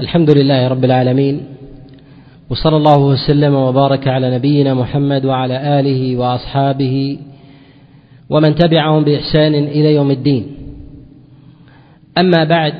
[0.00, 1.46] الحمد لله رب العالمين
[2.50, 7.18] وصلى الله وسلم وبارك على نبينا محمد وعلى آله وأصحابه
[8.30, 10.44] ومن تبعهم بإحسان إلى يوم الدين.
[12.18, 12.74] أما بعد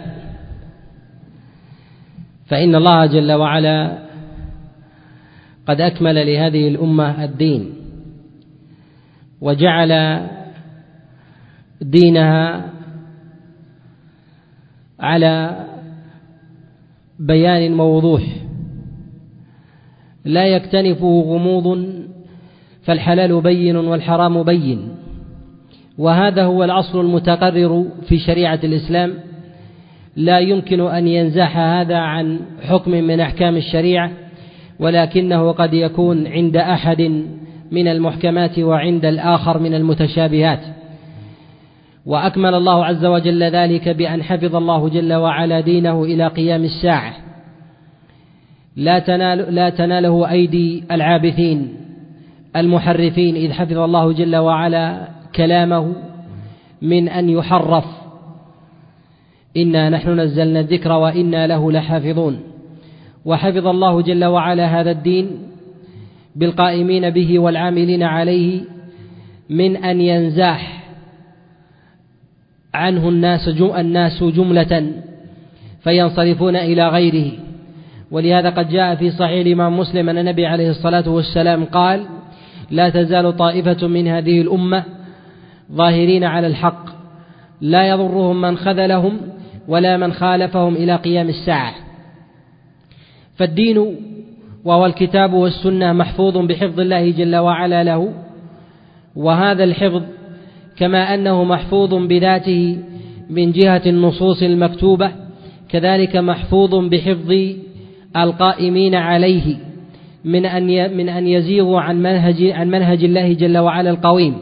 [2.47, 3.99] فإن الله جل وعلا
[5.67, 7.73] قد أكمل لهذه الأمة الدين
[9.41, 10.21] وجعل
[11.81, 12.71] دينها
[15.01, 15.67] على
[17.21, 18.23] بيان موضوح.
[20.25, 21.95] لا يكتنفه غموض
[22.83, 24.89] فالحلال بين والحرام بين.
[25.99, 29.15] وهذا هو الأصل المتقرر في شريعة الإسلام.
[30.17, 34.11] لا يمكن أن ينزح هذا عن حكم من أحكام الشريعة
[34.79, 37.25] ولكنه قد يكون عند أحد
[37.71, 40.61] من المحكمات وعند الآخر من المتشابهات.
[42.07, 47.15] وأكمل الله عز وجل ذلك بأن حفظ الله جل وعلا دينه إلى قيام الساعة.
[48.77, 51.77] لا تنال لا تناله أيدي العابثين
[52.57, 55.93] المحرفين إذ حفظ الله جل وعلا كلامه
[56.83, 57.85] من أن يحرف.
[59.57, 62.41] إنا نحن نزلنا الذكر وإنا له لحافظون.
[63.25, 65.31] وحفظ الله جل وعلا هذا الدين
[66.37, 68.61] بالقائمين به والعاملين عليه
[69.51, 70.80] من أن ينزاح.
[72.75, 74.93] عنه الناس الناس جملة
[75.81, 77.33] فينصرفون إلى غيره.
[78.11, 82.07] ولهذا قد جاء في صحيح الإمام مسلم أن النبي عليه الصلاة والسلام قال
[82.71, 84.85] لا تزال طائفة من هذه الأمة
[85.73, 86.85] ظاهرين على الحق
[87.61, 89.21] لا يضرهم من خذلهم
[89.69, 91.75] ولا من خالفهم إلى قيام الساعة.
[93.37, 93.97] فالدين
[94.65, 98.13] وهو الكتاب والسنة محفوظ بحفظ الله جل وعلا له
[99.17, 100.03] وهذا الحفظ
[100.81, 102.79] كما أنه محفوظ بذاته
[103.31, 105.11] من جهة النصوص المكتوبة
[105.69, 107.35] كذلك محفوظ بحفظ
[108.17, 109.57] القائمين عليه
[110.25, 114.35] من أن من أن يزيغوا عن منهج عن منهج الله جل وعلا القويم.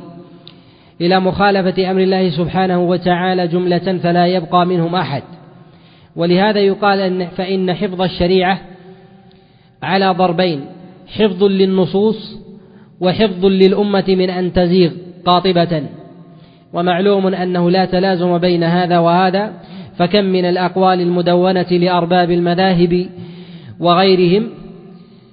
[1.01, 5.23] إلى مخالفة أمر الله سبحانه وتعالى جملة فلا يبقى منهم أحد.
[6.17, 8.61] ولهذا يقال أن فإن حفظ الشريعة
[9.83, 10.61] على ضربين
[11.07, 12.39] حفظ للنصوص
[13.01, 14.90] وحفظ للأمة من أن تزيغ
[15.27, 15.98] قاطبة.
[16.73, 19.52] ومعلوم أنه لا تلازم بين هذا وهذا
[19.96, 23.06] فكم من الأقوال المدونة لأرباب المذاهب
[23.80, 24.48] وغيرهم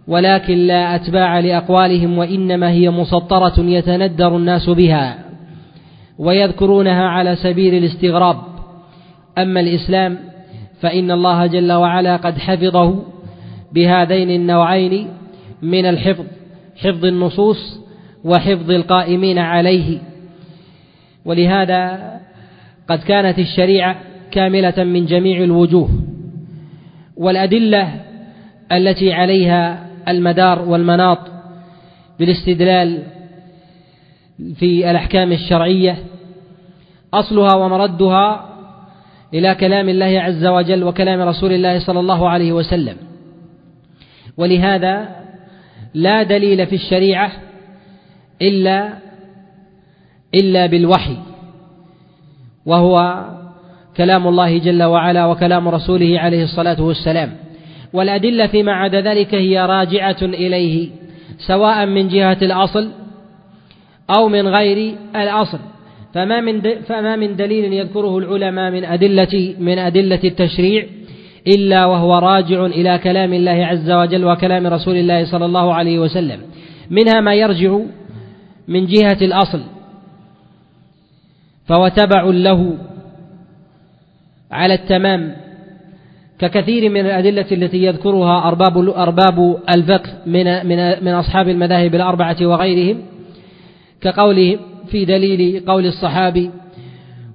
[0.07, 5.17] ولكن لا أتباع لأقوالهم وإنما هي مسطرة يتندر الناس بها
[6.17, 8.37] ويذكرونها على سبيل الاستغراب.
[9.37, 10.17] أما الإسلام
[10.81, 13.03] فإن الله جل وعلا قد حفظه
[13.73, 15.07] بهذين النوعين
[15.61, 16.25] من الحفظ
[16.77, 17.79] حفظ النصوص
[18.23, 19.99] وحفظ القائمين عليه.
[21.25, 22.11] ولهذا
[22.87, 23.95] قد كانت الشريعة
[24.31, 25.89] كاملة من جميع الوجوه
[27.17, 28.01] والأدلة
[28.71, 31.19] التي عليها المدار والمناط
[32.19, 33.03] بالاستدلال
[34.55, 35.97] في الأحكام الشرعية
[37.13, 38.49] أصلها ومردها
[39.33, 42.97] إلى كلام الله عز وجل وكلام رسول الله صلى الله عليه وسلم.
[44.37, 45.15] ولهذا
[45.93, 47.31] لا دليل في الشريعة
[48.41, 48.93] إلا
[50.33, 51.17] إلا بالوحي
[52.65, 53.25] وهو
[53.97, 57.31] كلام الله جل وعلا وكلام رسوله عليه الصلاة والسلام.
[57.93, 60.89] والأدلة فيما عدا ذلك هي راجعة إليه
[61.47, 62.89] سواء من جهة الأصل
[64.17, 65.59] أو من غير الأصل.
[66.13, 70.85] فما من فما من دليل يذكره العلماء من أدلة من أدلة التشريع
[71.47, 76.39] إلا وهو راجع إلى كلام الله عز وجل وكلام رسول الله صلى الله عليه وسلم.
[76.89, 77.79] منها ما يرجع
[78.67, 79.61] من جهة الأصل.
[81.65, 82.77] فهو تبع له
[84.51, 85.35] على التمام
[86.39, 93.01] ككثير من الأدلة التي يذكرها أرباب أرباب الفقه من من من أصحاب المذاهب الأربعة وغيرهم
[94.01, 96.51] كقوله في دليل قول الصحابي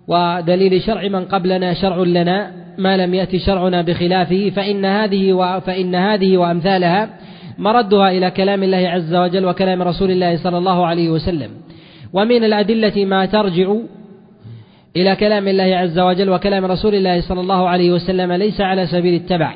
[0.08, 6.36] ودليل شرع من قبلنا شرع لنا ما لم يأتي شرعنا بخلافه فإن هذه فإن هذه
[6.36, 7.10] وأمثالها
[7.58, 11.50] مردها إلى كلام الله عز وجل وكلام رسول الله صلى الله عليه وسلم.
[12.12, 13.74] ومن الأدلة ما ترجع
[14.96, 19.14] إلى كلام الله عز وجل وكلام رسول الله صلى الله عليه وسلم ليس على سبيل
[19.14, 19.54] التبع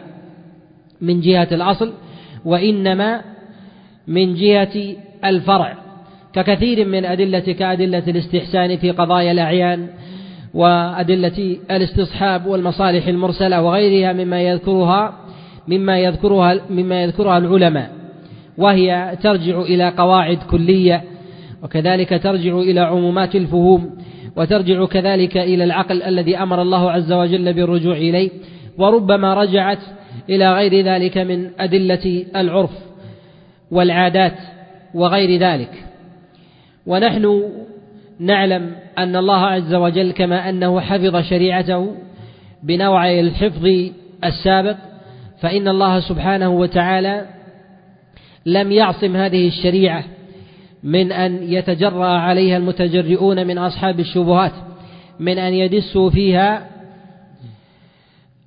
[1.00, 1.92] من جهة الأصل
[2.44, 3.20] وإنما
[4.06, 5.76] من جهة الفرع
[6.32, 9.88] ككثير من أدلة كأدلة الاستحسان في قضايا الأعيان
[10.54, 15.14] وأدلة الاستصحاب والمصالح المرسلة وغيرها مما يذكرها
[15.69, 17.90] مما يذكرها مما يذكرها العلماء
[18.58, 21.04] وهي ترجع إلى قواعد كلية
[21.62, 23.90] وكذلك ترجع إلى عمومات الفهوم
[24.36, 28.31] وترجع كذلك إلى العقل الذي أمر الله عز وجل بالرجوع إليه
[28.78, 29.78] وربما رجعت
[30.28, 32.70] إلى غير ذلك من أدلة العرف
[33.70, 34.34] والعادات
[34.94, 35.84] وغير ذلك.
[36.86, 37.44] ونحن
[38.19, 41.94] نعلم أن الله عز وجل كما أنه حفظ شريعته
[42.62, 43.69] بنوع الحفظ
[44.25, 44.76] السابق
[45.40, 47.26] فإن الله سبحانه وتعالى
[48.46, 50.04] لم يعصم هذه الشريعة
[50.84, 54.52] من أن يتجرأ عليها المتجرئون من أصحاب الشبهات
[55.20, 56.66] من أن يدسوا فيها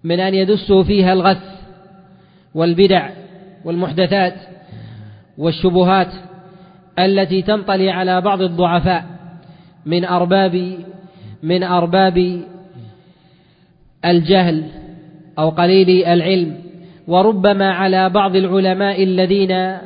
[0.04, 1.44] من أن يدسوا فيها الغث
[2.56, 3.10] والبدع
[3.66, 4.34] والمحدثات
[5.38, 6.14] والشبهات
[7.00, 9.06] التي تنطلي على بعض الضعفاء
[9.86, 10.78] من أرباب
[11.44, 12.42] من أرباب
[14.06, 14.64] الجهل
[15.40, 16.58] أو قليل العلم
[17.08, 19.78] وربما على بعض العلماء الذين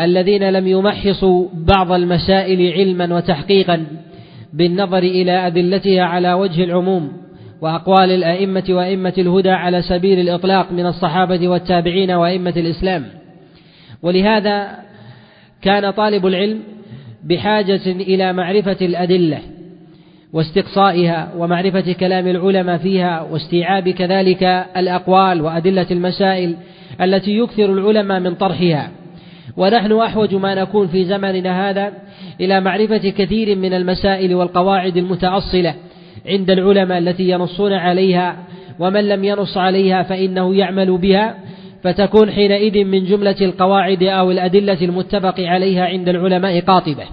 [0.00, 3.86] الذين لم يمحصوا بعض المسائل علما وتحقيقا
[4.52, 7.12] بالنظر إلى أدلتها على وجه العموم
[7.60, 13.04] وأقوال الأئمة وأئمة الهدى على سبيل الإطلاق من الصحابة والتابعين وأئمة الإسلام.
[14.02, 14.78] ولهذا
[15.62, 16.60] كان طالب العلم
[17.24, 19.38] بحاجة إلى معرفة الأدلة
[20.32, 24.42] واستقصائها ومعرفة كلام العلماء فيها واستيعاب كذلك
[24.76, 26.56] الأقوال وأدلة المسائل
[27.00, 28.90] التي يكثر العلماء من طرحها.
[29.56, 31.92] ونحن أحوج ما نكون في زمننا هذا
[32.40, 35.74] إلى معرفة كثير من المسائل والقواعد المتأصلة
[36.26, 38.36] عند العلماء التي ينصون عليها
[38.78, 41.34] ومن لم ينص عليها فإنه يعمل بها
[41.82, 47.04] فتكون حينئذ من جملة القواعد أو الأدلة المتفق عليها عند العلماء قاطبة.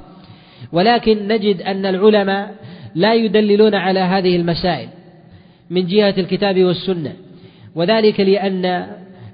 [0.72, 2.56] ولكن نجد أن العلماء
[2.95, 4.88] لا يدللون على هذه المسائل
[5.69, 7.13] من جهة الكتاب والسنة.
[7.75, 8.86] وذلك لأن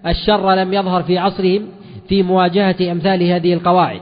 [0.07, 1.67] الشر لم يظهر في عصرهم
[2.09, 4.01] في مواجهة أمثال هذه القواعد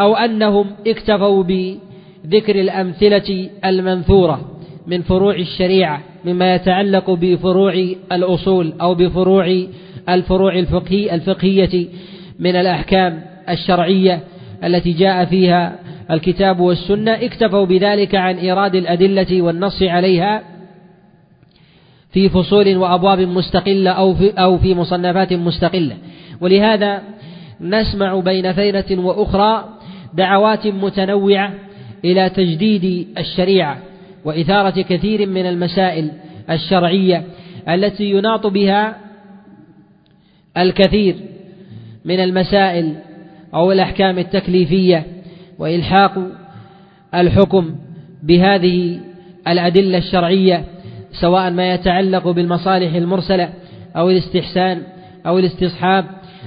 [0.00, 7.72] أو أنهم اكتفوا بذكر الأمثلة المنثورة من فروع الشريعة مما يتعلق بفروع
[8.12, 9.66] الأصول أو بفروع
[10.08, 11.86] الفروع الفقهي الفقهية
[12.38, 14.20] من الأحكام الشرعية
[14.64, 15.78] التي جاء فيها
[16.10, 17.12] الكتاب والسنة.
[17.12, 20.42] اكتفوا بذلك عن إيراد الأدلة والنص عليها
[22.12, 25.96] في فصول وأبواب مستقلة أو في, أو في مصنفات مستقلة.
[26.40, 27.02] ولهذا
[27.60, 29.64] نسمع بين ثينة وأخرى
[30.14, 31.54] دعوات متنوعة
[32.04, 33.78] إلى تجديد الشريعة
[34.24, 36.10] وإثارة كثير من المسائل
[36.50, 37.24] الشرعية
[37.68, 38.96] التي يناط بها
[40.56, 41.16] الكثير
[42.04, 42.94] من المسائل
[43.54, 45.06] أو الأحكام التكليفية
[45.58, 46.18] وإلحاق
[47.14, 47.76] الحكم
[48.22, 49.00] بهذه
[49.48, 50.64] الأدلة الشرعية
[51.12, 53.50] سواء ما يتعلق بالمصالح المرسلة
[53.96, 54.82] أو الاستحسان
[55.26, 56.04] أو الاستصحاب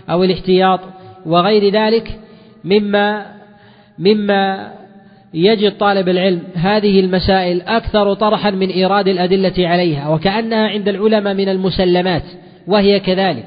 [0.09, 0.79] أو الاحتياط
[1.25, 2.19] وغير ذلك
[2.63, 3.25] مما
[3.99, 4.71] مما
[5.33, 11.49] يجد طالب العلم هذه المسائل أكثر طرحا من إيراد الأدلة عليها وكأنها عند العلماء من
[11.49, 12.23] المسلمات
[12.67, 13.45] وهي كذلك.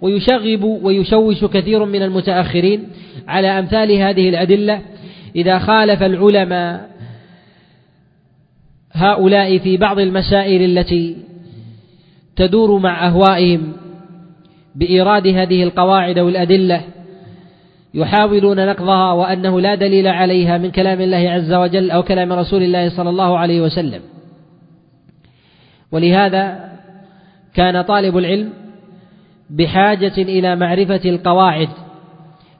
[0.00, 2.88] ويشغب ويشوش كثير من المتأخرين
[3.28, 4.80] على أمثال هذه الأدلة
[5.36, 6.90] إذا خالف العلماء
[8.92, 11.16] هؤلاء في بعض المسائل التي
[12.36, 13.72] تدور مع أهوائهم
[14.76, 16.80] بإيراد هذه القواعد والأدلة
[17.94, 22.88] يحاولون نقضها وأنه لا دليل عليها من كلام الله عز وجل أو كلام رسول الله
[22.88, 24.00] صلى الله عليه وسلم.
[25.92, 26.70] ولهذا
[27.54, 28.52] كان طالب العلم
[29.50, 31.68] بحاجة إلى معرفة القواعد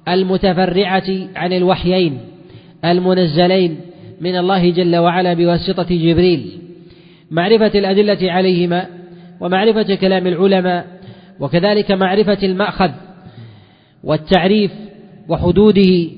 [0.09, 1.05] المتفرعة
[1.37, 2.19] عن الوحيين
[2.85, 3.81] المنزلين
[4.21, 6.59] من الله جل وعلا بواسطة جبريل.
[7.31, 8.87] معرفة الأدلة عليهما
[9.41, 10.96] ومعرفة كلام العلماء
[11.41, 12.91] وكذلك معرفة المأخذ
[14.05, 14.71] والتعريف
[15.29, 16.11] وحدوده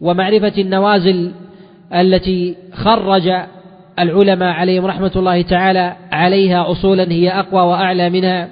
[0.00, 1.32] ومعرفة النوازل
[1.94, 3.30] التي خرج
[3.98, 8.48] العلماء عليهم رحمة الله تعالى عليها أصولا هي أقوى وأعلى منها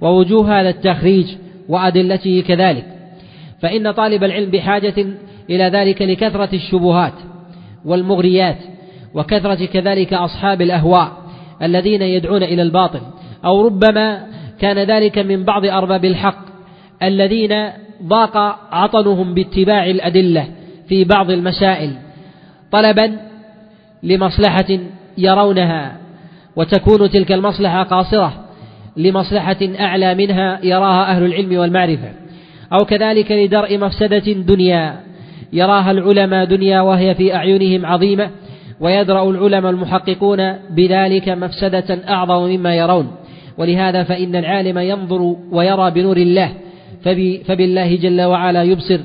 [0.00, 1.26] ووجوه هذا التخريج
[1.68, 2.84] وأدلته كذلك.
[3.62, 5.06] فإن طالب العلم بحاجة
[5.50, 7.12] إلى ذلك لكثرة الشبهات
[7.84, 8.56] والمغريات
[9.14, 11.12] وكثرة كذلك أصحاب الأهواء
[11.62, 13.00] الذين يدعون إلى الباطل
[13.44, 14.26] أو ربما
[14.60, 16.44] كان ذلك من بعض أرباب الحق
[17.02, 17.70] الذين
[18.02, 18.36] ضاق
[18.72, 20.48] عطنهم باتباع الأدلة
[20.88, 21.92] في بعض المسائل
[22.72, 23.16] طلبا
[24.02, 24.78] لمصلحة
[25.18, 25.96] يرونها
[26.56, 28.44] وتكون تلك المصلحة قاصرة
[28.96, 32.12] لمصلحة أعلى منها يراها أهل العلم والمعرفة
[32.72, 35.00] أو كذلك لدرء مفسدة دنيا
[35.52, 38.30] يراها العلماء دنيا وهي في أعينهم عظيمة
[38.80, 43.10] ويدرأ العلماء المحققون بذلك مفسدة أعظم مما يرون.
[43.58, 46.52] ولهذا فإن العالم ينظر ويرى بنور الله
[47.44, 49.00] فبالله جل وعلا يبصر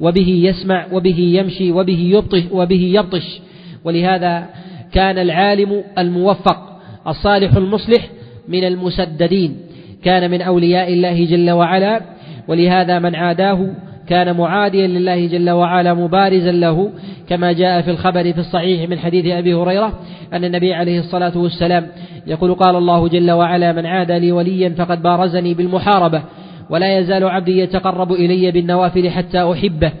[0.00, 3.40] وبه يسمع وبه يمشي وبه يبطش وبه يبطش.
[3.84, 4.46] ولهذا
[4.92, 8.08] كان العالم الموفق الصالح المصلح
[8.48, 9.56] من المسددين.
[10.04, 12.00] كان من أولياء الله جل وعلا
[12.48, 13.68] ولهذا من عاداه
[14.08, 16.90] كان معاديا لله جل وعلا مبارزا له
[17.28, 19.92] كما جاء في الخبر في الصحيح من حديث أبي هريرة
[20.32, 21.86] أن النبي عليه الصلاة والسلام
[22.26, 26.22] يقول قال الله جل وعلا من عاد لي وليا فقد بارزني بالمحاربة
[26.70, 29.92] ولا يزال عبدي يتقرب إلي بالنوافل حتى أحبه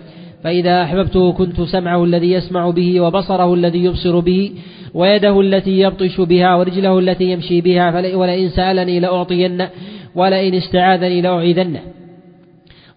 [0.44, 4.52] فإذا أحببته كنت سمعه الذي يسمع به وبصره الذي يبصر به
[4.94, 9.66] ويده التي يبطش بها ورجله التي يمشي بها ولئن سألني لأعطين
[10.14, 11.80] ولئن استعاذني لأعيذنه.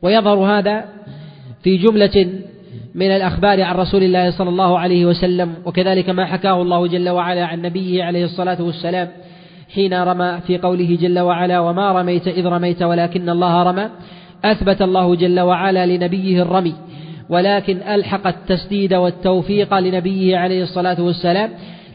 [0.01, 0.96] ويظهر هذا
[1.63, 2.29] في جملة
[2.95, 7.45] من الأخبار عن رسول الله صلى الله عليه وسلم وكذلك ما حكاه الله جل وعلا
[7.45, 9.07] عن نبيه عليه الصلاة والسلام
[9.75, 13.89] حين رمى في قوله جل وعلا وما رميت إذ رميت ولكن الله رمى.
[14.45, 16.73] أثبت الله جل وعلا لنبيه الرمي
[17.29, 21.49] ولكن ألحق التسديد والتوفيق لنبيه عليه الصلاة والسلام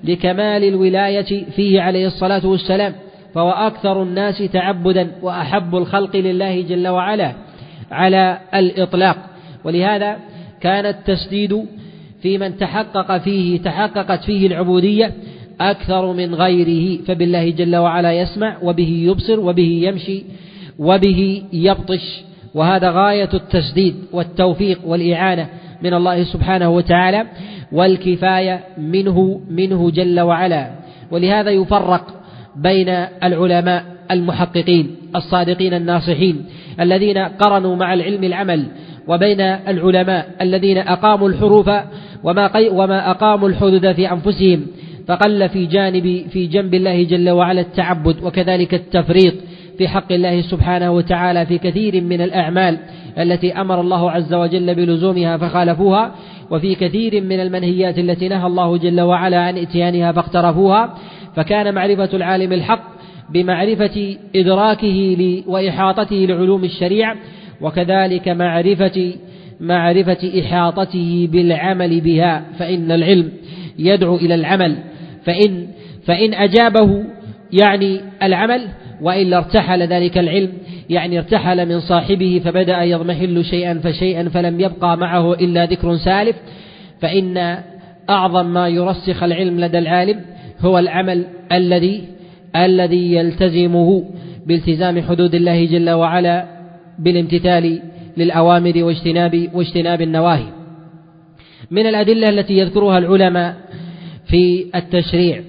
[0.05, 2.95] لكمال الولاية فيه عليه الصلاة والسلام
[3.35, 7.33] فهو أكثر الناس تعبدا وأحب الخلق لله جل وعلا
[7.91, 9.17] على الإطلاق.
[9.65, 10.17] ولهذا
[10.61, 11.67] كان التسديد
[12.23, 15.13] في من تحقق فيه تحققت فيه العبودية
[15.61, 20.23] أكثر من غيره فبالله جل وعلا يسمع وبه يبصر وبه يمشي
[20.79, 22.23] وبه يبطش
[22.55, 25.49] وهذا غاية التسديد والتوفيق والإعانة
[25.83, 27.27] من الله سبحانه وتعالى
[27.73, 30.71] والكفاية منه منه جل وعلا.
[31.11, 32.23] ولهذا يفرق
[32.57, 32.89] بين
[33.23, 36.45] العلماء المحققين الصادقين الناصحين
[36.81, 38.67] الذين قرنوا مع العلم العمل
[39.09, 41.71] وبين العلماء الذين أقاموا الحروف
[42.25, 44.67] وما, وما أقاموا الحدود في أنفسهم
[45.09, 49.35] فقل في جانب في جنب الله جل وعلا التعبد وكذلك التفريط
[49.79, 52.79] في حق الله سبحانه وتعالى في كثير من الأعمال
[53.19, 56.15] التي أمر الله عز وجل بلزومها فخالفوها
[56.51, 60.95] وفي كثير من المنهيات التي نهى الله جل وعلا عن إتيانها فاقترفوها
[61.37, 62.93] فكان معرفة العالم الحق
[63.31, 67.17] بمعرفة إدراكه وإحاطته لعلوم الشريعة
[67.63, 69.15] وكذلك معرفة
[69.61, 73.29] معرفة إحاطته بالعمل بها فإن العلم
[73.79, 74.77] يدعو إلى العمل.
[75.25, 75.67] فإن
[76.07, 77.05] فإن أجابه
[77.53, 78.69] يعني العمل
[79.03, 80.53] وإلا ارتحل ذلك العلم
[80.91, 86.37] يعني ارتحل من صاحبه فبدأ يضمحل شيئا فشيئا فلم يبقى معه إلا ذكر سالف.
[87.01, 87.59] فإن
[88.11, 90.21] أعظم ما يرسخ العلم لدى العالم
[90.61, 92.05] هو العمل الذي
[92.57, 94.05] الذي يلتزمه
[94.47, 96.45] بالتزام حدود الله جل وعلا
[97.03, 97.83] بالامتثال
[98.17, 100.47] للأوامر واجتناب واجتناب النواهي.
[101.71, 103.57] من الأدلة التي يذكرها العلماء
[104.27, 105.43] في التشريع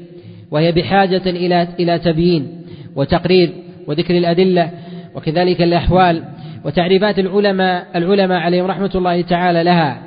[0.52, 2.62] وهي بحاجة إلى إلى تبيين
[2.96, 3.54] وتقرير
[3.88, 4.72] وذكر الأدلة
[5.16, 6.24] وكذلك الأحوال
[6.66, 10.04] وتعريفات العلماء العلماء عليهم رحمة الله تعالى لها.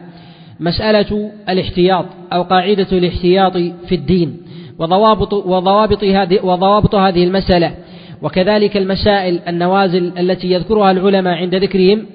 [0.61, 4.37] مسألة الاحتياط أو قاعدة الاحتياط في الدين
[4.79, 7.75] وضوابط وضوابط هذه وضوابط هذه المسألة
[8.23, 12.07] وكذلك المسائل النوازل التي يذكرها العلماء عند ذكرهم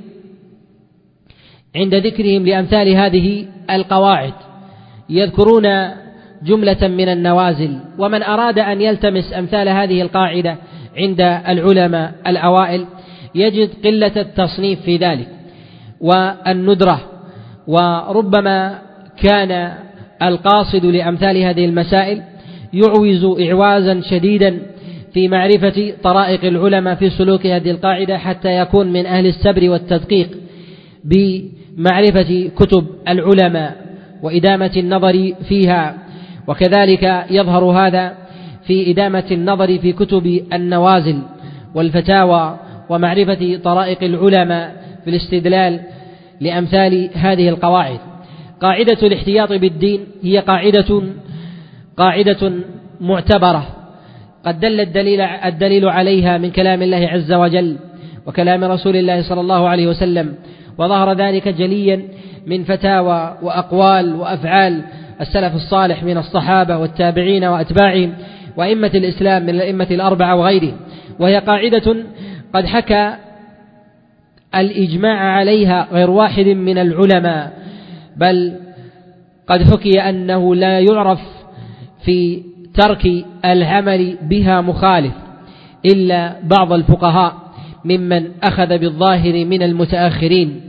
[1.76, 4.34] عند ذكرهم لأمثال هذه القواعد.
[5.10, 5.64] يذكرون
[6.44, 10.58] جملة من النوازل ومن أراد أن يلتمس أمثال هذه القاعدة
[10.98, 12.86] عند العلماء الأوائل
[13.36, 15.28] يجد قلة التصنيف في ذلك
[16.02, 17.02] والندرة.
[17.68, 18.80] وربما
[19.24, 19.74] كان
[20.22, 22.22] القاصد لأمثال هذه المسائل
[22.74, 24.60] يعوز إعوازا شديدا
[25.14, 30.30] في معرفة طرائق العلماء في سلوك هذه القاعدة حتى يكون من أهل السبر والتدقيق
[31.04, 33.76] بمعرفة كتب العلماء
[34.24, 35.98] وإدامة النظر فيها.
[36.48, 38.14] وكذلك يظهر هذا
[38.68, 41.22] في إدامة النظر في كتب النوازل
[41.76, 45.82] والفتاوى ومعرفة طرائق العلماء في الاستدلال
[46.40, 48.00] لأمثال هذه القواعد.
[48.62, 51.04] قاعدة الاحتياط بالدين هي قاعدة
[51.98, 52.52] قاعدة
[53.02, 53.81] معتبرة.
[54.46, 57.78] قد دل الدليل الدليل عليها من كلام الله عز وجل
[58.26, 60.36] وكلام رسول الله صلى الله عليه وسلم
[60.78, 62.02] وظهر ذلك جليا
[62.48, 64.82] من فتاوى وأقوال وأفعال
[65.22, 68.14] السلف الصالح من الصحابة والتابعين وأتباعهم
[68.58, 70.78] وأئمة الإسلام من الأئمة الأربعة وغيرهم
[71.20, 71.96] وهي قاعدة
[72.54, 73.14] قد حكى
[74.56, 77.54] الإجماع عليها غير واحد من العلماء
[78.18, 78.54] بل
[79.48, 81.20] قد حكي أنه لا يعرف
[82.06, 82.44] في
[82.74, 85.14] ترك العمل بها مخالف
[85.86, 87.34] إلا بعض الفقهاء
[87.86, 90.62] ممن أخذ بالظاهر من المتأخرين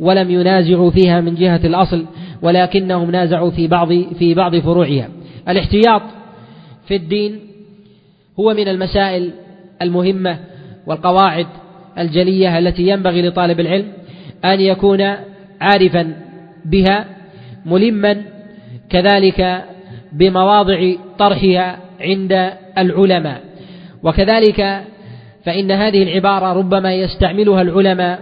[0.00, 2.06] ولم ينازعوا فيها من جهة الأصل
[2.42, 5.08] ولكنهم نازعوا في بعض في بعض فروعها.
[5.48, 6.02] الاحتياط
[6.86, 7.40] في الدين
[8.40, 9.30] هو من المسائل
[9.82, 10.38] المهمة
[10.86, 11.46] والقواعد
[11.98, 13.92] الجلية التي ينبغي لطالب العلم
[14.44, 15.14] أن يكون
[15.60, 16.14] عارفا
[16.64, 17.06] بها
[17.66, 18.22] ملما
[18.90, 19.64] كذلك
[20.14, 23.40] بمواضع طرحها عند العلماء.
[24.02, 24.84] وكذلك
[25.44, 28.20] فإن هذه العبارة ربما يستعملها العلماء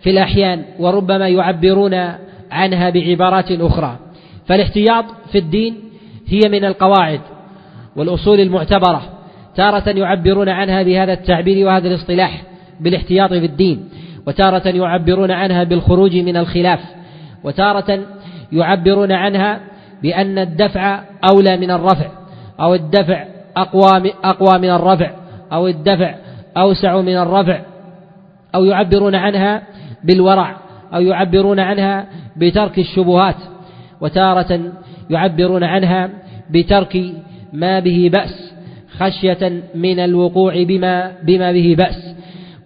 [0.00, 1.94] في الأحيان وربما يعبرون
[2.50, 3.98] عنها بعبارات أخرى.
[4.46, 5.76] فالاحتياط في الدين
[6.28, 7.20] هي من القواعد
[7.96, 9.02] والأصول المعتبرة
[9.56, 12.42] تارة يعبرون عنها بهذا التعبير وهذا الاصطلاح
[12.80, 13.88] بالاحتياط في الدين
[14.26, 16.80] وتارة يعبرون عنها بالخروج من الخلاف
[17.44, 18.00] وتارة
[18.52, 19.60] يعبرون عنها
[20.02, 22.06] بأن الدفع أولى من الرفع
[22.60, 23.24] أو الدفع
[23.56, 25.10] أقوى أقوى من الرفع
[25.52, 26.14] أو الدفع
[26.56, 27.60] أوسع من الرفع
[28.54, 29.62] أو يعبرون عنها
[30.04, 30.56] بالورع
[30.94, 33.36] أو يعبرون عنها بترك الشبهات
[34.00, 34.72] وتارة
[35.10, 36.10] يعبرون عنها
[36.50, 37.02] بترك
[37.52, 38.52] ما به بأس
[38.98, 42.14] خشية من الوقوع بما بما به بأس.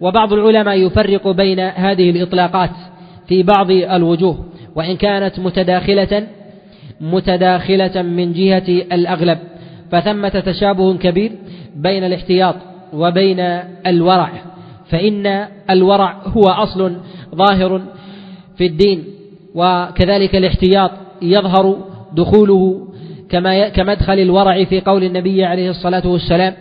[0.01, 2.69] وبعض العلماء يفرق بين هذه الإطلاقات
[3.27, 6.27] في بعض الوجوه وإن كانت متداخلة
[7.01, 9.37] متداخلة من جهة الأغلب
[9.91, 11.31] فثمة تشابه كبير
[11.75, 12.55] بين الاحتياط
[12.93, 13.39] وبين
[13.87, 14.31] الورع
[14.89, 16.95] فإن الورع هو أصل
[17.35, 17.81] ظاهر
[18.57, 19.03] في الدين
[19.55, 21.77] وكذلك الاحتياط يظهر
[22.13, 22.87] دخوله
[23.29, 26.53] كما كمدخل الورع في قول النبي عليه الصلاة والسلام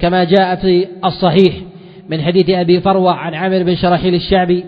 [0.00, 1.54] كما جاء في الصحيح
[2.08, 4.64] من حديث أبي فروة عن عامر بن شرحيل الشعبي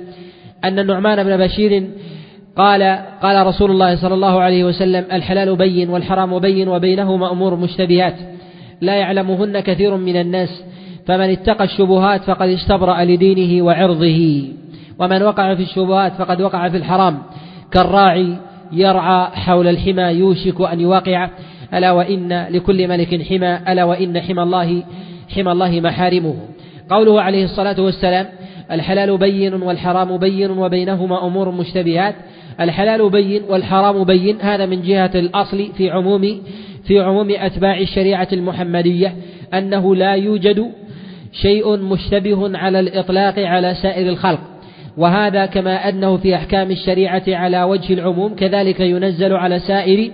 [0.64, 1.88] أن النعمان بن بشير
[2.56, 2.82] قال
[3.22, 8.14] قال رسول الله صلى الله عليه وسلم الحلال بين والحرام بين وبينهما أمور مشتبهات
[8.80, 10.64] لا يعلمهن كثير من الناس
[11.06, 14.48] فمن اتقى الشبهات فقد استبرأ لدينه وعرضه
[14.98, 17.18] ومن وقع في الشبهات فقد وقع في الحرام
[17.72, 18.36] كالراعي
[18.72, 21.30] يرعى حول الحمى يوشك أن يواقع
[21.74, 24.82] ألا وإن لكل ملك حمى ألا وإن حمى الله
[25.34, 26.34] حمى الله محارمه.
[26.90, 28.26] قوله عليه الصلاة والسلام
[28.70, 32.14] الحلال بين والحرام بين وبينهما أمور مشتبهات
[32.60, 36.42] الحلال بين والحرام بين هذا من جهة الأصل في عموم
[36.84, 39.14] في عموم أتباع الشريعة المحمدية
[39.54, 40.70] أنه لا يوجد
[41.32, 44.40] شيء مشتبه على الإطلاق على سائر الخلق.
[44.96, 50.10] وهذا كما أنه في أحكام الشريعة على وجه العموم كذلك ينزل على سائر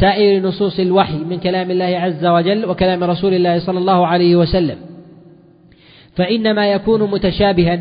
[0.00, 4.76] سائر نصوص الوحي من كلام الله عز وجل وكلام رسول الله صلى الله عليه وسلم.
[6.16, 7.80] فإنما يكون متشابها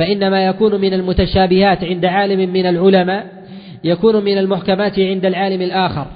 [0.00, 3.26] فإنما يكون من المتشابهات عند عالم من العلماء
[3.84, 6.06] يكون من المحكمات عند العالم الآخر.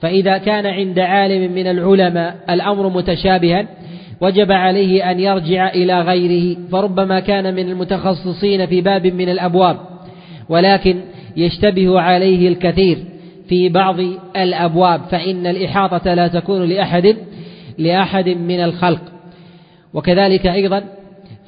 [0.00, 3.66] فإذا كان عند عالم من العلماء الأمر متشابها
[4.20, 6.56] وجب عليه أن يرجع إلى غيره.
[6.72, 9.76] فربما كان من المتخصصين في باب من الأبواب
[10.48, 11.00] ولكن
[11.36, 12.98] يشتبه عليه الكثير
[13.48, 14.00] في بعض
[14.36, 15.00] الأبواب.
[15.10, 17.16] فإن الإحاطة لا تكون لأحد
[17.78, 19.02] لأحد من الخلق.
[19.94, 20.84] وكذلك أيضا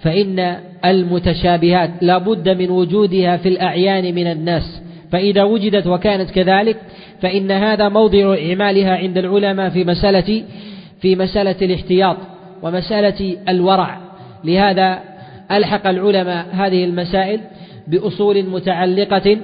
[0.02, 4.82] فإن المتشابهات لا بد من وجودها في الأعيان من الناس
[5.12, 6.76] فإذا وجدت وكانت كذلك
[7.22, 10.44] فإن هذا موضع إعمالها عند العلماء في مسألة
[11.00, 12.16] في مسألة الاحتياط
[12.62, 13.98] ومسألة الورع.
[14.44, 14.98] لهذا
[15.50, 17.40] ألحق العلماء هذه المسائل
[17.88, 19.36] بأصول متعلقة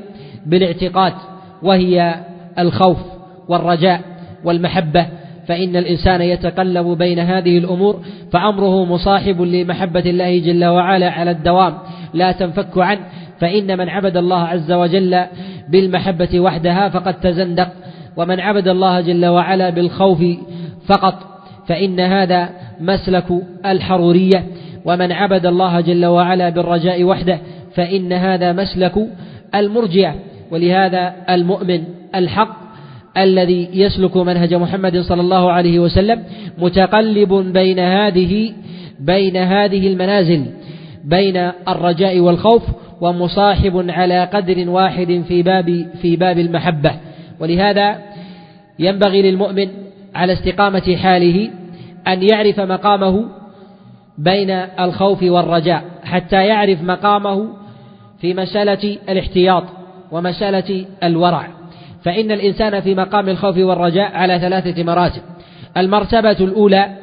[0.47, 1.13] بالاعتقاد
[1.63, 2.15] وهي
[2.59, 2.99] الخوف
[3.49, 4.01] والرجاء
[4.45, 5.07] والمحبة.
[5.47, 8.01] فإن الإنسان يتقلب بين هذه الأمور
[8.33, 11.75] فأمره مصاحب لمحبة الله جل وعلا على الدوام
[12.15, 13.01] لا تنفك عنه.
[13.41, 15.25] فإن من عبد الله عز وجل
[15.69, 17.69] بالمحبة وحدها فقد تزندق
[18.17, 20.25] ومن عبد الله جل وعلا بالخوف
[20.87, 21.15] فقط
[21.69, 22.49] فإن هذا
[22.81, 23.27] مسلك
[23.67, 24.45] الحرورية.
[24.85, 27.39] ومن عبد الله جل وعلا بالرجاء وحده
[27.75, 28.95] فإن هذا مسلك
[29.55, 30.15] المرجئة.
[30.51, 32.66] ولهذا المؤمن الحق
[33.19, 36.23] الذي يسلك منهج محمد صلى الله عليه وسلم
[36.59, 38.53] متقلب بين هذه
[39.01, 40.45] بين هذه المنازل
[41.05, 41.37] بين
[41.69, 42.63] الرجاء والخوف
[43.01, 46.93] ومصاحب على قدر واحد في باب في باب المحبة.
[47.41, 47.99] ولهذا
[48.79, 49.69] ينبغي للمؤمن
[50.15, 51.51] على استقامة حاله
[52.09, 53.25] أن يعرف مقامه
[54.19, 57.49] بين الخوف والرجاء حتى يعرف مقامه
[58.21, 59.65] في مسألة الاحتياط
[60.13, 61.49] ومسألة الورع.
[62.07, 65.23] فإن الإنسان في مقام الخوف والرجاء على ثلاثة مراتب.
[65.77, 66.97] المرتبة الأولى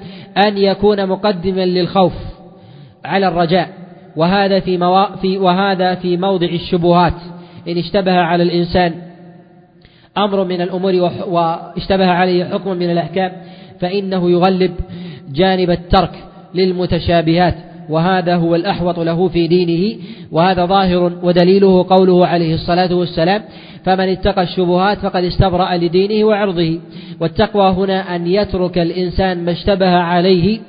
[0.47, 2.13] أن يكون مقدما للخوف
[3.05, 3.69] على الرجاء
[4.15, 5.15] وهذا في, موا...
[5.15, 7.13] في وهذا في موضع الشبهات.
[7.67, 8.93] إن اشتبه على الإنسان
[10.17, 10.93] أمر من الأمور
[11.27, 13.31] واشتبه عليه حكم من الأحكام
[13.79, 14.71] فإنه يغلب
[15.33, 16.11] جانب الترك
[16.53, 17.55] للمتشابهات.
[17.89, 19.95] وهذا هو الأحوط له في دينه
[20.31, 23.41] وهذا ظاهر ودليله قوله عليه الصلاة والسلام
[23.85, 26.79] فمن اتقى الشبهات فقد استبرأ لدينه وعرضه
[27.19, 30.59] والتقوى هنا أن يترك الإنسان ما اشتبه عليه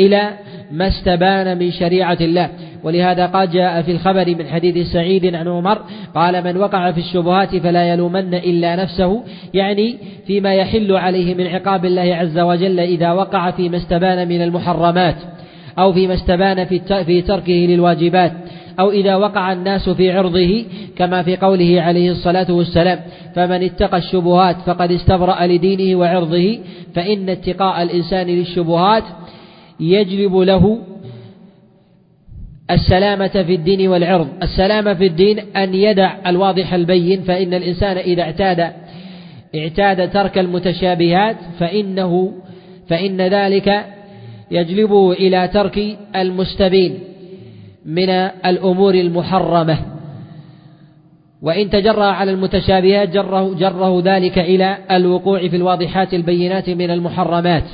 [0.00, 0.30] إلى
[0.72, 2.50] ما استبان من شريعة الله.
[2.84, 5.78] ولهذا قد جاء في الخبر من حديث سعيد عن عمر
[6.14, 9.22] قال من وقع في الشبهات فلا يلومن إلا نفسه.
[9.54, 15.16] يعني فيما يحل عليه من عقاب الله عز وجل إذا وقع فيما استبان من المحرمات.
[15.78, 16.64] أو فيما استبان
[17.04, 18.32] في تركه للواجبات
[18.80, 20.64] أو إذا وقع الناس في عرضه
[20.96, 23.00] كما في قوله عليه الصلاة والسلام
[23.34, 26.58] فمن اتقى الشبهات فقد استبرأ لدينه وعرضه
[26.94, 29.04] فإن اتقاء الإنسان للشبهات
[29.80, 30.78] يجلب له
[32.70, 34.28] السلامة في الدين والعرض.
[34.42, 38.72] السلامة في الدين أن يدع الواضح البين فإن الإنسان إذا اعتاد
[39.54, 42.32] اعتاد ترك المتشابهات فإنه
[42.88, 43.84] فإن ذلك
[44.50, 46.98] يجلبه إلى ترك المستبين
[47.86, 48.08] من
[48.46, 49.78] الأمور المحرمة.
[51.42, 57.64] وإن تجرى على المتشابهات جره, جره ذلك إلى الوقوع في الواضحات البينات من المحرمات.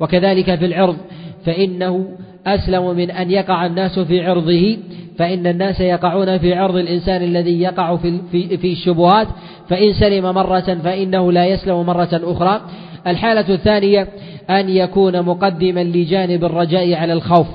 [0.00, 0.96] وكذلك في العرض
[1.44, 2.08] فإنه
[2.46, 4.76] أسلم من أن يقع الناس في عرضه
[5.18, 9.28] فإن الناس يقعون في عرض الإنسان الذي يقع في, في, في الشبهات.
[9.68, 12.60] فإن سلم مرة فإنه لا يسلم مرة أخرى.
[13.06, 14.08] الحالة الثانية
[14.50, 17.46] أن يكون مقدما لجانب الرجاء على الخوف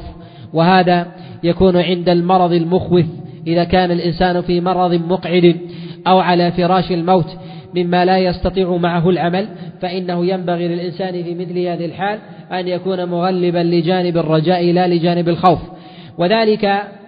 [0.53, 1.07] وهذا
[1.43, 3.05] يكون عند المرض المخوف
[3.47, 5.55] إذا كان الإنسان في مرض مقعد
[6.07, 7.37] أو على فراش الموت
[7.75, 9.47] مما لا يستطيع معه العمل
[9.81, 12.19] فإنه ينبغي للإنسان في مثل هذه الحال
[12.51, 15.59] أن يكون مغلبا لجانب الرجاء لا لجانب الخوف.
[16.17, 16.65] وذلك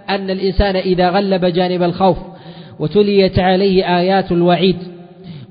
[0.09, 2.17] أن الإنسان إذا غلب جانب الخوف
[2.79, 4.77] وتليت عليه آيات الوعيد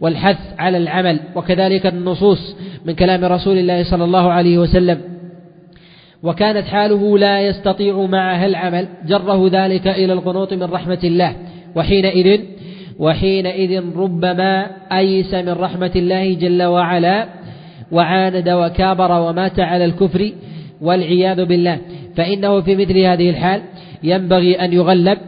[0.01, 5.01] والحث على العمل وكذلك النصوص من كلام رسول الله صلى الله عليه وسلم.
[6.23, 11.37] وكانت حاله لا يستطيع معها العمل جره ذلك إلى القنوط من رحمة الله.
[11.77, 12.41] وحينئذ
[12.99, 17.29] وحينئذ ربما أيس من رحمة الله جل وعلا
[17.93, 20.33] وعاند وكابر ومات على الكفر
[20.81, 21.79] والعياذ بالله.
[22.17, 23.61] فإنه في مثل هذه الحال
[24.03, 25.19] ينبغي أن يغلب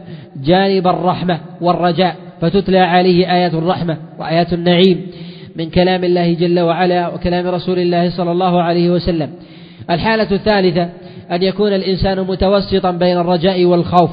[0.43, 5.07] جانب الرحمة والرجاء فتتلى عليه آيات الرحمة وآيات النعيم.
[5.55, 9.29] من كلام الله جل وعلا وكلام رسول الله صلى الله عليه وسلم.
[9.89, 10.89] الحالة الثالثة
[11.31, 14.11] أن يكون الإنسان متوسطا بين الرجاء والخوف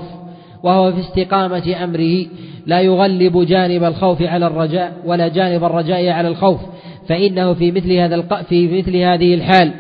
[0.63, 2.27] وهو في استقامة أمره.
[2.67, 6.61] لا يغلب جانب الخوف على الرجاء ولا جانب الرجاء على الخوف
[7.09, 8.23] فإنه في مثل هذا.
[8.49, 9.73] في مثل هذه الحال.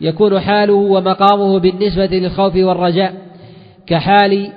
[0.00, 3.14] يكون حاله ومقامه بالنسبة للخوف والرجاء
[3.86, 4.48] كحال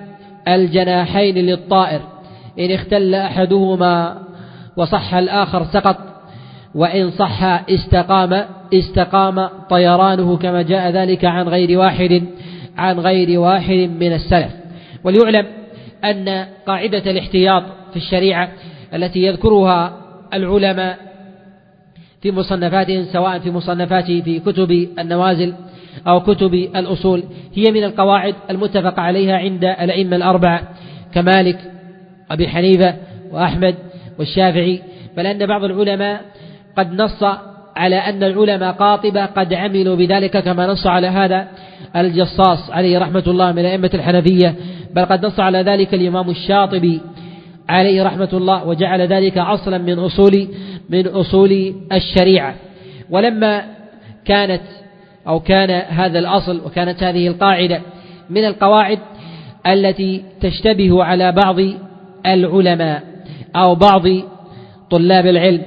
[0.47, 2.01] الجناحين للطائر.
[2.59, 4.26] إن اختل أحدهما
[4.77, 5.97] وصح الآخر سقط
[6.75, 12.23] وإن صح استقام استقام طيرانه كما جاء ذلك عن غير واحد
[12.77, 14.51] عن غير واحد من السلف.
[15.03, 15.45] وليعلم
[16.03, 18.49] أن قاعدة الاحتياط في الشريعة
[18.93, 19.97] التي يذكرها
[20.33, 20.97] العلماء
[22.21, 25.53] في مصنفاتهم سواء في مصنفات في كتب النوازل
[26.07, 30.61] أو كتب الأصول هي من القواعد المتفق عليها عند الأئمة الأربعة
[31.13, 31.59] كمالك
[32.31, 32.95] أبي حنيفة
[33.31, 33.75] وأحمد
[34.19, 34.81] والشافعي
[35.17, 36.21] بل أن بعض العلماء
[36.77, 37.23] قد نص
[37.77, 41.47] على أن العلماء قاطبة قد عملوا بذلك كما نص على هذا
[41.95, 44.55] الجصاص عليه رحمة الله من أئمة الحنفية
[44.93, 47.01] بل قد نص على ذلك الإمام الشاطبي
[47.69, 50.47] عليه رحمة الله وجعل ذلك أصلا من أصول
[50.89, 52.55] من أصول الشريعة.
[53.09, 53.63] ولما
[54.25, 54.61] كانت
[55.27, 57.81] أو كان هذا الأصل وكانت هذه القاعدة
[58.29, 58.99] من القواعد
[59.67, 61.55] التي تشتبه على بعض
[62.25, 63.03] العلماء.
[63.57, 64.01] أو بعض
[64.89, 65.61] طلاب العلم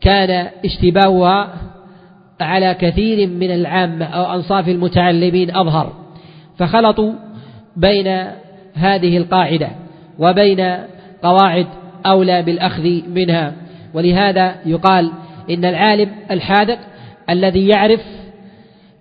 [0.00, 1.54] كان اشتباهها
[2.40, 5.92] على كثير من العامة أو أنصاف المتعلمين أظهر.
[6.58, 7.12] فخلطوا
[7.76, 8.26] بين
[8.74, 9.68] هذه القاعدة
[10.18, 10.76] وبين
[11.22, 11.66] قواعد
[12.06, 13.52] أولى بالأخذ منها.
[13.94, 15.12] ولهذا يقال
[15.50, 16.78] إن العالم الحاذق
[17.30, 18.00] الذي يعرف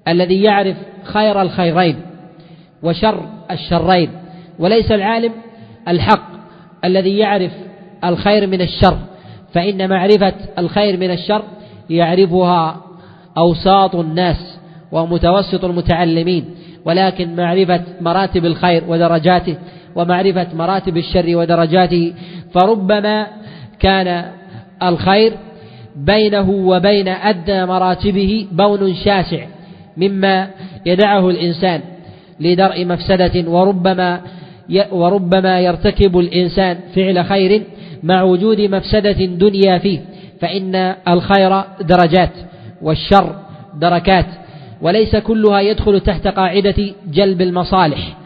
[0.07, 1.95] الذي يعرف خير الخيرين
[2.83, 4.09] وشر الشرين
[4.59, 5.31] وليس العالم
[5.87, 6.40] الحق.
[6.85, 7.51] الذي يعرف
[8.03, 8.97] الخير من الشر
[9.53, 11.43] فإن معرفة الخير من الشر
[11.89, 12.81] يعرفها
[13.37, 14.57] أوساط الناس
[14.91, 16.45] ومتوسط المتعلمين
[16.85, 19.55] ولكن معرفة مراتب الخير ودرجاته
[19.95, 22.13] ومعرفة مراتب الشر ودرجاته
[22.53, 23.27] فربما
[23.79, 24.31] كان
[24.83, 25.33] الخير
[25.95, 29.45] بينه وبين أدنى مراتبه بون شاسع
[29.97, 30.47] مما
[30.85, 31.81] يدعه الإنسان
[32.39, 34.21] لدرء مفسدة وربما
[34.91, 37.63] وربما يرتكب الإنسان فعل خير
[38.03, 39.99] مع وجود مفسدة دنيا فيه
[40.41, 40.75] فإن
[41.07, 42.31] الخير درجات
[42.81, 43.35] والشر
[43.75, 44.25] دركات
[44.81, 48.17] وليس كلها يدخل تحت قاعدة جلب المصالح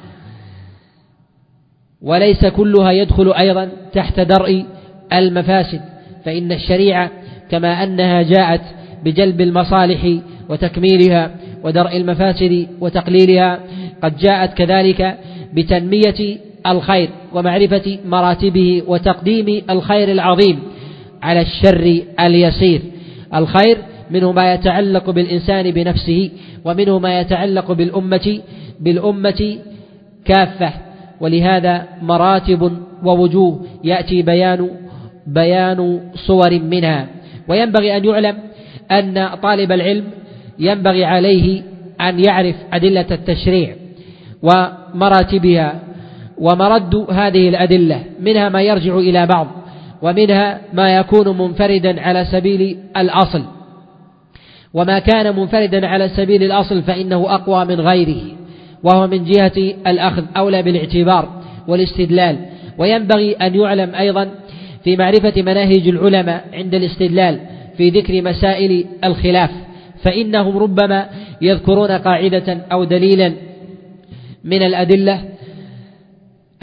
[2.01, 4.65] وليس كلها يدخل أيضا تحت درء
[5.13, 5.81] المفاسد
[6.25, 7.11] فإن الشريعة
[7.51, 8.61] كما أنها جاءت
[9.03, 10.17] بجلب المصالح
[10.49, 11.31] وتكميلها
[11.63, 13.59] ودرء المفاسد وتقليلها
[14.03, 15.17] قد جاءت كذلك
[15.55, 16.37] بتنمية
[16.67, 20.59] الخير ومعرفة مراتبه وتقديم الخير العظيم
[21.23, 22.81] على الشر اليسير.
[23.35, 23.77] الخير
[24.11, 26.29] منه ما يتعلق بالإنسان بنفسه
[26.65, 28.39] ومنه ما يتعلق بالأمة
[28.79, 29.57] بالأمة
[30.25, 30.73] كافة.
[31.21, 32.71] ولهذا مراتب
[33.03, 34.69] ووجوه يأتي بيان
[35.27, 37.07] بيان صور منها.
[37.47, 38.35] وينبغي أن يعلم
[38.91, 40.03] أن طالب العلم
[40.59, 41.61] ينبغي عليه
[42.01, 43.75] أن يعرف أدلة التشريع.
[44.43, 45.79] ومراتبها
[46.37, 49.47] ومرد هذه الأدلة منها ما يرجع إلى بعض
[50.01, 53.43] ومنها ما يكون منفردا على سبيل الأصل.
[54.73, 58.21] وما كان منفردا على سبيل الأصل فإنه أقوى من غيره
[58.83, 61.29] وهو من جهة الأخذ أولى بالاعتبار
[61.67, 62.37] والاستدلال.
[62.77, 64.29] وينبغي أن يعلم أيضا
[64.83, 67.39] في معرفة مناهج العلماء عند الاستدلال
[67.77, 69.49] في ذكر مسائل الخلاف
[70.03, 71.09] فإنهم ربما
[71.41, 73.33] يذكرون قاعدة أو دليلا
[74.45, 75.21] من الأدلة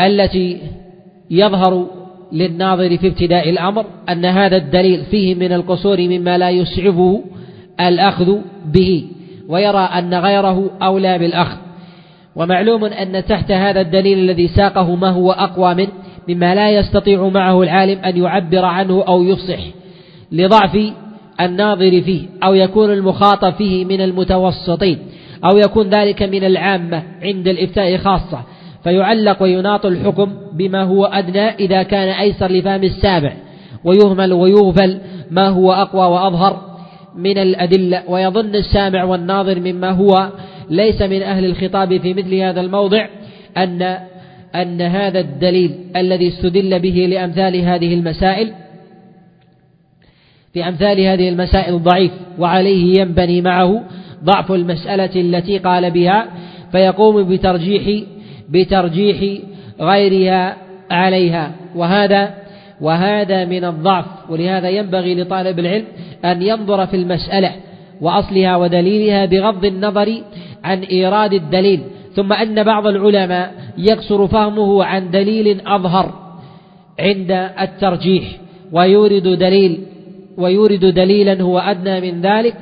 [0.00, 0.58] التي
[1.30, 1.86] يظهر
[2.32, 7.24] للناظر في ابتداء الأمر أن هذا الدليل فيه من القصور مما لا يسعفه
[7.80, 9.04] الأخذ به
[9.48, 11.56] ويرى أن غيره أولى بالأخذ.
[12.36, 15.92] ومعلوم أن تحت هذا الدليل الذي ساقه ما هو أقوى منه
[16.28, 19.60] مما لا يستطيع معه العالم أن يعبر عنه أو يفصح
[20.32, 20.78] لضعف
[21.40, 24.98] الناظر فيه أو يكون المخاطب فيه من المتوسطين.
[25.44, 28.42] أو يكون ذلك من العامة عند الإفتاء خاصة
[28.84, 33.32] فيعلق ويناط الحكم بما هو أدنى إذا كان أيسر لفهم السابع
[33.84, 34.98] ويهمل ويغفل
[35.30, 36.72] ما هو أقوى وأظهر
[37.16, 40.30] من الأدلة ويظن السامع والناظر مما هو
[40.70, 43.06] ليس من أهل الخطاب في مثل هذا الموضع
[43.56, 43.98] أن
[44.54, 48.52] أن هذا الدليل الذي استدل به لأمثال هذه المسائل
[50.52, 53.82] في أمثال هذه المسائل ضعيف وعليه ينبني معه
[54.24, 56.26] ضعف المسألة التي قال بها
[56.72, 58.04] فيقوم بترجيح
[58.48, 59.42] بترجيح
[59.80, 60.56] غيرها
[60.90, 61.52] عليها.
[61.76, 62.34] وهذا
[62.80, 65.84] وهذا من الضعف ولهذا ينبغي لطالب العلم
[66.24, 67.52] أن ينظر في المسألة
[68.00, 70.22] وأصلها ودليلها بغض النظر
[70.64, 71.80] عن إيراد الدليل.
[72.14, 76.12] ثم أن بعض العلماء يقصر فهمه عن دليل أظهر
[77.00, 78.24] عند الترجيح
[78.72, 79.78] ويورد دليل
[80.36, 82.54] ويورد دليلا هو أدنى من ذلك.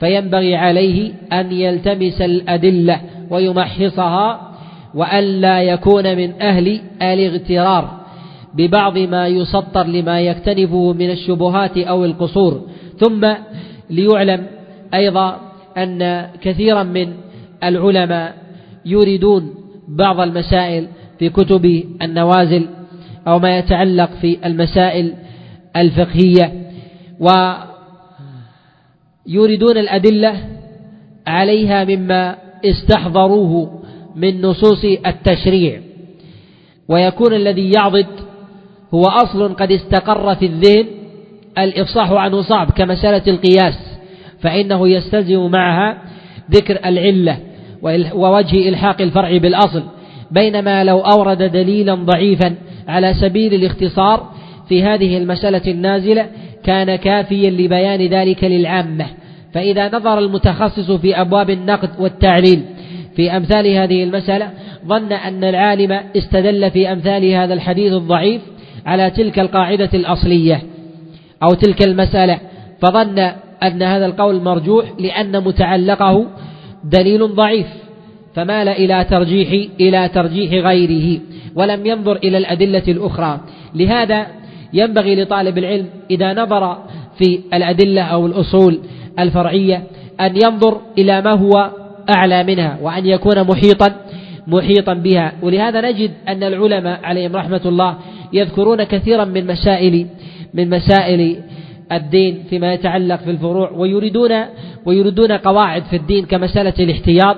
[0.00, 4.50] فينبغي عليه أن يلتمس الأدلة ويمحصها
[4.94, 8.04] وألا يكون من أهل الاغترار
[8.54, 12.62] ببعض ما يسطر لما يكتنفه من الشبهات أو القصور.
[12.98, 13.34] ثم
[13.90, 14.46] ليعلم
[14.94, 15.40] أيضا
[15.76, 17.12] أن كثيرا من
[17.64, 18.34] العلماء
[18.86, 19.54] يريدون
[19.88, 22.66] بعض المسائل في كتب النوازل
[23.28, 25.14] أو ما يتعلق في المسائل
[25.76, 26.52] الفقهية
[29.26, 30.36] ويريدون الأدلة
[31.26, 33.82] عليها مما استحضروه
[34.16, 35.80] من نصوص التشريع.
[36.88, 38.06] ويكون الذي يعضد
[38.94, 40.86] هو أصل قد استقر في الذهن
[41.58, 43.98] الإفصاح عنه صعب كمسألة القياس
[44.40, 45.98] فإنه يستلزم معها
[46.50, 47.38] ذكر العلة
[48.14, 49.82] ووجه إلحاق الفرع بالأصل.
[50.30, 52.54] بينما لو أورد دليلا ضعيفا
[52.88, 54.30] على سبيل الاختصار
[54.68, 56.26] في هذه المسألة النازلة
[56.64, 59.06] كان كافيا لبيان ذلك للعامة.
[59.54, 62.62] فإذا نظر المتخصص في أبواب النقد والتعليل
[63.16, 64.50] في أمثال هذه المسألة
[64.86, 68.42] ظن أن العالم استدل في أمثال هذا الحديث الضعيف
[68.86, 70.62] على تلك القاعدة الأصلية
[71.42, 72.38] أو تلك المسألة.
[72.80, 73.18] فظن
[73.62, 76.26] أن هذا القول مرجوح لأن متعلقه
[76.84, 77.66] دليل ضعيف
[78.34, 81.20] فمال إلى ترجيح إلى ترجيح غيره
[81.54, 83.40] ولم ينظر إلى الأدلة الأخرى.
[83.74, 84.26] لهذا
[84.74, 86.78] ينبغي لطالب العلم إذا نظر
[87.18, 88.78] في الأدلة أو الأصول
[89.18, 89.82] الفرعية
[90.20, 91.70] أن ينظر إلى ما هو
[92.16, 93.94] أعلى منها وأن يكون محيطا
[94.46, 95.32] محيطا بها.
[95.42, 97.96] ولهذا نجد أن العلماء عليهم رحمة الله
[98.32, 100.06] يذكرون كثيرا من مسائل
[100.54, 101.42] من مسائل
[101.92, 104.30] الدين فيما يتعلق في الفروع ويريدون
[104.86, 107.36] ويريدون قواعد في الدين كمسألة الاحتياط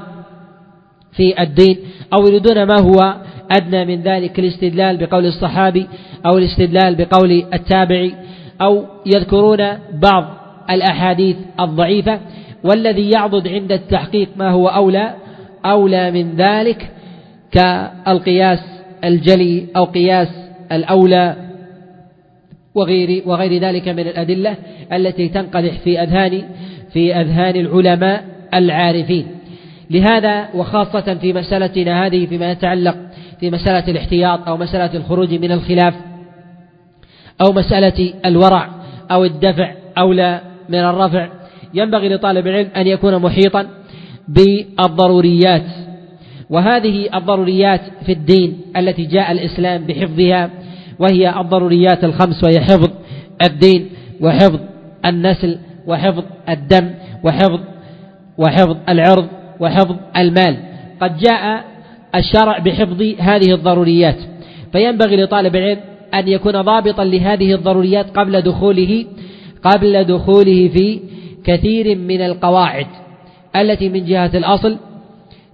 [1.12, 1.77] في الدين
[2.18, 3.14] أو يريدون ما هو
[3.51, 5.87] أدنى من ذلك الاستدلال بقول الصحابي
[6.27, 8.15] أو الاستدلال بقول التابعي
[8.61, 10.25] أو يذكرون بعض
[10.71, 12.21] الأحاديث الضعيفة
[12.65, 15.15] والذي يعضد عند التحقيق ما هو أولى
[15.65, 16.91] أولى من ذلك
[17.53, 18.59] كالقياس
[19.05, 20.29] الجلي أو قياس
[20.73, 21.37] الأولى
[22.75, 24.55] وغير وغير ذلك من الأدلة
[24.93, 26.43] التي تنقدح في أذهان
[26.93, 29.27] في أذهان العلماء العارفين.
[29.91, 32.97] لهذا وخاصة في مسألتنا هذه فيما يتعلق
[33.40, 35.94] في مسألة الاحتياط أو مسألة الخروج من الخلاف
[37.46, 38.68] أو مسألة الورع
[39.11, 41.29] أو الدفع أولى من الرفع.
[41.75, 43.66] ينبغي لطالب العلم أن يكون محيطا
[44.29, 45.62] بالضروريات
[46.51, 50.51] وهذه الضروريات في الدين التي جاء الإسلام بحفظها
[50.99, 52.90] وهي الضروريات الخمس وهي حفظ
[53.42, 53.88] الدين
[54.20, 54.61] وحفظ
[55.05, 56.90] النسل وحفظ الدم
[57.25, 57.61] وحفظ
[58.38, 59.27] وحفظ العرض
[59.61, 60.57] وحفظ المال.
[61.01, 61.64] قد جاء
[62.17, 64.17] الشرع بحفظ هذه الضروريات.
[64.73, 65.81] فينبغي لطالب العلم
[66.15, 69.05] أن يكون ضابطا لهذه الضروريات قبل دخوله
[69.63, 71.01] قبل دخوله في
[71.45, 72.87] كثير من القواعد
[73.57, 74.77] التي من جهة الأصل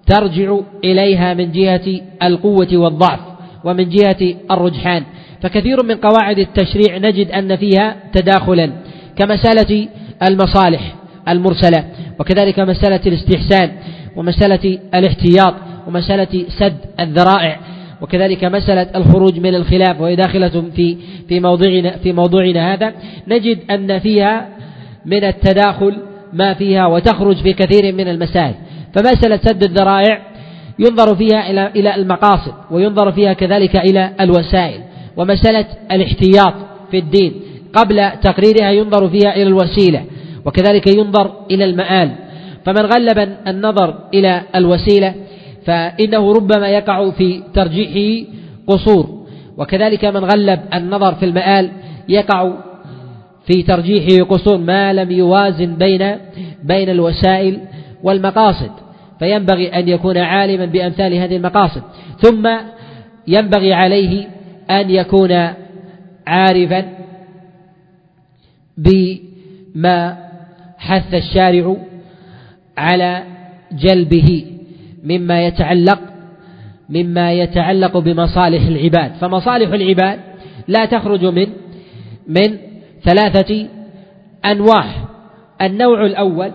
[0.07, 3.21] ترجع إليها من جهة القوة والضعف
[3.65, 5.03] ومن جهة الرجحان.
[5.43, 8.73] فكثير من قواعد التشريع نجد أن فيها تداخلا
[9.17, 9.89] كمسألة
[10.29, 10.95] المصالح
[11.29, 11.85] المرسلة
[12.21, 13.71] وكذلك مسألة الاستحسان
[14.17, 15.55] ومسألة الاحتياط
[15.93, 17.61] ومسألة سد الذرائع
[18.01, 20.97] وكذلك مسألة الخروج من الخلاف وهي داخلة في
[21.29, 22.93] في موضوعنا في موضوعنا هذا.
[23.29, 24.49] نجد أن فيها
[25.07, 25.97] من التداخل
[26.33, 28.55] ما فيها وتخرج في كثير من المسائل.
[28.95, 30.23] فمسألة سد الذرائع
[30.79, 34.81] ينظر فيها إلى إلى المقاصد وينظر فيها كذلك إلى الوسائل.
[35.17, 36.55] ومسألة الاحتياط
[36.91, 37.33] في الدين
[37.75, 40.05] قبل تقريرها ينظر فيها إلى الوسيلة
[40.45, 42.11] وكذلك ينظر إلى المآل.
[42.65, 45.15] فمن غلب النظر إلى الوسيلة
[45.67, 48.31] فإنه ربما يقع في ترجيحه
[48.67, 49.23] قصور.
[49.57, 51.71] وكذلك من غلب النظر في المآل
[52.09, 52.53] يقع
[53.47, 56.17] في ترجيحه قصور ما لم يوازن بين
[56.65, 57.61] بين الوسائل
[58.03, 58.71] والمقاصد
[59.19, 61.83] فينبغي أن يكون عالما بأمثال هذه المقاصد.
[62.19, 62.49] ثم
[63.29, 64.27] ينبغي عليه
[64.71, 65.33] أن يكون
[66.27, 66.85] عارفا
[68.77, 70.17] بما
[70.79, 71.77] حث الشارع
[72.79, 73.23] على
[73.73, 74.52] جلبه.
[75.03, 75.99] مما يتعلق
[76.89, 79.13] مما يتعلق بمصالح العباد.
[79.21, 80.19] فمصالح العباد
[80.69, 81.47] لا تخرج من
[82.29, 82.59] من
[83.05, 83.67] ثلاثة
[84.45, 84.85] أنواع.
[85.63, 86.53] النوع الأول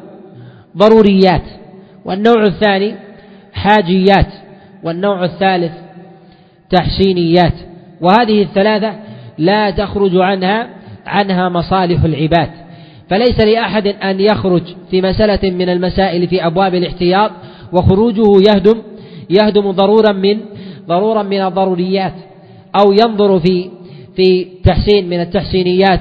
[0.78, 1.44] ضروريات
[2.06, 2.96] والنوع الثاني
[3.54, 4.34] حاجيات
[4.84, 5.72] والنوع الثالث
[6.70, 7.54] تحسينيات.
[8.02, 8.96] وهذه الثلاثة
[9.38, 10.70] لا تخرج عنها
[11.06, 12.50] عنها مصالح العباد.
[13.10, 17.32] فليس لأحد أن يخرج في مسألة من المسائل في أبواب الاحتياط
[17.74, 18.82] وخروجه يهدم
[19.30, 20.40] يهدم ضرورا من
[20.88, 22.14] ضرورا من الضروريات
[22.82, 23.70] أو ينظر في
[24.16, 26.00] في تحسين من التحسينيات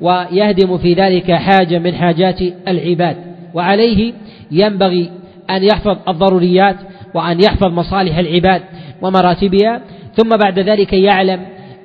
[0.00, 3.16] ويهدم في ذلك حاجة من حاجات العباد.
[3.54, 4.12] وعليه
[4.50, 5.10] ينبغي
[5.50, 6.76] أن يحفظ الضروريات
[7.14, 8.62] وأن يحفظ مصالح العباد
[9.02, 9.80] ومراتبها.
[10.16, 11.40] ثم بعد ذلك يعلم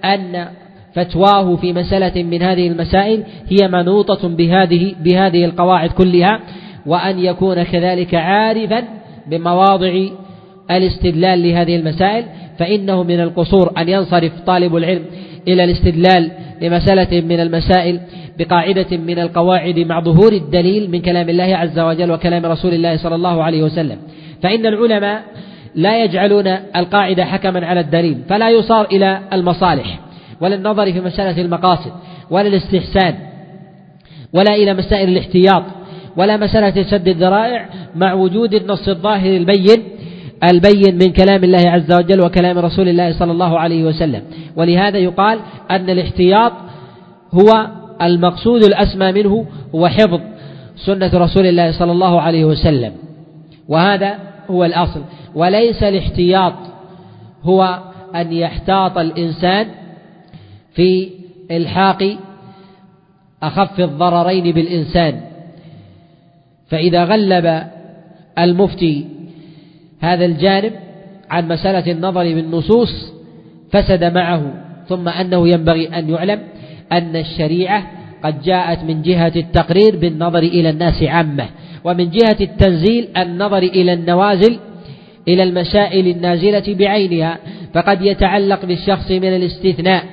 [0.06, 0.48] أن
[0.94, 6.40] فتواه في مسألة من هذه المسائل هي منوطة بهذه بهذه القواعد كلها
[6.86, 8.84] وأن يكون كذلك عارفا
[9.30, 10.08] بمواضع
[10.72, 12.26] الاستدلال لهذه المسائل
[12.60, 15.06] فإنه من القصور أن ينصرف طالب العلم
[15.48, 18.00] إلى الاستدلال لمسألة من المسائل
[18.40, 23.16] بقاعدة من القواعد مع ظهور الدليل من كلام الله عز وجل وكلام رسول الله صلى
[23.16, 23.98] الله عليه وسلم.
[24.44, 25.24] فإن العلماء
[25.76, 30.00] لا يجعلون القاعدة حكما على الدليل فلا يصار إلى المصالح
[30.42, 31.92] ولا النظر في مسألة المقاصد
[32.30, 33.16] ولا الاستحسان
[34.34, 35.64] ولا إلى مسائل الاحتياط.
[36.18, 39.84] ولا مسألة سد الذرائع مع وجود النص الظاهر البين
[40.44, 44.22] البين من كلام الله عز وجل وكلام رسول الله صلى الله عليه وسلم.
[44.56, 45.40] ولهذا يقال
[45.72, 46.52] أن الاحتياط
[47.34, 47.68] هو
[48.02, 50.22] المقصود الأسمى منه هو حفظ
[50.86, 52.92] سنة رسول الله صلى الله عليه وسلم.
[53.68, 54.16] وهذا
[54.50, 55.02] هو الأصل.
[55.36, 56.54] وليس الاحتياط
[57.44, 57.80] هو
[58.16, 59.68] أن يحتاط الإنسان
[60.74, 61.10] في
[61.52, 62.18] إلحاق
[63.44, 65.27] أخف الضررين بالإنسان.
[66.70, 67.64] فإذا غلب
[68.40, 69.06] المفتي
[70.02, 70.72] هذا الجانب
[71.30, 73.14] عن مسألة النظر بالنصوص
[73.72, 74.54] فسد معه
[74.90, 76.40] ثم أنه ينبغي أن يعلم
[76.92, 77.88] أن الشريعة
[78.24, 81.46] قد جاءت من جهة التقرير بالنظر إلى الناس عامة
[81.84, 84.60] ومن جهة التنزيل النظر إلى النوازل
[85.28, 87.38] إلى المسائل النازلة بعينها
[87.74, 90.04] فقد يتعلق بالشخص من الاستثناء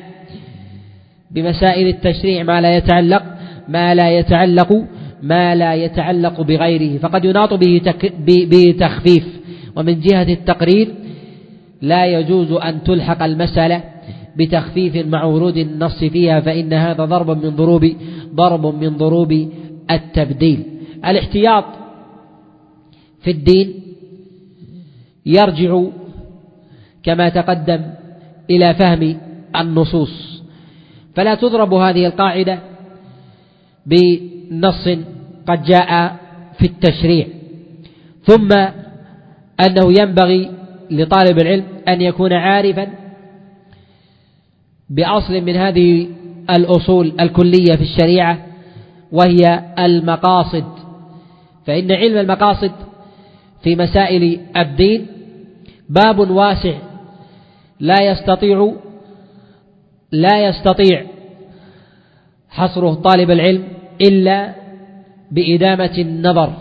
[1.30, 3.22] بمسائل التشريع ما لا يتعلق
[3.68, 4.84] ما لا يتعلق
[5.24, 7.80] ما لا يتعلق بغيره فقد يناط به
[8.28, 9.26] بتخفيف.
[9.76, 10.94] ومن جهة التقرير
[11.82, 13.82] لا يجوز أن تلحق المسألة
[14.36, 17.84] بتخفيف مع ورود النص فيها فإن هذا ضرب من ضروب
[18.34, 19.48] ضرب من ضروب
[19.90, 20.64] التبديل.
[21.06, 21.64] الاحتياط
[23.20, 23.74] في الدين
[25.26, 25.82] يرجع
[27.02, 27.80] كما تقدم
[28.50, 29.16] إلى فهم
[29.56, 30.42] النصوص.
[31.14, 32.58] فلا تضرب هذه القاعدة
[33.86, 34.88] بنص
[35.48, 36.16] قد جاء
[36.58, 37.26] في التشريع.
[38.22, 38.52] ثم
[39.66, 40.50] أنه ينبغي
[40.90, 42.88] لطالب العلم أن يكون عارفا
[44.90, 46.08] بأصل من هذه
[46.50, 48.38] الأصول الكلية في الشريعة
[49.12, 50.64] وهي المقاصد.
[51.66, 52.72] فإن علم المقاصد
[53.62, 55.06] في مسائل الدين
[55.88, 56.74] باب واسع
[57.80, 58.72] لا يستطيع
[60.12, 61.06] لا يستطيع
[62.48, 63.64] حصره طالب العلم
[64.00, 64.54] إلا
[65.34, 66.52] بإدامة النظر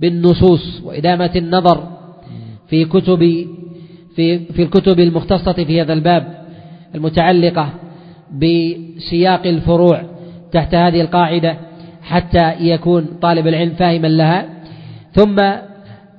[0.00, 1.88] بالنصوص وإدامة النظر
[2.68, 3.46] في كتب
[4.16, 6.46] في في الكتب المختصة في هذا الباب
[6.94, 7.70] المتعلقة
[8.32, 10.02] بسياق الفروع
[10.52, 11.56] تحت هذه القاعدة
[12.02, 14.46] حتى يكون طالب العلم فاهما لها.
[15.12, 15.40] ثم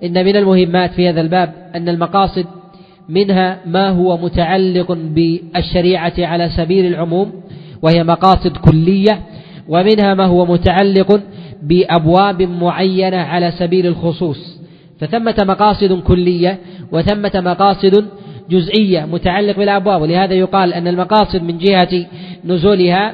[0.04, 2.46] إن من المهمات في هذا الباب أن المقاصد
[3.10, 7.32] منها ما هو متعلق بالشريعة على سبيل العموم
[7.82, 9.22] وهي مقاصد كلية
[9.70, 11.22] ومنها ما هو متعلق
[11.64, 14.60] بأبواب معينة على سبيل الخصوص.
[15.00, 16.60] فثمة مقاصد كلية
[16.92, 18.06] وثمة مقاصد
[18.50, 20.02] جزئية متعلق بالأبواب.
[20.02, 22.06] ولهذا يقال أن المقاصد من جهة
[22.46, 23.14] نزولها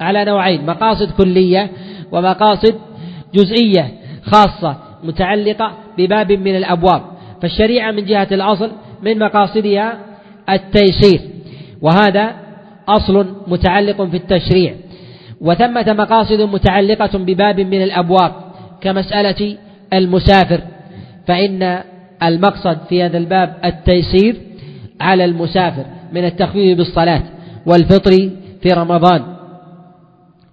[0.00, 1.70] على نوعين مقاصد كلية
[2.12, 2.74] ومقاصد
[3.34, 3.90] جزئية
[4.22, 7.02] خاصة متعلقة بباب من الأبواب.
[7.42, 8.70] فالشريعة من جهة الأصل
[9.02, 9.98] من مقاصدها
[10.50, 11.20] التيسير
[11.82, 12.34] وهذا
[12.88, 14.74] أصل متعلق في التشريع.
[15.40, 18.32] وثمة مقاصد متعلقة بباب من الأبواب
[18.80, 19.56] كمسألة
[19.92, 20.60] المسافر.
[21.26, 21.82] فإن
[22.22, 24.36] المقصد في هذا الباب التيسير
[25.00, 27.22] على المسافر من التخفيف بالصلاة
[27.66, 28.30] والفطر
[28.62, 29.22] في رمضان.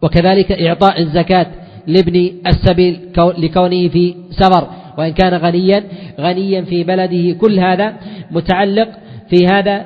[0.02, 1.48] وكذلك إعطاء الزكاة
[1.88, 4.68] لابن السبيل لكونه في سفر.
[4.98, 5.84] وإن كان غنيا
[6.20, 7.94] غنيا في بلده كل هذا
[8.32, 8.90] متعلق
[9.30, 9.86] في هذا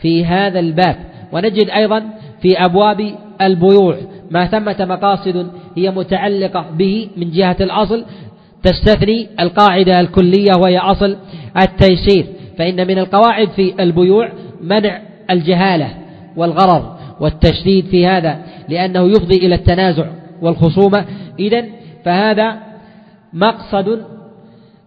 [0.00, 0.96] في هذا الباب.
[1.32, 2.04] ونجد أيضا
[2.42, 3.96] في أبواب البيوع
[4.30, 8.04] ما ثمة مقاصد هي متعلقة به من جهة الأصل
[8.62, 11.16] تستثني القاعدة الكلية وهي أصل
[11.62, 12.26] التيسير.
[12.58, 15.00] فإن من القواعد في البيوع منع
[15.30, 15.94] الجهالة
[16.36, 20.06] والغرر والتشديد في هذا لأنه يفضي إلى التنازع
[20.42, 21.04] والخصومة.
[21.38, 21.64] إذا
[22.04, 22.56] فهذا
[23.32, 24.04] مقصد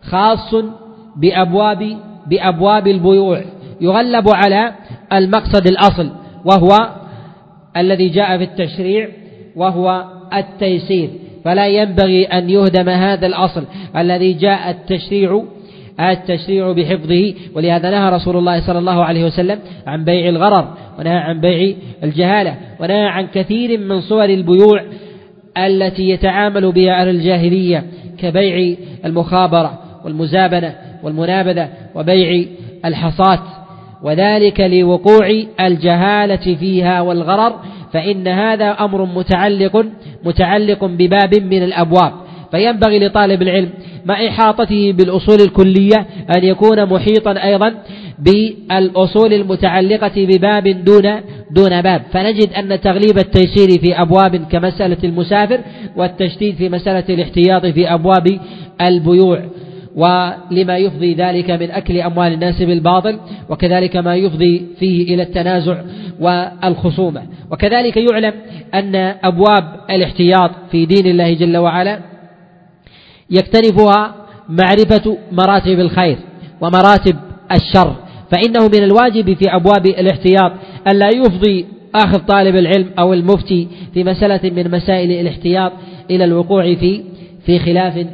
[0.01, 0.55] خاص
[1.15, 3.41] بأبواب بأبواب البيوع.
[3.81, 4.73] يغلب على
[5.13, 6.09] المقصد الأصل
[6.45, 6.89] وهو
[7.77, 9.09] الذي جاء في التشريع
[9.55, 11.09] وهو التيسير.
[11.45, 13.63] فلا ينبغي أن يهدم هذا الأصل
[13.97, 15.43] الذي جاء التشريع
[15.99, 17.33] التشريع بحفظه.
[17.55, 20.67] ولهذا نهى رسول الله صلى الله عليه وسلم عن بيع الغرر
[20.99, 24.81] ونهى عن بيع الجهالة ونهى عن كثير من صور البيوع
[25.57, 27.83] التي يتعامل بها أهل الجاهلية
[28.17, 28.75] كبيع
[29.05, 32.45] المخابرة والمزابنة والمنابذة وبيع
[32.85, 33.39] الحصات
[34.03, 37.59] وذلك لوقوع الجهالة فيها والغرر
[37.93, 39.85] فإن هذا أمر متعلق
[40.25, 42.13] متعلق بباب من الأبواب.
[42.51, 43.69] فينبغي لطالب العلم
[44.05, 47.73] مع إحاطته بالأصول الكلية أن يكون محيطا أيضا
[48.19, 51.21] بالأصول المتعلقة بباب دون
[51.51, 52.01] دون باب.
[52.11, 55.59] فنجد أن تغليب التيسير في أبواب كمسألة المسافر
[55.95, 58.39] والتشديد في مسألة الاحتياط في أبواب
[58.81, 59.39] البيوع.
[59.95, 63.19] ولما يفضي ذلك من أكل أموال الناس بالباطل
[63.49, 65.81] وكذلك ما يفضي فيه إلى التنازع
[66.19, 67.23] والخصومة.
[67.51, 68.33] وكذلك يعلم
[68.73, 71.99] أن أبواب الاحتياط في دين الله جل وعلا
[73.31, 74.15] يكتنفها
[74.49, 76.17] معرفة مراتب الخير
[76.61, 77.15] ومراتب
[77.51, 77.95] الشر.
[78.31, 80.51] فإنه من الواجب في أبواب الاحتياط
[80.87, 81.65] ألا يفضي
[81.95, 85.71] آخذ طالب العلم أو المفتي في مسألة من مسائل الاحتياط
[86.11, 87.03] إلى الوقوع في
[87.45, 88.05] في خلاف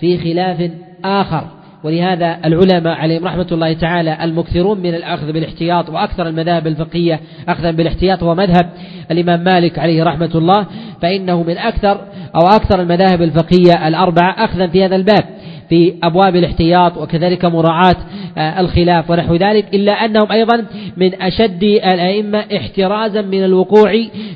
[0.00, 0.70] في خلاف
[1.04, 1.58] آخر.
[1.84, 8.22] ولهذا العلماء عليهم رحمة الله تعالى المكثرون من الأخذ بالاحتياط وأكثر المذاهب الفقهية أخذا بالاحتياط
[8.22, 8.70] هو مذهب
[9.10, 10.66] الإمام مالك عليه رحمة الله
[11.02, 12.00] فإنه من أكثر
[12.34, 15.24] أو أكثر المذاهب الفقهية الأربعة أخذا في هذا الباب
[15.68, 17.96] في أبواب الاحتياط وكذلك مراعاة
[18.38, 20.64] آه، الخلاف ونحو ذلك إلا أنهم أيضا
[20.96, 23.92] من أشد الأئمة احترازا من الوقوع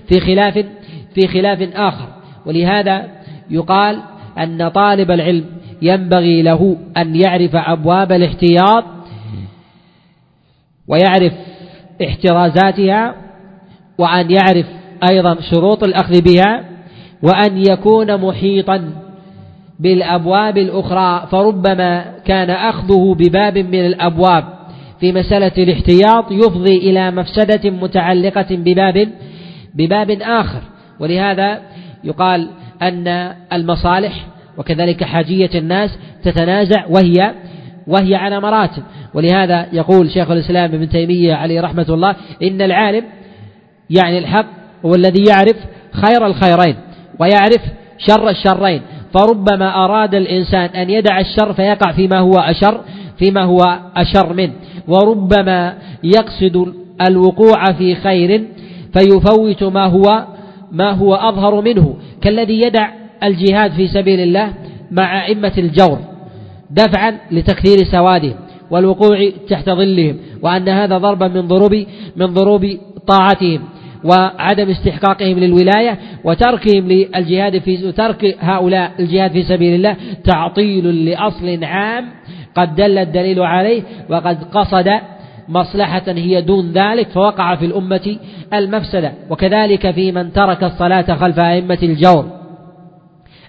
[0.08, 0.64] في خلاف
[1.14, 2.08] في خلاف آخر.
[2.46, 3.04] ولهذا
[3.50, 3.98] يقال
[4.38, 5.44] أن طالب العلم
[5.82, 8.84] ينبغي له أن يعرف أبواب الاحتياط
[10.88, 11.32] ويعرف
[12.04, 13.14] احترازاتها
[13.98, 14.66] وأن يعرف
[15.10, 16.64] أيضا شروط الأخذ بها
[17.22, 18.92] وأن يكون محيطا
[19.80, 24.44] بالأبواب الأخرى فربما كان أخذه بباب من الأبواب
[25.00, 29.08] في مسألة الاحتياط يفضي إلى مفسدة متعلقة بباب
[29.74, 30.60] بباب آخر.
[31.00, 31.60] ولهذا
[32.04, 32.48] يقال
[32.82, 34.26] أن المصالح
[34.58, 37.34] وكذلك حاجية الناس تتنازع وهي
[37.86, 38.82] وهي على مراتب.
[39.14, 43.04] ولهذا يقول شيخ الإسلام ابن تيمية عليه رحمة الله إن العالم
[43.90, 44.46] يعني الحق
[44.86, 45.56] هو الذي يعرف
[45.92, 46.76] خير الخيرين
[47.18, 47.62] ويعرف
[47.98, 48.82] شر الشرين.
[49.14, 52.80] فربما أراد الإنسان أن يدع الشر فيقع فيما هو أشر
[53.18, 54.52] فيما هو أشر منه
[54.88, 55.74] وربما
[56.04, 56.74] يقصد
[57.08, 58.44] الوقوع في خير
[58.98, 60.24] فيفوت ما هو
[60.72, 61.96] ما هو أظهر منه.
[62.22, 64.52] كالذي يدع الجهاد في سبيل الله
[64.90, 65.98] مع أئمة الجور
[66.70, 68.34] دفعا لتكثير سوادهم
[68.70, 71.84] والوقوع تحت ظلهم وأن هذا ضربا من ضروب
[72.16, 73.60] من ضروب طاعتهم
[74.04, 82.04] وعدم استحقاقهم للولاية وتركهم للجهاد في وترك هؤلاء الجهاد في سبيل الله تعطيل لأصل عام
[82.54, 84.90] قد دل الدليل عليه وقد قصد
[85.48, 88.16] مصلحة هي دون ذلك فوقع في الأمة
[88.54, 92.41] المفسدة وكذلك في من ترك الصلاة خلف أئمة الجور.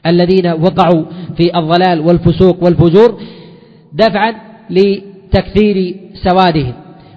[0.06, 1.06] الذين وقعوا
[1.38, 3.20] في الضلال والفسوق والفجور
[3.94, 4.34] دفعا
[4.70, 6.74] لتكثير سوادهم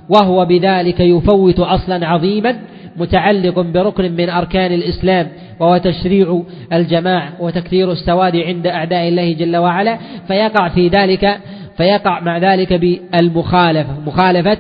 [0.09, 2.57] وهو بذلك يفوت أصلا عظيما
[2.97, 5.29] متعلق بركن من أركان الإسلام
[5.61, 11.41] وهو تشريع الجماعة وتكثير السواد عند أعداء الله جل وعلا فيقع في ذلك
[11.77, 14.59] فيقع مع ذلك بالمخالفة مخالفة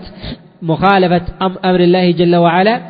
[0.62, 2.81] مخالفة أمر الله جل وعلا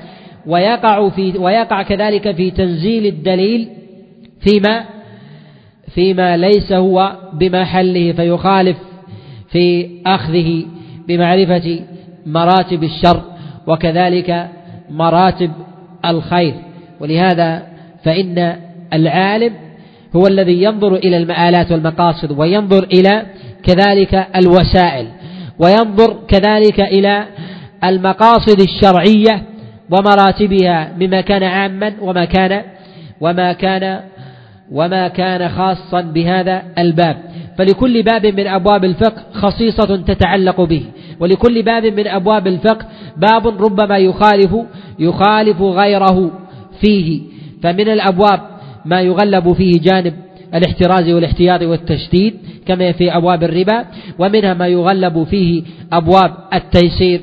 [0.46, 3.68] ويقع في ويقع كذلك في تنزيل الدليل
[4.40, 4.84] فيما
[5.96, 8.76] فيما ليس هو بمحله فيخالف
[9.48, 10.64] في أخذه
[11.08, 11.80] بمعرفة
[12.26, 13.22] مراتب الشر
[13.66, 14.48] وكذلك
[14.90, 15.50] مراتب
[16.04, 16.54] الخير.
[17.00, 17.62] ولهذا
[18.04, 18.56] فإن
[18.92, 19.54] العالم
[20.16, 23.26] هو الذي ينظر إلى المآلات والمقاصد وينظر إلى
[23.62, 25.06] كذلك الوسائل
[25.58, 27.24] وينظر كذلك إلى
[27.84, 29.42] المقاصد الشرعية
[29.90, 32.62] ومراتبها مما كان عاما وما كان
[33.20, 34.00] وما كان
[34.72, 37.16] وما كان خاصا بهذا الباب.
[37.58, 40.82] فلكل باب من أبواب الفقه خصيصة تتعلق به.
[41.20, 42.86] ولكل باب من أبواب الفقه
[43.16, 44.56] باب ربما يخالف
[44.98, 46.30] يخالف غيره
[46.80, 47.20] فيه.
[47.62, 48.40] فمن الأبواب
[48.84, 50.14] ما يغلب فيه جانب
[50.54, 52.34] الاحتراز والاحتياط والتشديد
[52.66, 53.84] كما في أبواب الربا.
[54.18, 55.62] ومنها ما يغلب فيه
[55.92, 57.20] أبواب التيسير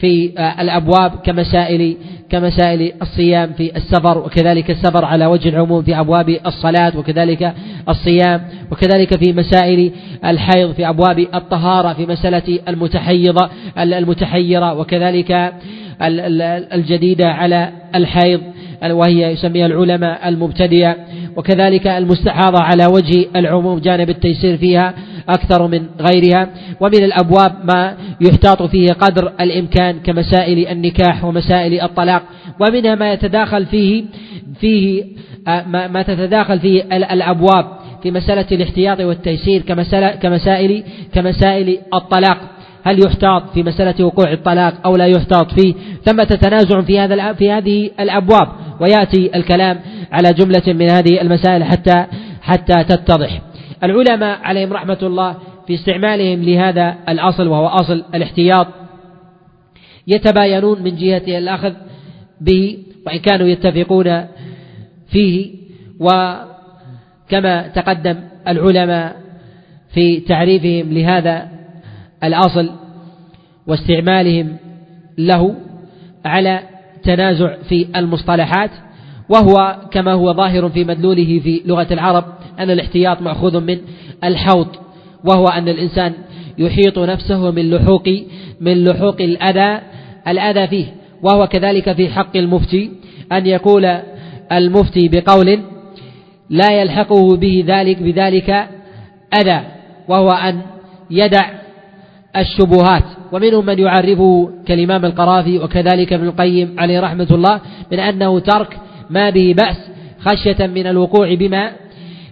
[0.00, 0.30] في
[0.60, 1.96] الأبواب كمسائل
[2.30, 7.54] كمسائل الصيام في السفر وكذلك السفر على وجه العموم في أبواب الصلاة وكذلك
[7.88, 9.92] الصيام وكذلك في مسائل
[10.24, 15.52] الحيض في أبواب الطهارة في مسألة المتحيضة المتحيرة وكذلك
[16.72, 18.40] الجديدة على الحيض.
[18.82, 20.96] وهي يسميها العلماء المبتدئة.
[21.36, 24.94] وكذلك المستحاضة على وجه العموم جانب التيسير فيها
[25.28, 26.48] أكثر من غيرها.
[26.80, 32.22] ومن الأبواب ما يحتاط فيه قدر الإمكان كمسائل النكاح ومسائل الطلاق.
[32.60, 34.04] ومنها ما يتداخل فيه
[34.60, 35.04] فيه
[35.48, 37.66] آه، ما تتداخل فيه الأبواب
[38.02, 39.62] في مسألة الاحتياط والتيسير
[40.22, 42.55] كمسائل كمسائل الطلاق.
[42.86, 45.74] هل يحتاط في مسألة وقوع الطلاق أو لا يحتاط فيه؟
[46.04, 48.48] ثمة تنازع في هذا في هذه الأبواب
[48.80, 49.80] ويأتي الكلام
[50.12, 52.06] على جملة من هذه المسائل حتى
[52.42, 53.40] حتى تتضح.
[53.84, 58.66] العلماء عليهم رحمة الله في استعمالهم لهذا الأصل وهو أصل الاحتياط
[60.06, 61.72] يتباينون من جهة الأخذ
[62.40, 64.26] به وإن كانوا يتفقون
[65.08, 65.50] فيه
[66.00, 68.16] وكما تقدم
[68.48, 69.16] العلماء
[69.94, 71.55] في تعريفهم لهذا
[72.26, 72.70] الأصل
[73.66, 74.56] واستعمالهم
[75.18, 75.54] له
[76.24, 76.60] على
[77.02, 78.70] تنازع في المصطلحات
[79.28, 82.24] وهو كما هو ظاهر في مدلوله في لغة العرب
[82.58, 83.78] أن الاحتياط مأخوذ من
[84.24, 84.66] الحوط
[85.24, 86.12] وهو أن الإنسان
[86.58, 88.08] يحيط نفسه من لحوق
[88.60, 89.80] من لحوق الأذى
[90.28, 90.86] الأذى فيه
[91.22, 92.90] وهو كذلك في حق المفتي
[93.32, 94.00] أن يقول
[94.52, 95.60] المفتي بقول
[96.50, 98.68] لا يلحقه به ذلك بذلك
[99.40, 99.60] أذى
[100.08, 100.60] وهو أن
[101.10, 101.50] يدع
[102.36, 103.04] الشبهات.
[103.32, 107.60] ومنهم من يعرفه كالإمام القرافي وكذلك ابن القيم عليه رحمة الله
[107.92, 108.76] من أنه ترك
[109.10, 109.76] ما به بأس
[110.20, 111.72] خشية من الوقوع بما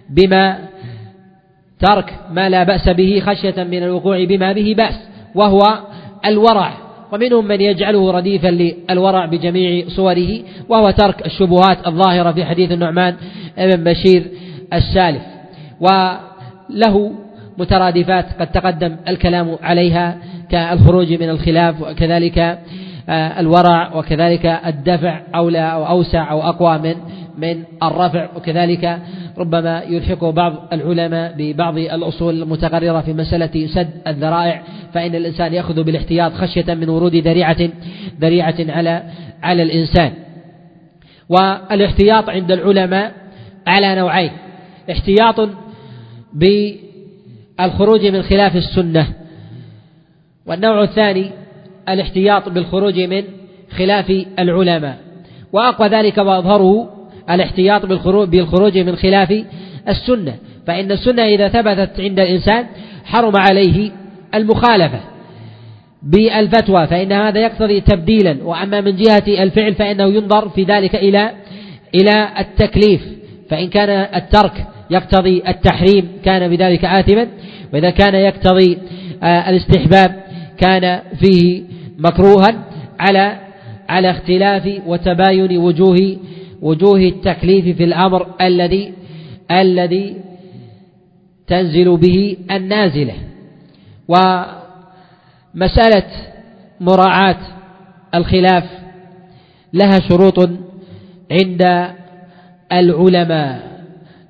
[0.09, 0.57] بما
[1.79, 4.95] ترك ما لا بأس به خشية من الوقوع بما به بأس
[5.35, 5.59] وهو
[6.25, 6.73] الورع.
[7.11, 10.39] ومنهم من يجعله رديفا للورع بجميع صوره
[10.69, 13.15] وهو ترك الشبهات الظاهرة في حديث النعمان
[13.57, 14.23] بن بشير
[14.73, 15.21] السالف.
[15.79, 17.11] وله
[17.57, 20.17] مترادفات قد تقدم الكلام عليها
[20.49, 22.59] كالخروج من الخلاف وكذلك
[23.09, 26.95] آه، الورع وكذلك الدفع أولى أو أوسع أو أقوى من
[27.37, 28.99] من الرفع وكذلك
[29.37, 34.61] ربما يلحقه بعض العلماء ببعض الأصول المتقررة في مسألة سد الذرائع
[34.93, 37.69] فإن الإنسان يأخذ بالاحتياط خشية من ورود ذريعة
[38.21, 39.03] ذريعة على
[39.43, 40.11] على الإنسان.
[41.29, 43.11] والإحتياط عند العلماء
[43.67, 44.31] على نوعين
[44.91, 45.49] احتياط
[47.59, 49.07] بالخروج من خلاف السنة.
[50.45, 51.31] والنوع الثاني
[51.89, 53.23] الاحتياط بالخروج من
[53.77, 54.97] خلاف العلماء.
[55.53, 56.89] وأقوى ذلك وأظهره
[57.29, 59.43] الاحتياط بالخروج من خلاف
[59.89, 60.35] السنة.
[60.67, 62.65] فإن السنة إذا ثبتت عند الإنسان
[63.05, 63.91] حرم عليه
[64.35, 64.99] المخالفة
[66.03, 68.37] بالفتوى فإن هذا يقتضي تبديلا.
[68.43, 71.31] وأما من جهة الفعل فإنه ينظر في ذلك إلى
[71.95, 73.01] إلى التكليف.
[73.49, 77.27] فإن كان الترك يقتضي التحريم كان بذلك آثما.
[77.75, 78.77] وإذا كان يقتضي
[79.23, 80.23] آه، الاستحباب
[80.57, 81.63] كان فيه
[81.97, 82.63] مكروها
[82.99, 83.39] على
[83.89, 86.17] على اختلاف وتباين وجوه
[86.61, 88.93] وجوه التكليف في الأمر الذي
[89.51, 90.15] الذي
[91.47, 93.13] تنزل به النازلة.
[94.07, 96.07] ومسألة
[96.79, 97.37] مراعاة
[98.15, 98.63] الخلاف
[99.73, 100.49] لها شروط
[101.31, 101.89] عند
[102.71, 103.74] العلماء.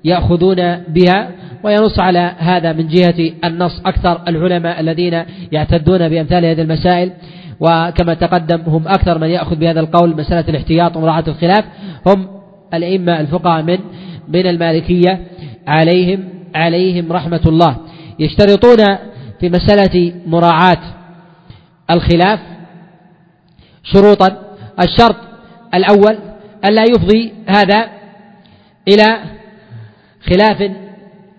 [0.06, 1.30] يأخذون بها
[1.62, 7.12] وينص على هذا من جهة النص أكثر العلماء الذين يعتدون بأمثال هذه المسائل.
[7.60, 11.64] وكما تقدم هم أكثر من يأخذ بهذا القول مسألة الاحتياط ومراعاة الخلاف.
[12.06, 12.28] هم
[12.74, 13.78] الأئمة الفقهاء من
[14.28, 15.20] من المالكية
[15.66, 17.76] عليهم عليهم رحمة الله.
[18.18, 18.96] يشترطون
[19.40, 20.82] في مسألة مراعاة
[21.90, 22.40] الخلاف
[23.82, 24.28] شروطا.
[24.80, 25.16] الشرط
[25.74, 26.18] الأول
[26.64, 27.88] ألا يفضي هذا
[28.88, 29.35] إلى
[30.30, 30.70] خلاف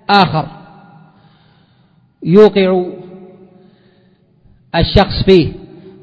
[0.10, 0.46] آخر
[2.24, 2.84] يوقع
[4.76, 5.52] الشخص فيه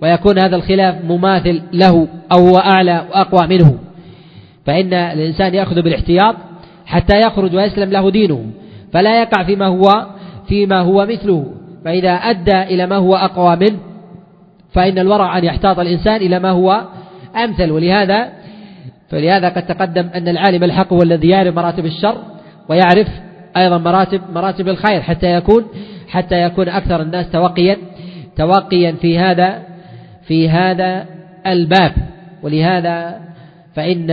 [0.03, 3.79] ويكون هذا الخلاف مماثل له أو هو أعلى وأقوى منه.
[4.67, 6.37] فإن الإنسان يأخذ بالاحتياط
[6.87, 8.47] حتى يخرج ويسلم له دينه
[8.93, 10.07] فلا يقع فيما هو
[10.49, 11.55] فيما هو مثله.
[11.85, 13.79] فإذا أدى إلى ما هو أقوى منه
[14.73, 16.85] فإن الورع أن يحتاط الإنسان إلى ما هو
[17.37, 17.71] أمثل.
[17.71, 18.33] ولهذا
[19.09, 22.34] فلهذا قد تقدم أن العالم الحق هو الذي يعرف مراتب الشر
[22.69, 23.09] ويعرف
[23.57, 25.65] أيضا مراتب مراتب الخير حتى يكون
[26.09, 27.77] حتى يكون أكثر الناس توقيا
[28.37, 29.63] توقيا في هذا
[30.27, 31.07] في هذا
[31.47, 31.93] الباب.
[32.43, 33.21] ولهذا
[33.75, 34.11] فإن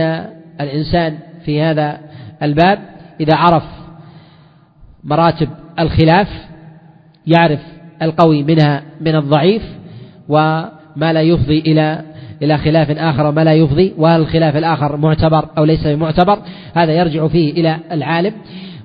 [0.60, 2.00] الإنسان في هذا
[2.42, 2.78] الباب
[3.20, 3.64] إذا عرف
[5.04, 5.48] مراتب
[5.78, 6.28] الخلاف
[7.26, 7.60] يعرف
[8.02, 9.62] القوي منها من الضعيف
[10.28, 12.02] وما لا يفضي إلى
[12.42, 16.38] إلى خلاف آخر وما لا يفضي وهل الخلاف الآخر معتبر أو ليس معتبر
[16.74, 18.32] هذا يرجع فيه إلى العالم.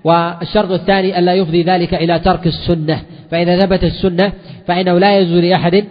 [0.03, 3.01] والشرط الثاني ألا يفضي ذلك إلى ترك السنة.
[3.31, 4.31] فإذا ثبت السنة
[4.67, 5.83] فإنه لا يجوز لأحد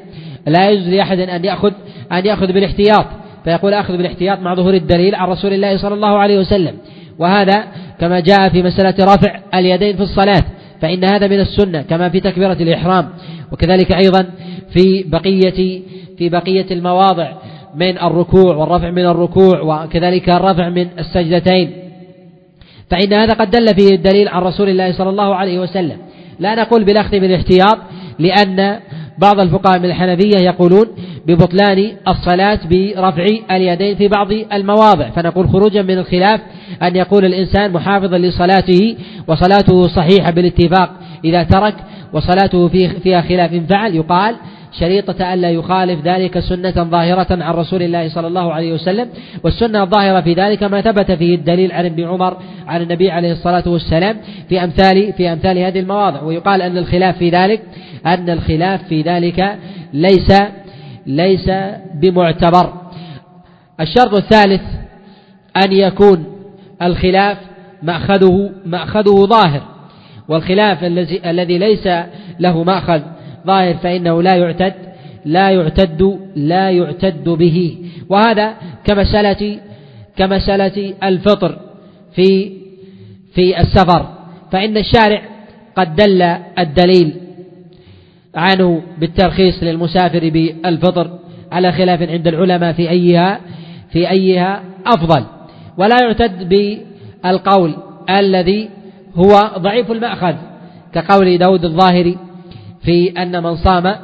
[0.47, 1.73] لا يجوز لأحد أن يأخذ
[2.13, 3.07] أن يأخذ بالاحتياط.
[3.45, 6.75] فيقول أخذ بالاحتياط مع ظهور الدليل عن رسول الله صلى الله عليه وسلم.
[7.19, 7.65] وهذا
[8.01, 10.45] كما جاء في مسألة رفع اليدين في الصلاة.
[10.81, 13.09] فإن هذا من السنة كما في تكبيرة الإحرام.
[13.53, 14.27] وكذلك أيضا
[14.71, 15.83] في بقية
[16.19, 17.33] في بقية المواضع.
[17.77, 21.71] من الركوع والرفع من الركوع وكذلك الرفع من السجدتين.
[22.91, 25.97] فإن هذا قد دل فيه الدليل عن رسول الله صلى الله عليه وسلم.
[26.39, 27.79] لا نقول بالأخذ بالاحتياط
[28.19, 28.81] لأن
[29.19, 30.87] بعض الفقهاء من الحنفية يقولون
[31.27, 35.11] ببطلان الصلاة برفع اليدين في بعض المواضع.
[35.11, 36.41] فنقول خروجا من الخلاف
[36.83, 38.97] أن يقول الإنسان محافظا لصلاته
[39.29, 40.91] وصلاته صحيحة بالاتفاق
[41.25, 41.75] إذا ترك
[42.13, 42.69] وصلاته
[43.03, 43.55] فيها خلاف.
[43.69, 44.37] فعل يقال
[44.81, 49.09] شريطة ألا يخالف ذلك سنة ظاهرة عن رسول الله صلى الله عليه وسلم
[49.45, 53.63] والسنة الظاهرة في ذلك ما ثبت فيه الدليل عن ابن عمر عن النبي عليه الصلاة
[53.67, 54.17] والسلام
[54.49, 56.23] في أمثال في أمثال هذه المواضع.
[56.23, 57.63] ويقال أن الخلاف في ذلك
[58.07, 59.59] أن الخلاف في ذلك
[59.93, 60.33] ليس
[61.07, 61.51] ليس
[61.95, 62.73] بمعتبر.
[63.81, 64.63] الشرط الثالث
[65.65, 66.25] أن يكون
[66.83, 67.39] الخلاف
[67.83, 69.63] مأخذه مأخذه ظاهر
[70.29, 71.89] والخلاف الذي الذي ليس
[72.41, 73.01] له مأخذ
[73.47, 74.75] ظاهر فإنه لا يعتد
[75.25, 77.77] لا يعتد لا يعتد به.
[78.09, 79.59] وهذا كمسألة
[80.17, 81.59] كمسألة الفطر
[82.15, 82.53] في
[83.35, 84.07] في السفر.
[84.53, 85.23] فإن الشارع
[85.77, 86.23] قد دل
[86.59, 87.15] الدليل
[88.35, 91.19] عنه بالترخيص للمسافر بالفطر
[91.53, 93.41] على خلاف عند العلماء في أيها
[93.93, 95.25] في أيها أفضل.
[95.79, 97.77] ولا يعتد بالقول
[98.11, 98.69] الذي
[99.15, 100.35] هو ضعيف المأخذ
[100.93, 102.19] كقول داود الظاهري
[102.87, 103.95] في أن من صام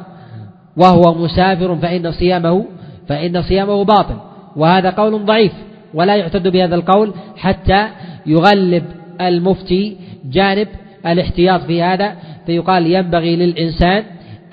[0.77, 2.65] وهو مسافر فإن صيامه
[3.07, 4.15] فإن صيامه باطل.
[4.55, 5.51] وهذا قول ضعيف
[5.93, 7.87] ولا يعتد بهذا القول حتى
[8.25, 8.83] يغلب
[9.21, 9.97] المفتي
[10.31, 10.67] جانب
[11.05, 12.15] الاحتياط في هذا
[12.45, 14.03] فيقال ينبغي للإنسان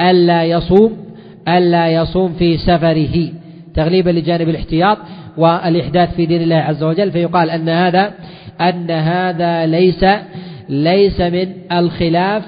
[0.00, 0.96] ألا يصوم
[1.48, 3.28] ألا يصوم في سفره
[3.74, 4.98] تغليبا لجانب الاحتياط
[5.36, 7.12] والإحداث في دين الله عز وجل.
[7.12, 8.12] فيقال أن هذا
[8.60, 10.04] أن هذا ليس
[10.68, 12.42] ليس من الخلاف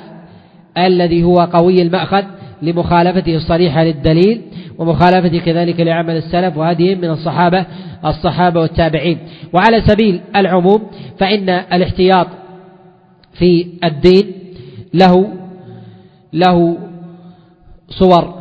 [0.78, 2.24] الذي هو قوي المأخذ
[2.62, 4.40] لمخالفته الصريحة للدليل
[4.78, 7.66] ومخالفته كذلك لعمل السلف وهذه من الصحابة
[8.06, 9.18] الصحابة والتابعين.
[9.52, 10.82] وعلى سبيل العموم
[11.18, 12.26] فإن الاحتياط
[13.32, 14.32] في الدين
[14.94, 15.28] له
[16.32, 16.78] له
[17.88, 18.34] صور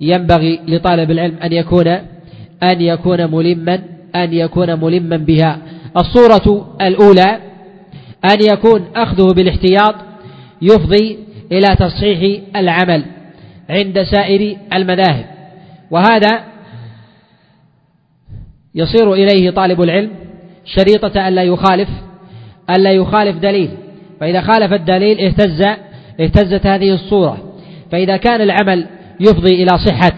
[0.00, 1.88] ينبغي لطالب العلم أن يكون
[2.62, 3.82] أن يكون ملما
[4.14, 5.58] أن يكون ملما بها.
[5.96, 7.38] الصورة الأولى
[8.24, 9.94] أن يكون أخذه بالاحتياط
[10.62, 11.18] يفضي
[11.52, 13.04] إلى تصحيح العمل
[13.70, 15.24] عند سائر المذاهب.
[15.90, 16.44] وهذا
[18.74, 20.10] يصير إليه طالب العلم
[20.64, 21.88] شريطة ألا يخالف
[22.70, 23.70] ألا يخالف دليل.
[24.20, 25.62] فإذا خالف الدليل اهتز
[26.20, 27.54] اهتزت هذه الصورة.
[27.92, 28.86] فإذا كان العمل
[29.20, 30.12] يفضي إلى صحة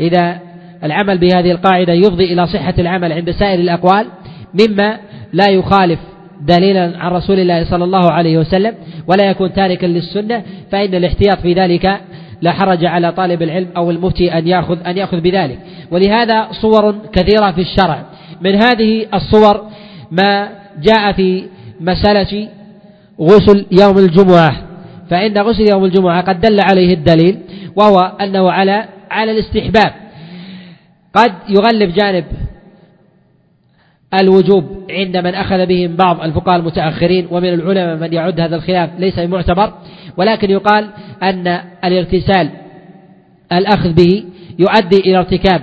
[0.00, 0.40] إذا
[0.84, 4.06] العمل بهذه القاعدة يفضي إلى صحة العمل عند سائر الأقوال
[4.60, 4.98] مما
[5.32, 5.98] لا يخالف
[6.40, 8.74] دليلا عن رسول الله صلى الله عليه وسلم
[9.06, 12.00] ولا يكون تاركا للسنة فإن الاحتياط في ذلك
[12.42, 15.58] لا حرج على طالب العلم أو المفتي أن يأخذ أن يأخذ بذلك.
[15.90, 18.04] ولهذا صور كثيرة في الشرع.
[18.40, 19.66] من هذه الصور
[20.10, 20.48] ما
[20.82, 21.44] جاء في
[21.80, 22.48] مسألة
[23.20, 24.56] غسل يوم الجمعة.
[25.10, 27.38] فإن غسل يوم الجمعة قد دل عليه الدليل
[27.76, 29.92] وهو أنه على على الاستحباب.
[31.14, 32.24] قد يغلب جانب
[34.14, 39.18] الوجوب عند من أخذ بهم بعض الفقهاء المتأخرين ومن العلماء من يعد هذا الخلاف ليس
[39.18, 39.72] بمعتبر
[40.16, 40.86] ولكن يقال
[41.22, 42.50] أن الاغتسال
[43.52, 44.24] الأخذ به
[44.58, 45.60] يؤدي إلى ارتكاب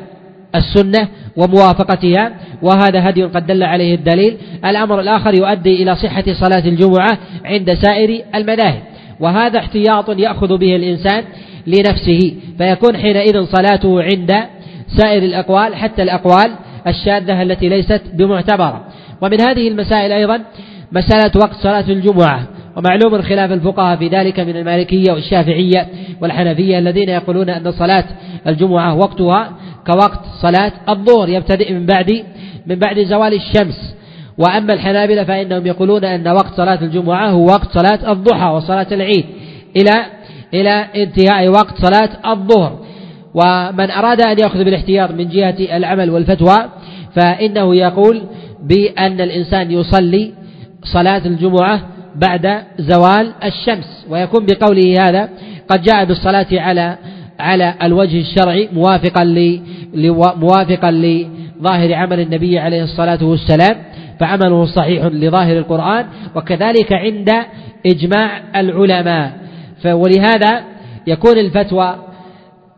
[0.56, 2.32] السنة وموافقتها
[2.62, 4.38] وهذا هدي قد دل عليه الدليل.
[4.66, 8.82] الأمر الآخر يؤدي إلى صحة صلاة الجمعة عند سائر المذاهب
[9.20, 11.24] وهذا احتياط يأخذ به الإنسان
[11.68, 14.34] لنفسه فيكون حينئذ صلاته عند
[14.98, 16.52] سائر الأقوال حتى الأقوال
[16.88, 18.86] الشاذة التي ليست بمعتبرة.
[19.22, 20.42] ومن هذه المسائل أيضا
[20.92, 25.88] مسألة وقت صلاة الجمعة ومعلوم خلاف الفقهاء في ذلك من المالكية والشافعية
[26.22, 28.04] والحنفية الذين يقولون أن صلاة
[28.48, 29.52] الجمعة وقتها
[29.88, 32.24] كوقت صلاة الظهر يبتدئ من بعد
[32.68, 33.96] من بعد زوال الشمس.
[34.38, 39.26] وأما الحنابلة فإنهم يقولون أن وقت صلاة الجمعة هو وقت صلاة الضحى وصلاة العيد
[39.76, 40.06] إلى
[40.54, 42.80] إلى انتهاء وقت صلاة الظهر.
[43.38, 46.58] ومن أراد أن يأخذ بالاحتياط من جهة العمل والفتوى
[47.16, 48.24] فإنه يقول
[48.64, 50.34] بأن الإنسان يصلي
[50.84, 51.82] صلاة الجمعة
[52.16, 54.06] بعد زوال الشمس.
[54.10, 55.30] ويكون بقوله هذا
[55.70, 56.98] قد جاء بالصلاة على
[57.40, 59.62] على الوجه الشرعي موافقا ل
[60.36, 63.76] موافقا لظاهر عمل النبي عليه الصلاة والسلام
[64.20, 67.30] فعمله صحيح لظاهر القرآن وكذلك عند
[67.86, 69.32] إجماع العلماء.
[69.86, 70.64] ولهذا
[71.08, 71.96] يكون الفتوى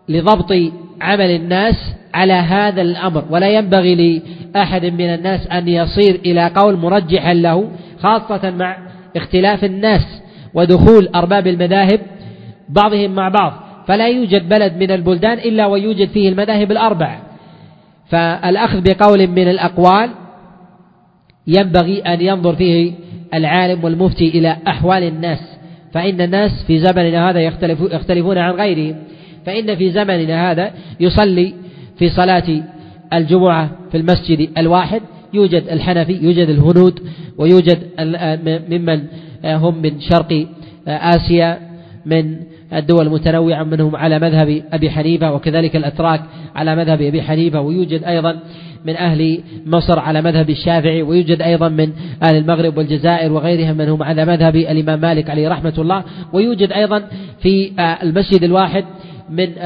[0.10, 0.51] لضبط
[1.01, 4.22] عمل الناس على هذا الأمر ولا ينبغي
[4.55, 8.78] لأحد من الناس أن يصير إلى قول مرجحا له خاصة مع
[9.16, 10.22] اختلاف الناس
[10.53, 11.99] ودخول أرباب المذاهب
[12.70, 13.53] بعضهم مع بعض.
[13.88, 17.20] فلا يوجد بلد من البلدان إلا ويوجد فيه المذاهب الأربع
[18.10, 20.10] فالأخذ بقول من الأقوال
[21.47, 22.93] ينبغي أن ينظر فيه
[23.34, 25.39] العالم والمفتي إلى أحوال الناس
[25.93, 27.39] فإن الناس في زمننا هذا
[27.91, 28.95] يختلفون عن غيرهم.
[29.49, 31.53] فإن في زمننا هذا يصلي
[31.97, 32.63] في صلاة
[33.13, 35.01] الجمعة في المسجد الواحد
[35.33, 36.99] يوجد الحنفي يوجد الهنود
[37.37, 37.79] ويوجد
[38.69, 39.03] ممن
[39.45, 40.47] هم من شرق
[40.87, 41.59] آسيا
[42.05, 42.35] من
[42.73, 46.21] الدول المتنوعة منهم على مذهب أبي حنيفة وكذلك الأتراك
[46.55, 48.39] على مذهب أبي حنيفة ويوجد أيضا
[48.85, 51.91] من أهل مصر على مذهب الشافعي ويوجد أيضا من
[52.23, 57.03] أهل المغرب والجزائر وغيرهم من هم على مذهب الإمام مالك عليه رحمة الله ويوجد أيضا
[57.41, 57.71] في
[58.03, 58.85] المسجد الواحد
[59.30, 59.57] من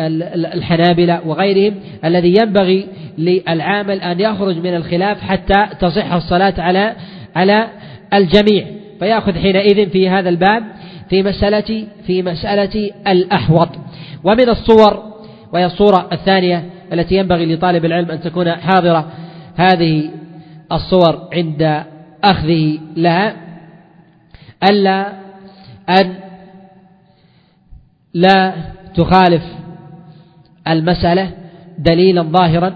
[0.54, 2.88] الحنابلة وغيرهم الذي ينبغي
[3.18, 6.96] للعامل أن يخرج من الخلاف حتى تصح الصلاة على
[7.36, 7.68] على
[8.14, 8.66] الجميع.
[9.00, 10.64] فيأخذ حينئذ في هذا الباب
[11.10, 13.70] في مسألة في مسألة الأحوط.
[14.24, 15.04] ومن الصور
[15.54, 19.12] وهي الصورة الثانية التي ينبغي لطالب العلم أن تكون حاضرة
[19.56, 20.10] هذه
[20.72, 21.84] الصور عند
[22.24, 23.36] أخذه لها.
[24.70, 25.14] ألا
[25.90, 26.16] أن
[28.14, 28.54] لا
[28.96, 29.44] تخالف
[30.68, 31.32] المسألة
[31.78, 32.76] دليلا ظاهرا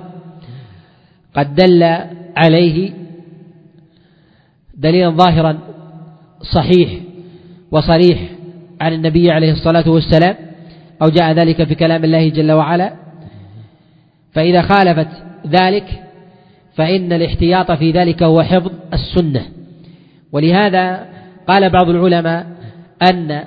[1.36, 1.84] قد دل
[2.38, 2.93] عليه
[4.78, 5.59] دليلا ظاهرا
[6.41, 6.89] صحيح
[7.72, 8.20] وصريح
[8.82, 10.36] عن النبي عليه الصلاة والسلام
[11.01, 12.93] أو جاء ذلك في كلام الله جل وعلا.
[14.34, 15.07] فإذا خالفت
[15.47, 16.03] ذلك
[16.76, 19.45] فإن الاحتياط في ذلك هو حفظ السنة.
[20.32, 21.05] ولهذا
[21.47, 22.47] قال بعض العلماء
[23.11, 23.43] أن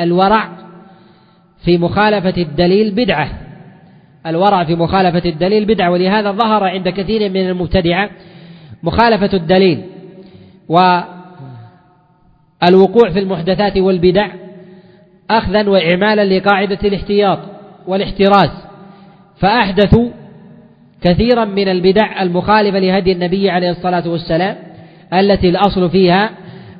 [0.00, 0.63] الورع
[1.64, 3.28] في مخالفة الدليل بدعة.
[4.26, 8.10] الورع في مخالفة الدليل بدعة ولهذا ظهر عند كثير من المبتدعة
[8.82, 9.82] مخالفة الدليل.
[12.62, 14.28] والوقوع في المحدثات والبدع
[15.30, 17.38] أخذا وإعمالا لقاعدة الاحتياط
[17.86, 18.50] والاحتراز.
[19.36, 20.10] فأحدثوا
[21.02, 24.56] كثيرا من البدع المخالفة لهدي النبي عليه الصلاة والسلام
[25.12, 26.30] التي الأصل فيها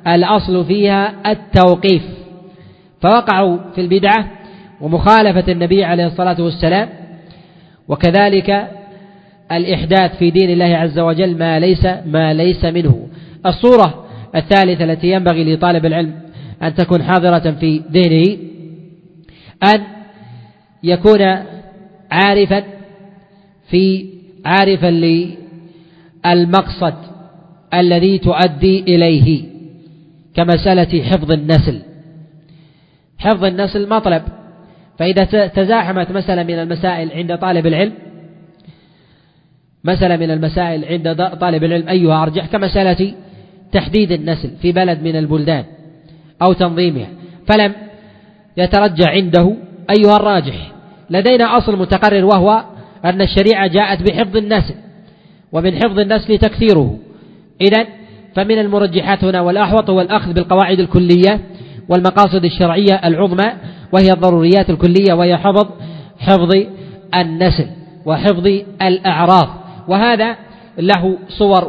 [0.07, 2.03] الأصل فيها التوقيف.
[3.01, 4.31] فوقعوا في البدعة
[4.81, 6.89] ومخالفة النبي عليه الصلاة والسلام
[7.87, 8.67] وكذلك
[9.51, 13.07] الإحداث في دين الله عز وجل ما ليس ما ليس منه.
[13.45, 14.05] الصورة
[14.35, 16.13] الثالثة التي ينبغي لطالب العلم
[16.63, 18.37] أن تكون حاضرة في ذهنه
[19.63, 19.81] أن
[20.83, 21.21] يكون
[22.11, 22.63] عارفا
[23.69, 24.05] في
[24.45, 24.87] عارفا
[26.25, 26.93] للمقصد
[27.73, 29.43] الذي تؤدي إليه
[30.35, 31.81] كمسألة حفظ النسل.
[33.17, 34.23] حفظ النسل مطلب.
[34.99, 37.93] فإذا تزاحمت مسألة من المسائل عند طالب العلم
[39.83, 43.13] مسألة من المسائل عند طالب العلم أيها أرجح كمسألة
[43.71, 45.63] تحديد النسل في بلد من البلدان
[46.41, 47.07] أو تنظيمها.
[47.47, 47.73] فلم
[48.57, 49.55] يترجع عنده
[49.97, 50.71] أيها الراجح
[51.09, 52.63] لدينا أصل متقرر وهو
[53.05, 54.75] أن الشريعة جاءت بحفظ النسل
[55.51, 56.97] ومن حفظ النسل تكثيره.
[57.61, 57.87] إذا
[58.35, 61.39] فمن المرجحات هنا والأحوط هو الأخذ بالقواعد الكلية
[61.89, 63.53] والمقاصد الشرعية العظمى
[63.91, 65.67] وهي الضروريات الكلية وهي حفظ
[66.19, 66.51] حفظ
[67.15, 67.67] النسل
[68.05, 68.47] وحفظ
[68.81, 69.47] الأعراض
[69.87, 70.35] وهذا
[70.77, 71.65] له صور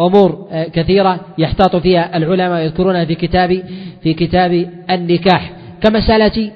[0.00, 3.62] وأمور كثيرة يحتاط فيها العلماء يذكرونها في كتاب
[4.02, 5.52] في كتاب النكاح.
[5.82, 6.50] كمسألة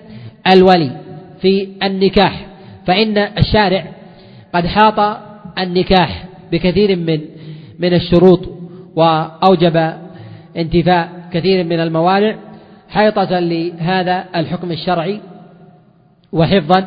[0.52, 0.90] الولي
[1.40, 2.46] في النكاح
[2.86, 3.84] فإن الشارع
[4.54, 5.18] قد حاط
[5.58, 7.20] النكاح بكثير من
[7.78, 8.48] من الشروط
[8.96, 9.92] وأوجب
[10.56, 12.36] انتفاء كثير من الموانع.
[12.88, 15.20] حيطة لهذا الحكم الشرعي
[16.32, 16.86] وحفظا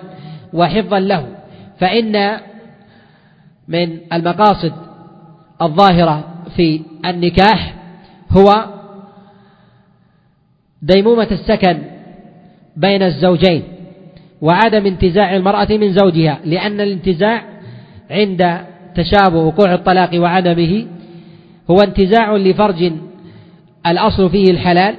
[0.54, 1.28] وحفظا له.
[1.80, 2.38] فإن
[3.68, 4.74] من المقاصد
[5.62, 6.24] الظاهرة
[6.56, 7.76] في النكاح
[8.32, 8.66] هو
[10.82, 11.78] ديمومة السكن
[12.78, 13.64] بين الزوجين
[14.42, 17.44] وعدم انتزاع المرأة من زوجها لأن الانتزاع
[18.12, 18.58] عند
[18.96, 20.88] تشابه وقوع الطلاق وعدمه
[21.72, 22.92] هو انتزاع لفرج
[23.88, 24.96] الأصل فيه الحلال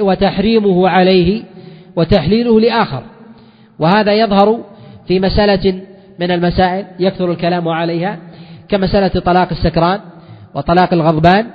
[0.00, 1.42] وتحريمه عليه
[1.96, 3.02] وتحليله لآخر.
[3.78, 4.64] وهذا يظهر
[5.08, 5.82] في مسألة
[6.18, 8.18] من المسائل يكثر الكلام عليها
[8.68, 10.00] كمسألة طلاق السكران
[10.54, 11.46] وطلاق الغضبان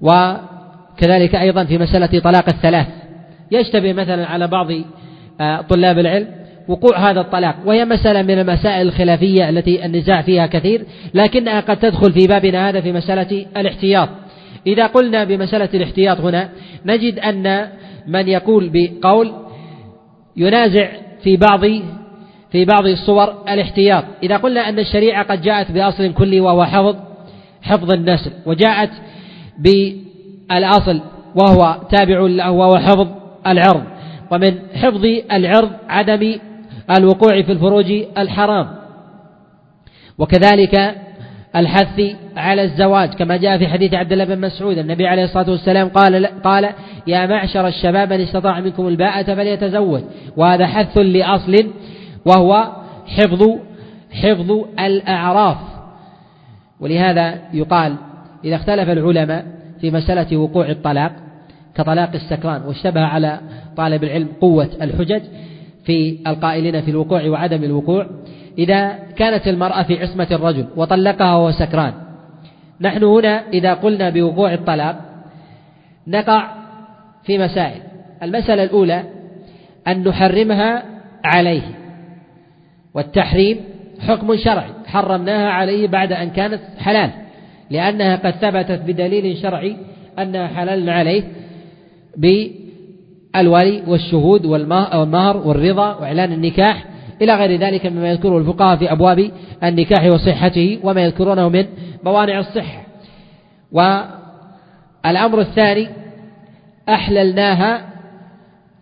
[0.00, 2.86] وكذلك أيضا في مسألة طلاق الثلاث.
[3.50, 4.66] يشتبه مثلا على بعض
[5.40, 6.28] آه، طلاب العلم
[6.68, 10.84] وقوع هذا الطلاق وهي مسألة من المسائل الخلافية التي النزاع فيها كثير
[11.14, 14.08] لكنها قد تدخل في بابنا هذا في مسألة الاحتياط.
[14.66, 16.48] إذا قلنا بمسألة الاحتياط هنا
[16.86, 17.68] نجد أن
[18.06, 19.32] من يقول بقول
[20.36, 20.88] ينازع
[21.22, 21.60] في بعض
[22.52, 24.04] في بعض الصور الاحتياط.
[24.22, 26.96] إذا قلنا أن الشريعة قد جاءت بأصل كلي وهو حفظ
[27.62, 28.90] حفظ النسل وجاءت
[29.58, 31.00] بالأصل
[31.34, 33.08] وهو تابع وهو حفظ
[33.46, 33.82] العرض.
[34.30, 36.38] ومن حفظ العرض عدم
[36.98, 38.68] الوقوع في الفروج الحرام.
[40.18, 40.96] وكذلك
[41.56, 42.00] الحث
[42.36, 46.26] على الزواج كما جاء في حديث عبد الله بن مسعود النبي عليه الصلاة والسلام قال
[46.26, 46.68] قال
[47.06, 50.00] يا معشر الشباب من استطاع منكم الباءة فليتزوج.
[50.36, 51.66] وهذا حث لأصل
[52.24, 52.72] وهو
[53.06, 53.48] حفظ
[54.10, 54.50] حفظ
[54.80, 55.56] الأعراف.
[56.80, 57.96] ولهذا يقال
[58.44, 59.46] إذا اختلف العلماء
[59.80, 61.12] في مسألة وقوع الطلاق
[61.74, 63.40] كطلاق السكران واشتبه على
[63.76, 65.22] طالب العلم قوة الحجج
[65.84, 68.06] في القائلين في الوقوع وعدم الوقوع
[68.58, 71.92] إذا كانت المرأة في عصمة الرجل وطلقها وهو سكران.
[72.80, 75.00] نحن هنا إذا قلنا بوقوع الطلاق
[76.06, 76.50] نقع
[77.24, 77.82] في مسائل.
[78.22, 79.02] المسألة الأولى
[79.88, 80.82] أن نحرمها
[81.24, 81.62] عليه
[82.94, 83.60] والتحريم
[84.08, 84.70] حكم شرعي.
[84.86, 87.10] حرمناها عليه بعد أن كانت حلال
[87.70, 89.76] لأنها قد ثبتت بدليل شرعي
[90.18, 91.22] أنها حلال عليه
[92.16, 96.84] بالولي والشهود والمهر والرضا وإعلان النكاح
[97.22, 99.30] إلى غير ذلك مما يذكره الفقهاء في أبواب
[99.64, 101.66] النكاح وصحته وما يذكرونه من
[102.04, 102.86] موانع الصحة.
[103.72, 105.88] والأمر الثاني
[106.88, 107.86] أحللناها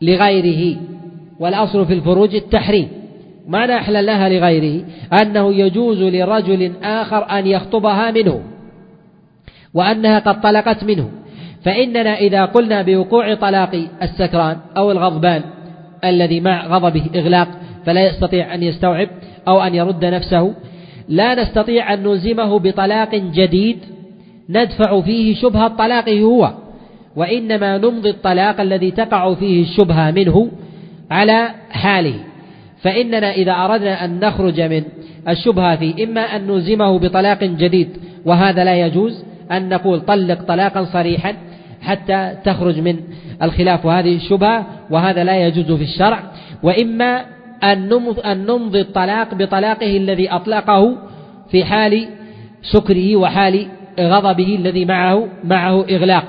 [0.02, 0.80] لغيره
[1.40, 2.88] والأصل في الفروج التحريم.
[3.48, 4.84] معنى أحللناها لغيره؟
[5.22, 8.42] أنه يجوز لرجل آخر أن يخطبها منه
[9.74, 11.10] وأنها قد طلقت منه.
[11.64, 15.42] فإننا إذا قلنا بوقوع طلاق السكران أو الغضبان
[16.04, 17.48] الذي مع غضبه إغلاق
[17.86, 19.08] فلا يستطيع أن يستوعب
[19.48, 20.54] أو أن يرد نفسه.
[21.08, 23.78] لا نستطيع أن نلزمه بطلاق جديد
[24.50, 26.52] ندفع فيه شبهة طلاقه هو
[27.16, 30.50] وإنما نمضي الطلاق الذي تقع فيه الشبهة منه
[31.10, 32.14] على حاله.
[32.82, 34.82] فإننا إذا أردنا أن نخرج من
[35.28, 37.88] الشبهة فيه إما أن نلزمه بطلاق جديد
[38.24, 41.34] وهذا لا يجوز أن نقول طلق طلاقا صريحا
[41.82, 42.96] حتى تخرج من
[43.42, 46.22] الخلاف وهذه الشبهة وهذا لا يجوز في الشرع.
[46.62, 47.24] وإما
[47.64, 47.88] أن
[48.46, 50.96] نمضي الطلاق بطلاقه الذي أطلقه
[51.50, 52.08] في حال
[52.62, 53.68] سكره وحال
[54.00, 56.24] غضبه الذي معه معه إغلاق.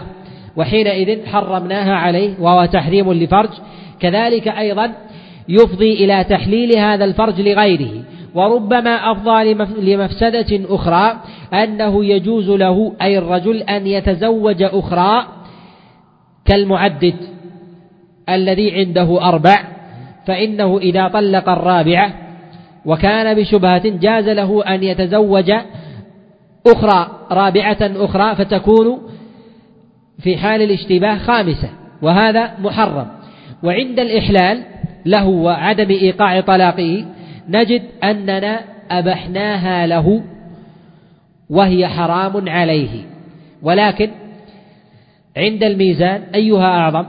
[0.56, 3.50] وحينئذ حرمناها عليه وهو تحريم لفرج.
[4.00, 4.92] كذلك أيضا
[5.50, 8.04] يفضي إلى تحليل هذا الفرج لغيره.
[8.36, 11.20] وربما أفضى لمفسدة أخرى
[11.54, 15.28] أنه يجوز له أي الرجل أن يتزوج أخرى
[16.46, 17.16] كالمعدد
[18.30, 19.75] الذي عنده أربع
[20.28, 22.14] فإنه إذا طلق الرابعة
[22.86, 25.52] وكان بشبهة جاز له أن يتزوج
[26.68, 29.02] أخرى رابعة أخرى فتكون
[30.20, 31.70] في حال الاشتباه خامسة
[32.02, 33.08] وهذا محرم.
[33.64, 34.64] وعند الإحلال
[35.06, 37.06] له وعدم إيقاع طلاقه
[37.50, 38.62] نجد أننا
[38.92, 40.24] أبحناها له
[41.50, 43.02] وهي حرام عليه.
[43.62, 44.12] ولكن
[45.38, 47.06] عند الميزان أيها أعظم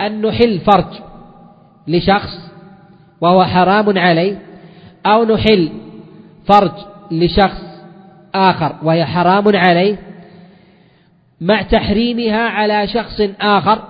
[0.00, 1.00] أن نحل فرج
[1.88, 2.43] لشخص
[3.20, 4.38] وهو حرام عليه
[5.06, 5.70] أو نحل
[6.46, 6.72] فرج
[7.10, 7.62] لشخص
[8.34, 9.96] آخر وهي حرام عليه
[11.40, 13.82] مع تحريمها على شخص آخر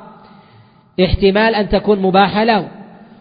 [1.04, 2.68] احتمال أن تكون مباحة له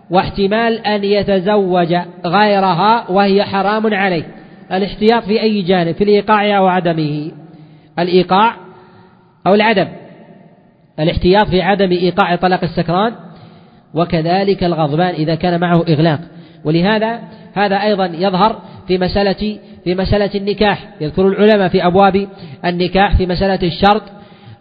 [0.09, 1.95] واحتمال أن يتزوج
[2.25, 4.23] غيرها وهي حرام عليه.
[4.71, 7.31] الاحتياط في أي جانب؟ في الإيقاع أو عدمه؟
[7.99, 8.55] الإيقاع
[9.47, 9.87] أو العدم؟
[10.99, 13.13] الاحتياط في عدم إيقاع طلاق السكران
[13.93, 16.19] وكذلك الغضبان إذا كان معه إغلاق.
[16.63, 17.19] ولهذا
[17.53, 20.87] هذا أيضا يظهر في مسألة في مسألة النكاح.
[21.01, 22.27] يذكر العلماء في أبواب
[22.65, 24.03] النكاح في مسألة الشرط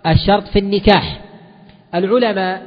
[0.07, 1.21] الشرط في النكاح.
[1.95, 2.63] العلماء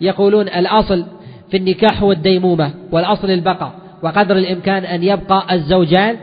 [0.00, 1.04] يقولون الأصل
[1.50, 6.16] في النكاح هو الديمومة والأصل البقاء وقدر الإمكان أن يبقى الزوجان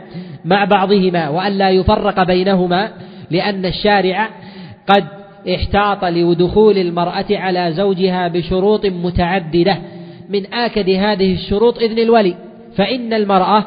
[0.44, 2.90] مع بعضهما وأن لا يفرق بينهما
[3.30, 4.28] لأن الشارع
[4.88, 5.04] قد
[5.54, 9.78] احتاط لدخول المرأة على زوجها بشروط متعددة
[10.28, 12.34] من آكد هذه الشروط إذن الولي
[12.76, 13.64] فإن المرأة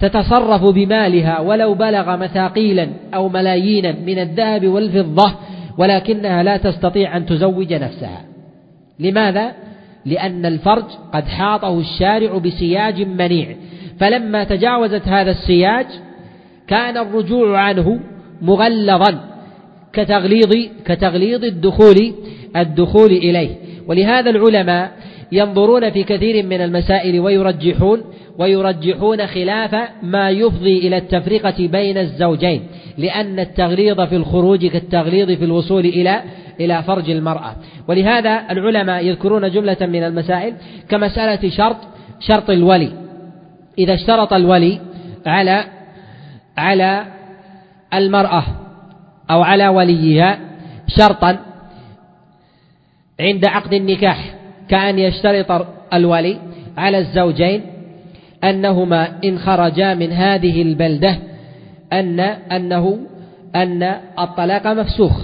[0.00, 5.34] تتصرف بمالها ولو بلغ مثاقيلا أو ملايينا من الذهب والفضة
[5.78, 8.24] ولكنها لا تستطيع أن تزوج نفسها.
[8.98, 9.52] لماذا؟
[10.06, 13.56] لأن الفرج قد حاطه الشارع بسياج منيع.
[13.98, 15.86] فلما تجاوزت هذا السياج
[16.68, 18.00] كان الرجوع عنه
[18.42, 19.29] مغلظا.
[19.92, 22.14] كتغليظ كتغليظ الدخول
[22.56, 23.50] الدخول إليه.
[23.86, 24.90] ولهذا العلماء
[25.32, 28.00] ينظرون في كثير من المسائل ويرجحون
[28.38, 32.62] ويرجحون خلاف ما يفضي إلى التفرقة بين الزوجين
[32.98, 36.22] لأن التغليظ في الخروج كالتغليظ في الوصول إلى
[36.60, 37.56] إلى فرج المرأة.
[37.88, 40.54] ولهذا العلماء يذكرون جملة من المسائل
[40.88, 41.76] كمسألة شرط
[42.20, 42.92] شرط الولي.
[43.78, 44.80] إذا اشترط الولي
[45.26, 45.64] على
[46.56, 47.06] على
[47.94, 48.42] المرأة
[49.30, 50.38] أو على وليها
[50.86, 51.38] شرطا
[53.20, 54.34] عند عقد النكاح
[54.68, 56.36] كأن يشترط الولي
[56.76, 57.62] على الزوجين
[58.44, 61.18] أنهما إن خرجا من هذه البلدة
[61.92, 62.98] أن أنه
[63.56, 63.82] أن
[64.18, 65.22] الطلاق مفسوخ.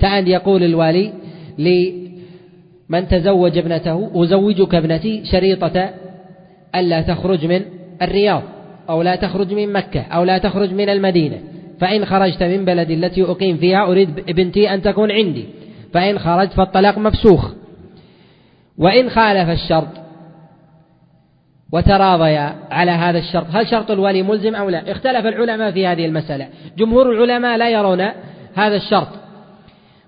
[0.00, 1.12] كأن يقول الوالي
[1.58, 5.90] لمن تزوج ابنته أزوجك ابنتي شريطة
[6.74, 7.60] ألا تخرج من
[8.02, 8.42] الرياض
[8.88, 11.38] أو لا تخرج من مكة أو لا تخرج من المدينة.
[11.82, 15.44] فإن خرجت من بلد التي أقيم فيها أريد بنتي أن تكون عندي.
[15.94, 17.50] فإن خرجت فالطلاق مفسوخ.
[18.78, 19.88] وإن خالف الشرط
[21.72, 26.48] وتراضيا على هذا الشرط هل شرط الولي ملزم أو لا؟ اختلف العلماء في هذه المسألة.
[26.78, 28.00] جمهور العلماء لا يرون
[28.54, 29.08] هذا الشرط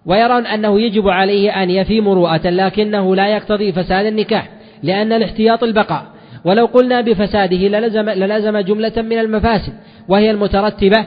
[0.07, 4.49] ويرون أنه يجب عليه أن يفي مروءة لكنه لا يقتضي فساد النكاح
[4.83, 6.07] لأن الاحتياط البقاء.
[6.45, 9.73] ولو قلنا بفساده للزم, للزم جملة من المفاسد
[10.09, 11.07] وهي المترتبة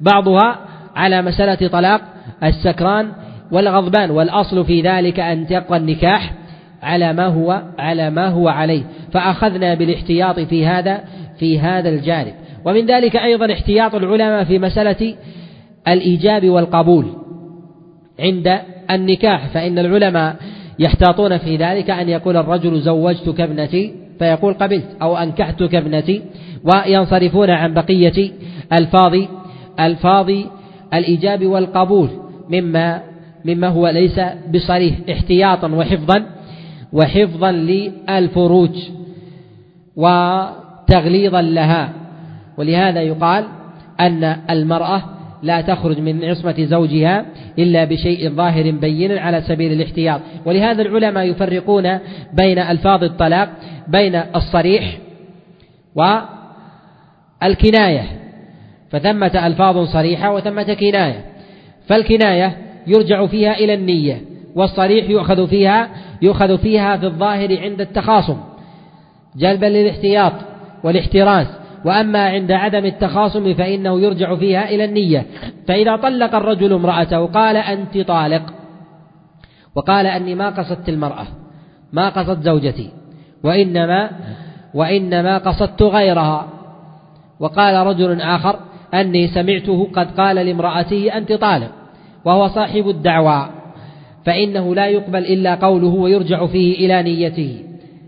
[0.00, 0.58] بعضها
[0.96, 2.00] على مسألة طلاق
[2.44, 3.12] السكران
[3.52, 6.32] والغضبان والأصل في ذلك أن تبقى النكاح
[6.82, 8.82] على ما هو على ما هو عليه.
[9.12, 11.00] فأخذنا بالاحتياط في هذا
[11.38, 12.34] في هذا الجانب.
[12.64, 15.14] ومن ذلك أيضا احتياط العلماء في مسألة
[15.88, 17.06] الإيجاب والقبول
[18.20, 18.58] عند
[18.90, 19.46] النكاح.
[19.46, 20.36] فإن العلماء
[20.78, 26.22] يحتاطون في ذلك أن يقول الرجل زوجتك ابنتي فيقول قبلت أو أنكحتك ابنتي
[26.64, 28.30] وينصرفون عن بقية
[28.72, 29.14] ألفاظ
[29.80, 30.30] ألفاظ
[30.94, 32.10] الإيجاب والقبول
[32.48, 33.02] مما
[33.44, 34.20] مما هو ليس
[34.54, 36.26] بصريح احتياطا وحفظا
[36.92, 38.70] وحفظا للفروج
[39.96, 41.92] وتغليظا لها.
[42.58, 43.44] ولهذا يقال
[44.00, 45.02] أن المرأة
[45.42, 47.26] لا تخرج من عصمة زوجها
[47.58, 50.20] إلا بشيء ظاهر بين على سبيل الاحتياط.
[50.44, 51.98] ولهذا العلماء يفرقون
[52.32, 53.50] بين ألفاظ الطلاق
[53.88, 54.98] بين الصريح
[57.42, 58.17] والكناية.
[58.90, 61.24] فثمة ألفاظ صريحة وثمة كناية.
[61.86, 64.20] فالكناية يرجع فيها إلى النية
[64.54, 65.88] والصريح يؤخذ فيها
[66.22, 68.36] يؤخذ فيها في الظاهر عند التخاصم
[69.36, 70.32] جلبا للاحتياط
[70.84, 71.46] والاحتراس.
[71.84, 75.26] وأما عند عدم التخاصم فإنه يرجع فيها إلى النية.
[75.68, 78.42] فإذا طلق الرجل امرأته قال أنت طالق
[79.74, 81.26] وقال أني ما قصدت المرأة
[81.92, 82.90] ما قصدت زوجتي
[83.44, 84.10] وإنما
[84.74, 86.48] وإنما قصدت غيرها.
[87.40, 88.58] وقال رجل آخر
[88.94, 91.70] أني سمعته قد قال لامرأته أنت طالق
[92.24, 93.50] وهو صاحب الدعوى
[94.24, 97.56] فإنه لا يقبل إلا قوله ويرجع فيه إلى نيته.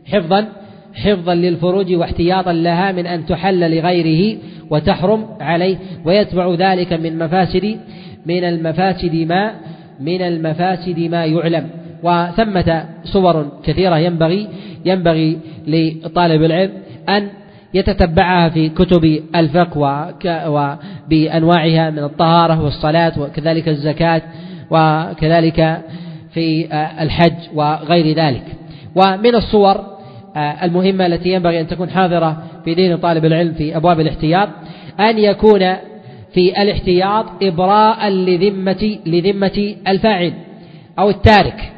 [0.07, 0.49] حفظا
[0.95, 4.39] حفظا للفروج واحتياطا لها من أن تحل لغيره
[4.71, 7.77] وتحرم عليه ويتبع ذلك من مفاسد
[8.27, 9.55] من المفاسد ما
[10.01, 11.69] من المفاسد ما يعلم.
[12.03, 14.49] وثمة صور كثيرة ينبغي
[14.85, 16.71] ينبغي لطالب العلم
[17.09, 17.29] أن
[17.75, 20.15] يتتبعها في كتب الفقه
[20.51, 24.23] وبأنواعها من الطهارة والصلاة وكذلك الزكاة
[24.71, 25.81] وكذلك
[26.35, 26.67] في
[27.01, 28.45] الحج وغير ذلك.
[28.95, 29.81] ومن الصور
[30.37, 34.49] المهمة التي ينبغي أن تكون حاضرة في دين طالب العلم في أبواب الاحتياط
[35.01, 35.77] أن يكون
[36.35, 40.33] في الاحتياط إبراء لذمة لذمة الفاعل
[40.99, 41.73] أو التارك.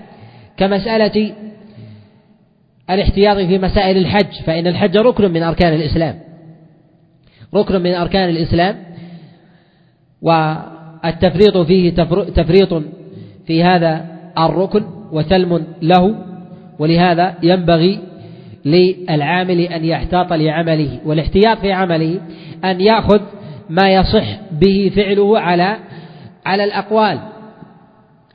[0.56, 1.32] كمسألة
[2.90, 6.18] الاحتياط في مسائل الحج فإن الحج ركن من أركان الإسلام.
[7.54, 8.76] ركن من أركان الإسلام.
[10.22, 11.90] والتفريط فيه
[12.34, 12.82] تفريط
[13.46, 14.04] في هذا
[14.38, 16.14] الركن وثلم له
[16.78, 18.00] ولهذا ينبغي
[18.64, 20.98] للعامل أن يحتاط لعمله.
[21.04, 22.20] والاحتياط في عمله
[22.64, 23.20] أن يأخذ
[23.70, 25.76] ما يصح به فعله على
[26.46, 27.18] على الأقوال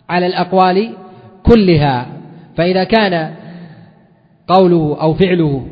[0.10, 0.93] على الأقوال
[1.43, 2.08] كلها.
[2.58, 3.34] فإذا كان
[4.48, 5.68] قوله أو فعله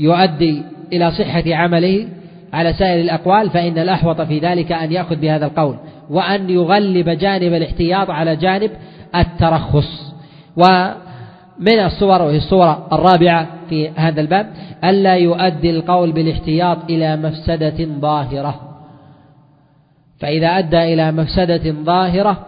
[0.00, 2.08] يؤدي إلى صحة عمله
[2.52, 5.76] على سائر الأقوال فإن الأحوط في ذلك أن يأخذ بهذا القول
[6.10, 8.70] وأن يغلب جانب الاحتياط على جانب
[9.16, 10.14] الترخص.
[10.56, 14.46] ومن الصور وهي الصورة الرابعة في هذا الباب
[14.84, 18.60] ألا يؤدي القول بالاحتياط إلى مفسدة ظاهرة.
[20.20, 22.46] فإذا أدى إلى مفسدة ظاهرة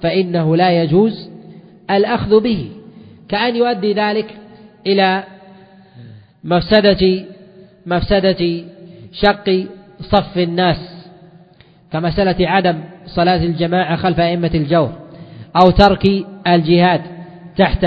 [0.00, 1.30] فإنه لا يجوز
[1.90, 2.68] الأخذ به.
[3.28, 4.41] كأن يؤدي ذلك
[4.86, 5.24] إلى
[6.44, 7.24] مفسدة
[7.86, 8.62] مفسدة
[9.12, 9.66] شق
[10.00, 11.08] صف الناس
[11.92, 14.92] كمسألة عدم صلاة الجماعة خلف أئمة الجور
[15.56, 16.08] أو ترك
[16.46, 17.00] الجهاد
[17.56, 17.86] تحت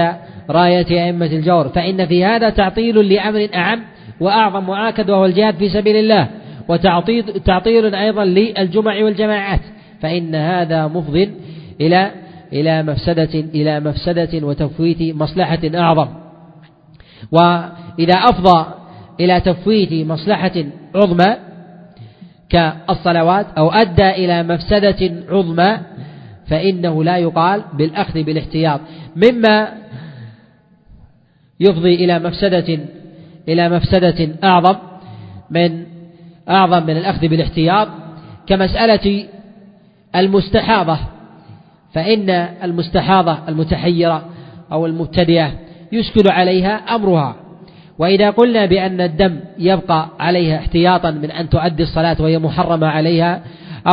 [0.49, 3.81] راية أئمة الجور فإن في هذا تعطيل لأمر أعم
[4.19, 6.29] وأعظم وآكد وهو الجهاد في سبيل الله
[6.67, 9.59] وتعطيل تعطيل أيضا للجمع والجماعات
[10.01, 11.29] فإن هذا مفض
[11.81, 12.11] إلى
[12.53, 16.24] إلى مفسدة إلى مفسدة وتفويت مصلحة أعظم.
[17.31, 18.65] وإذا أفضى
[19.19, 20.63] إلى تفويت مصلحة
[20.95, 21.35] عظمى
[22.49, 25.79] كالصلوات أو أدى إلى مفسدة عظمى
[26.47, 28.79] فإنه لا يقال بالأخذ بالاحتياط
[29.15, 29.71] مما
[31.59, 32.79] يفضي إلى مفسدة
[33.47, 34.75] إلى مفسدة أعظم
[35.49, 35.85] من
[36.49, 37.87] أعظم من الأخذ بالاحتياط
[38.47, 39.25] كمسألة
[40.15, 40.99] المستحاضة
[41.93, 42.29] فإن
[42.63, 44.25] المستحاضة المتحيرة
[44.71, 45.51] أو المبتدئة
[45.91, 47.35] يشكل عليها أمرها.
[47.99, 53.41] وإذا قلنا بأن الدم يبقى عليها احتياطا من أن تؤدي الصلاة وهي محرمة عليها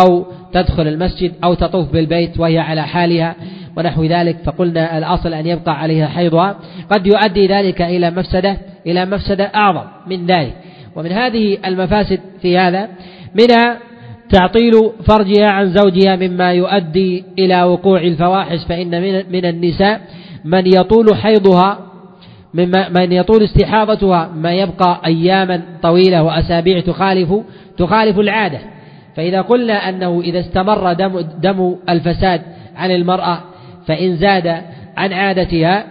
[0.00, 3.34] أو تدخل المسجد أو تطوف بالبيت وهي على حالها
[3.76, 6.56] ونحو ذلك فقلنا الأصل أن يبقى عليها حيضها.
[6.90, 10.52] قد يؤدي ذلك إلى مفسدة إلى مفسدة أعظم من ذلك.
[10.96, 12.88] ومن هذه المفاسد في هذا
[13.34, 13.78] منها
[14.30, 14.72] تعطيل
[15.04, 20.00] فرجها عن زوجها مما يؤدي إلى وقوع الفواحش فإن من النساء
[20.44, 21.78] من يطول حيضها
[22.90, 27.34] من يطول استحاضتها ما يبقى أياما طويلة وأسابيع تخالف
[27.78, 28.58] تخالف العادة.
[29.16, 32.42] فإذا قلنا أنه إذا استمر دم, دم الفساد
[32.76, 33.38] عن المرأة
[33.86, 34.62] فإن زاد
[34.96, 35.84] عن عادتها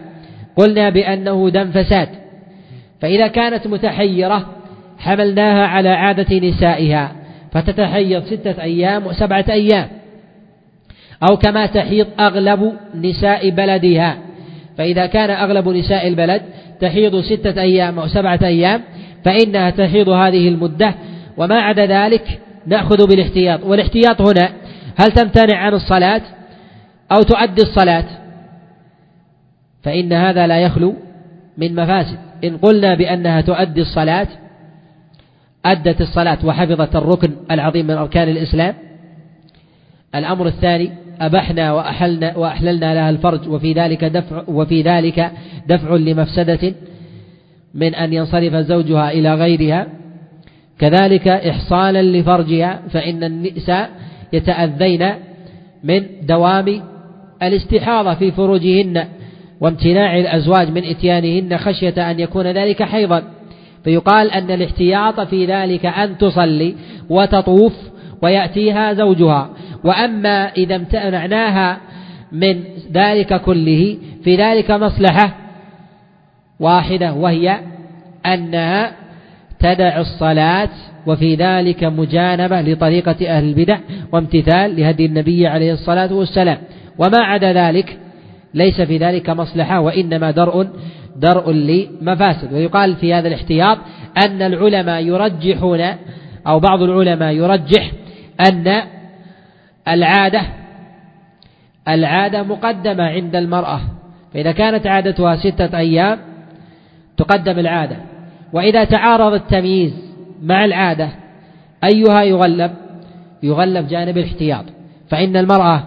[0.55, 2.09] قلنا بأنه دم فساد.
[3.01, 4.45] فإذا كانت متحيرة
[4.99, 7.11] حملناها على عادة نسائها
[7.51, 9.87] فتتحيض ستة أيام وسبعة أيام.
[11.29, 14.17] أو كما تحيض أغلب نساء بلدها.
[14.81, 16.41] فإذا كان أغلب نساء البلد
[16.79, 18.81] تحيض ستة أيام أو سبعة أيام
[19.25, 20.95] فإنها تحيض هذه المدة.
[21.37, 23.63] وما عدا ذلك نأخذ بالاحتياط.
[23.63, 24.49] والاحتياط هنا
[24.97, 26.21] هل تمتنع عن الصلاة
[27.11, 28.05] أو تؤدي الصلاة؟
[29.83, 30.93] فإن هذا لا يخلو
[31.57, 32.17] من مفاسد.
[32.43, 34.27] إن قلنا بأنها تؤدي الصلاة
[35.65, 38.73] أدت الصلاة وحفظت الركن العظيم من أركان الإسلام.
[40.15, 40.91] الأمر الثاني
[41.25, 45.31] أبحنا وأحلنا وأحللنا لها الفرج وفي ذلك دفع وفي ذلك
[45.67, 46.73] دفع لمفسدة
[47.73, 49.87] من أن ينصرف زوجها إلى غيرها.
[50.79, 53.89] كذلك إحصانا لفرجها فإن النساء
[54.33, 55.13] يتأذين
[55.83, 56.81] من دوام
[57.43, 59.05] الاستحاضة في فروجهن
[59.61, 63.23] وامتناع الأزواج من إتيانهن خشية أن يكون ذلك حيضا.
[63.83, 66.75] فيقال أن الاحتياط في ذلك أن تصلي
[67.09, 67.73] وتطوف
[68.21, 69.49] ويأتيها زوجها.
[69.83, 71.77] وأما إذا امتنعناها
[72.31, 72.63] من
[72.93, 75.35] ذلك كله في ذلك مصلحة
[76.59, 77.59] واحدة وهي
[78.25, 78.91] أنها
[79.59, 80.69] تدع الصلاة
[81.07, 83.77] وفي ذلك مجانبة لطريقة أهل البدع
[84.11, 86.57] وامتثال لهدي النبي عليه الصلاة والسلام.
[86.97, 87.97] وما عدا ذلك
[88.53, 90.67] ليس في ذلك مصلحة وإنما درء
[91.15, 92.53] درء لمفاسد.
[92.53, 93.77] ويقال في هذا الاحتياط
[94.25, 95.81] أن العلماء يرجحون
[96.47, 97.91] أو بعض العلماء يرجح
[98.49, 98.81] أن
[99.91, 100.41] العادة
[101.87, 103.81] العادة مقدمة عند المرأة
[104.33, 106.19] فإذا كانت عادتها ستة أيام
[107.17, 107.95] تقدم العادة.
[108.53, 109.93] وإذا تعارض التمييز
[110.41, 111.09] مع العادة
[111.83, 112.71] أيها يغلب؟
[113.43, 114.65] يغلب جانب الاحتياط.
[115.09, 115.83] فإن المرأة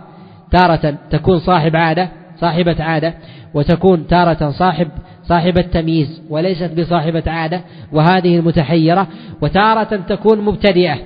[0.51, 3.15] تارة تكون صاحب عادة صاحبة عادة
[3.55, 4.89] وتكون تارة صاحب
[5.23, 7.61] صاحبة تمييز وليست بصاحبة عادة
[7.93, 9.09] وهذه المتحيرة
[9.43, 10.99] وتارة تكون مبتدئة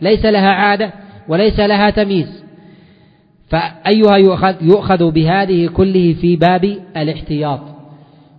[0.00, 0.90] ليس لها عادة
[1.28, 2.41] وليس لها تمييز.
[3.52, 6.64] فأيها يؤخذ يؤخذ بهذه كله في باب
[6.96, 7.60] الاحتياط.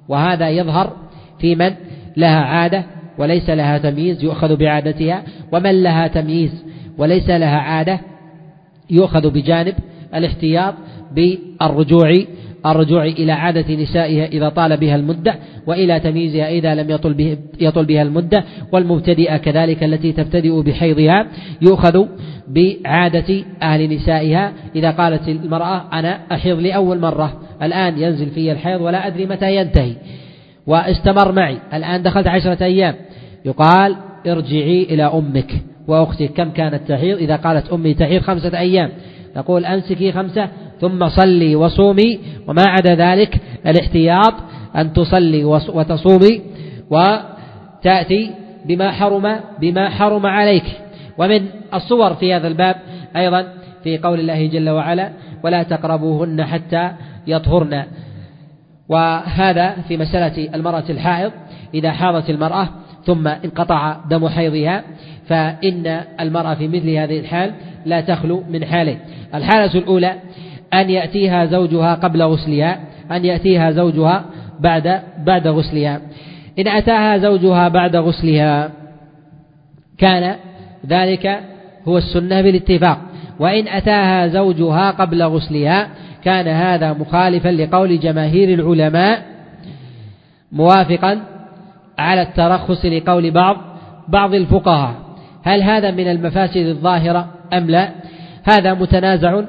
[0.07, 0.93] وهذا يظهر
[1.39, 1.75] في من
[2.17, 2.85] لها عادة
[3.17, 6.65] وليس لها تمييز يؤخذ بعادتها ومن لها تمييز
[6.97, 7.99] وليس لها عادة
[8.89, 9.75] يؤخذ بجانب
[10.15, 10.73] الاحتياط
[11.11, 12.23] بالرجوع
[12.65, 15.35] الرجوع إلى عادة نسائها إذا طال بها المدة
[15.67, 21.27] وإلى تمييزها إذا لم يطل, به يطل بها المدة والمبتدئة كذلك التي تبتدئ بحيضها
[21.61, 22.05] يؤخذ
[22.47, 24.53] بعادة أهل نسائها.
[24.75, 29.93] إذا قالت المرأة أنا أحيض لأول مرة الآن ينزل في الحيض ولا أدري متى ينتهي.
[30.67, 32.95] واستمر معي الآن دخلت عشرة أيام.
[33.45, 33.95] يقال
[34.27, 35.51] ارجعي إلى أمك
[35.87, 38.89] وأختك كم كانت تحيض؟ إذا قالت أمي تحيض خمسة أيام.
[39.35, 40.49] نقول أمسكي خمسة
[40.83, 44.33] ثم صلي وصومي وما عدا ذلك الاحتياط
[44.75, 46.41] أن تصلي وتصومي
[46.89, 48.31] وتأتي
[48.65, 50.63] بما حرم بما حرم عليك.
[51.17, 51.41] ومن
[51.73, 52.75] الصور في هذا الباب
[53.15, 53.47] أيضا
[53.83, 55.09] في قول الله جل وعلا
[55.43, 56.91] ولا تقربوهن حتى
[57.27, 57.83] يطهرن.
[58.89, 61.31] وهذا في مسألة المرأة الحائض.
[61.73, 62.69] إذا حاضت المرأة
[63.05, 64.83] ثم انقطع دم حيضها
[65.27, 67.53] فإن المرأة في مثل هذه الحال
[67.85, 68.99] لا تخلو من حالين
[69.35, 70.15] الحالة الأولى
[70.73, 72.79] أن يأتيها زوجها قبل غسلها
[73.11, 74.25] أن يأتيها زوجها
[74.59, 76.01] بعد بعد غسلها.
[76.59, 78.71] إن أتاها زوجها بعد غسلها
[79.97, 80.35] كان
[80.87, 81.39] ذلك
[81.87, 82.97] هو السنة بالاتفاق.
[83.39, 85.87] وإن أتاها زوجها قبل غسلها
[86.23, 89.23] كان هذا مخالفا لقول جماهير العلماء
[90.51, 91.21] موافقا
[91.99, 93.57] على الترخص لقول بعض
[94.07, 94.93] بعض الفقهاء.
[95.43, 97.89] هل هذا من المفاسد الظاهرة أم لا؟
[98.43, 99.41] هذا متنازع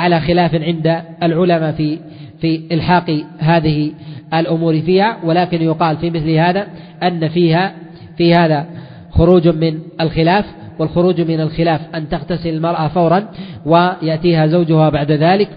[0.00, 1.98] على خلاف عند العلماء في
[2.40, 3.92] في إلحاق هذه
[4.34, 6.66] الأمور فيها ولكن يقال في مثل هذا
[7.02, 7.74] أن فيها
[8.16, 8.66] في هذا
[9.10, 10.44] خروج من الخلاف
[10.78, 13.28] والخروج من الخلاف أن تغتسل المرأة فورا
[13.66, 15.48] ويأتيها زوجها بعد ذلك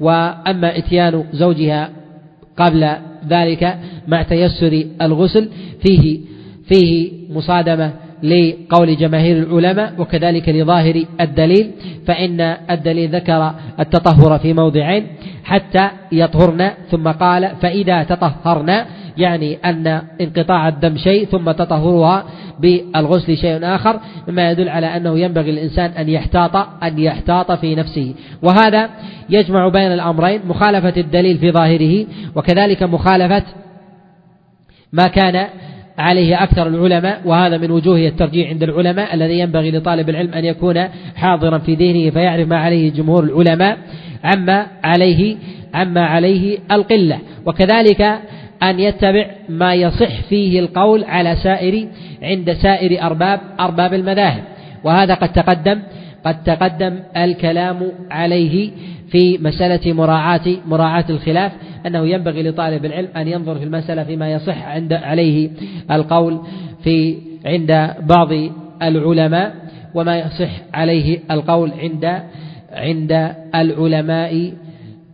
[0.00, 1.90] وأما إتيان زوجها
[2.56, 2.88] قبل
[3.28, 5.48] ذلك مع تيسر الغسل
[5.82, 6.20] فيه
[6.64, 7.92] فيه مصادمة
[8.22, 11.70] لقول جماهير العلماء وكذلك لظاهر الدليل
[12.06, 12.40] فإن
[12.70, 15.06] الدليل ذكر التطهر في موضعين
[15.44, 18.84] حتى يطهرن ثم قال فإذا تطهرن
[19.18, 22.24] يعني أن انقطاع الدم شيء ثم تطهرها
[22.60, 28.14] بالغسل شيء آخر مما يدل على أنه ينبغي للإنسان أن يحتاط أن يحتاط في نفسه.
[28.42, 28.90] وهذا
[29.30, 33.42] يجمع بين الأمرين مخالفة الدليل في ظاهره وكذلك مخالفة
[34.92, 35.46] ما كان
[35.98, 40.88] عليه أكثر العلماء وهذا من وجوه الترجيح عند العلماء الذي ينبغي لطالب العلم أن يكون
[41.16, 43.78] حاضرا في ذهنه فيعرف ما عليه جمهور العلماء
[44.24, 45.36] عما عليه
[45.74, 47.18] عما عليه القلة.
[47.46, 48.00] وكذلك
[48.62, 51.88] أن يتبع ما يصح فيه القول على سائر
[52.22, 54.42] عند سائر أرباب أرباب المذاهب.
[54.84, 55.82] وهذا قد تقدم
[56.24, 58.70] قد تقدم الكلام عليه
[59.10, 61.52] في مسألة مراعاة مراعاة الخلاف.
[61.86, 65.50] أنه ينبغي لطالب العلم أن ينظر في المسألة فيما يصح عند عليه
[65.90, 66.40] القول
[66.84, 68.28] في عند بعض
[68.82, 69.54] العلماء
[69.94, 72.22] وما يصح عليه القول عند
[72.72, 74.52] عند العلماء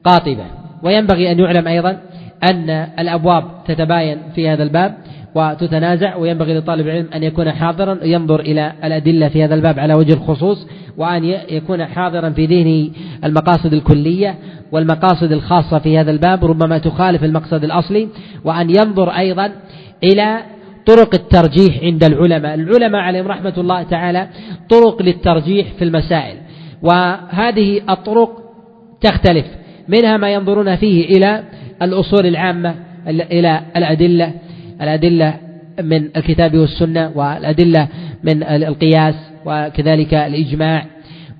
[0.05, 0.45] قاطبة.
[0.83, 2.01] وينبغي أن يعلم أيضا
[2.43, 4.95] أن الأبواب تتباين في هذا الباب
[5.35, 10.13] وتتنازع وينبغي لطالب العلم أن يكون حاضرا ينظر إلى الأدلة في هذا الباب على وجه
[10.13, 12.91] الخصوص وأن يكون حاضرا في ذهنه
[13.25, 14.35] المقاصد الكلية
[14.73, 18.09] والمقاصد الخاصة في هذا الباب ربما تخالف المقصد الأصلي
[18.45, 19.53] وأن ينظر أيضا
[20.05, 20.43] إلى
[20.87, 22.55] طرق الترجيح عند العلماء.
[22.55, 24.29] العلماء عليهم رحمة الله تعالى
[24.71, 26.37] طرق للترجيح في المسائل
[26.83, 28.31] وهذه الطرق
[29.01, 29.47] تختلف
[29.89, 31.43] منها ما ينظرون فيه إلى
[31.83, 32.75] الأصول العامة
[33.09, 34.33] إلى الأدلة
[34.83, 35.35] الأدلة
[35.83, 37.89] من الكتاب والسنة والأدلة
[38.25, 39.15] من القياس
[39.47, 40.85] وكذلك الإجماع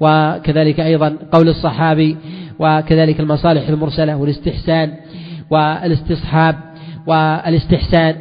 [0.01, 2.17] وكذلك أيضا قول الصحابي
[2.59, 4.93] وكذلك المصالح المرسلة والاستحسان
[5.51, 6.55] والاستصحاب
[7.07, 8.15] والاستحسان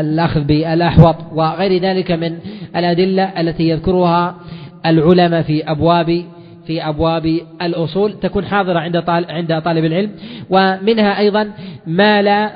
[0.00, 2.38] الأخذ بالأحوط وغير ذلك من
[2.76, 4.34] الأدلة التي يذكرها
[4.86, 6.24] العلماء في أبواب
[6.66, 10.10] في أبواب الأصول تكون حاضرة عند عند طالب العلم.
[10.50, 11.50] ومنها أيضا
[11.86, 12.50] ما لا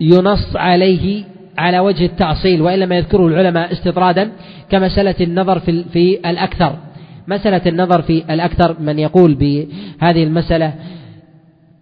[0.00, 1.24] ينص عليه
[1.58, 4.32] على وجه التأصيل وإلا ما يذكره العلماء استطرادا
[4.70, 6.76] كمسألة النظر في, في الأكثر.
[7.28, 10.74] مسألة النظر في الأكثر من يقول بهذه المسألة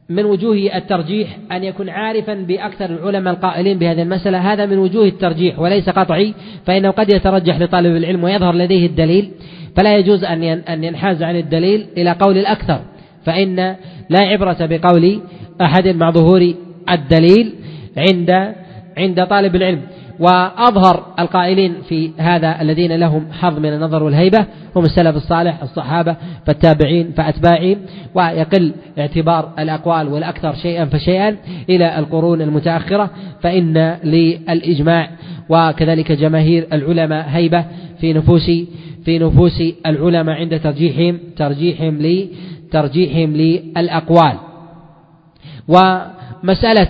[0.09, 5.59] من وجوه الترجيح أن يكون عارفا بأكثر العلماء القائلين بهذه المسألة هذا من وجوه الترجيح
[5.59, 6.35] وليس قطعي
[6.67, 9.31] فإنه قد يترجح لطالب العلم ويظهر لديه الدليل.
[9.77, 12.81] فلا يجوز أن أن ينحاز عن الدليل إلى قول الأكثر
[13.25, 13.57] فإن
[14.11, 15.21] لا عبرة بقول
[15.61, 16.55] أحد مع ظهور
[16.91, 17.55] الدليل.
[17.99, 18.55] عند
[18.99, 19.81] عند طالب العلم.
[20.21, 24.47] وأظهر القائلين في هذا الذين لهم حظ من النظر والهيبة
[24.77, 26.17] هم السلف الصالح الصحابة
[26.47, 27.77] فالتابعين فأتباعهم
[28.15, 31.37] ويقل اعتبار الأقوال والأكثر شيئا فشيئا
[31.71, 33.11] إلى القرون المتأخرة
[33.43, 35.11] فإن للإجماع
[35.49, 37.65] وكذلك جماهير العلماء هيبة
[38.01, 38.51] في نفوس
[39.05, 42.29] في نفوس العلماء عند ترجيحهم ترجيحهم لي
[42.71, 44.35] ترجيحهم للأقوال.
[45.69, 46.89] ومسألة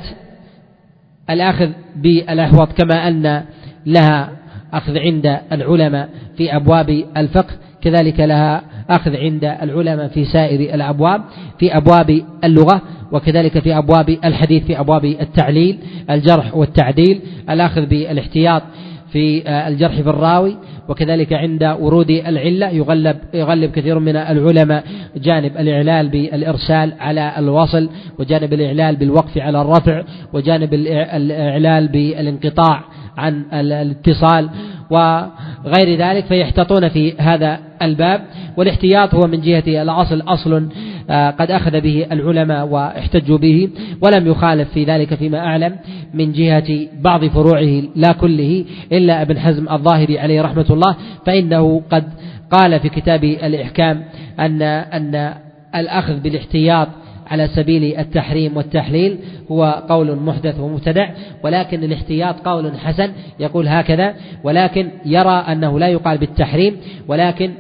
[1.31, 3.45] الأخذ بالأحوط كما أن
[3.87, 4.31] لها
[4.73, 11.25] أخذ عند العلماء في أبواب الفقه كذلك لها أخذ عند العلماء في سائر الأبواب
[11.59, 12.83] في أبواب اللغة
[13.13, 15.79] وكذلك في أبواب الحديث في أبواب التعليل
[16.11, 18.63] الجرح والتعديل الأخذ بالإحتياط
[19.13, 20.57] في الجرح بالراوي
[20.89, 24.85] وكذلك عند ورود العلة يغلب يغلب كثير من العلماء
[25.17, 30.03] جانب الإعلال بالإرسال على الوصل وجانب الإعلال بالوقف على الرفع
[30.33, 32.85] وجانب الإعلال بالانقطاع
[33.17, 34.51] عن الاتصال
[34.91, 38.21] وغير ذلك فيحتاطون في هذا الباب.
[38.57, 40.69] والاحتياط هو من جهة الأصل أصل آه،
[41.11, 43.69] قد أخذ به العلماء واحتجوا به
[44.03, 45.77] ولم يخالف في ذلك فيما أعلم
[46.15, 52.05] من جهة بعض فروعه لا كله إلا ابن حزم الظاهري عليه رحمة الله فإنه قد
[52.51, 54.05] قال في كتاب الإحكام
[54.41, 55.35] أن أن
[55.75, 56.89] الأخذ بالاحتياط
[57.31, 59.19] على سبيل التحريم والتحليل
[59.51, 61.09] هو قول محدث ومبتدع
[61.45, 64.15] ولكن الاحتياط قول حسن يقول هكذا
[64.45, 66.77] ولكن يرى أنه لا يقال بالتحريم
[67.09, 67.51] ولكن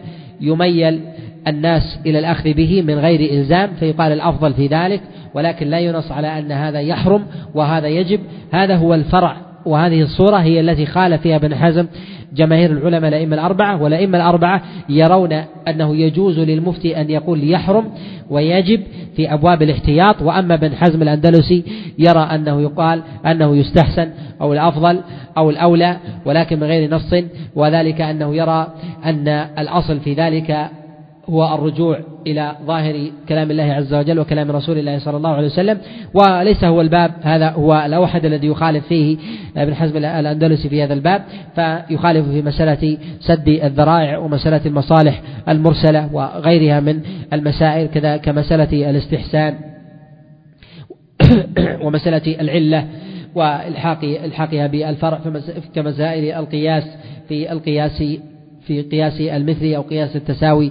[0.40, 1.00] يميل
[1.48, 5.00] الناس إلى الأخذ به من غير إلزام فيقال الأفضل في ذلك
[5.34, 7.22] ولكن لا ينص على أن هذا يحرم
[7.54, 8.20] وهذا يجب.
[8.52, 11.86] هذا هو الفرع وهذه الصورة هي التي خالف فيها ابن حزم
[12.34, 15.32] جماهير العلماء الأئمة الأربعة والأئمة الأربعة يرون
[15.68, 17.84] أنه يجوز للمفتي أن يقول يحرم
[18.30, 18.80] ويجب
[19.16, 20.22] في أبواب الاحتياط.
[20.22, 21.64] وأما ابن حزم الأندلسي
[21.98, 24.10] يرى أنه يقال أنه يستحسن
[24.40, 25.00] أو الأفضل
[25.36, 27.14] أو الأولى ولكن من غير نص
[27.54, 28.66] وذلك أنه يرى
[29.04, 30.70] أن الأصل في ذلك
[31.30, 35.78] هو الرجوع إلى ظاهر كلام الله عز وجل وكلام رسول الله صلى الله عليه وسلم
[36.14, 39.16] وليس هو الباب هذا هو الأوحد الذي يخالف فيه
[39.56, 41.22] ابن حزم الأندلسي في هذا الباب
[41.55, 47.00] فيخالف في مسألة سد الذرائع ومسألة المصالح المرسلة وغيرها من
[47.32, 49.55] المسائل كذا كمسألة الاستحسان
[51.84, 52.86] ومسألة العلة
[53.34, 55.20] والحاق الحاقها بالفرع
[55.74, 56.84] كمسائل القياس
[57.28, 58.02] في القياس
[58.69, 60.70] في قياس المثل أو قياس التساوي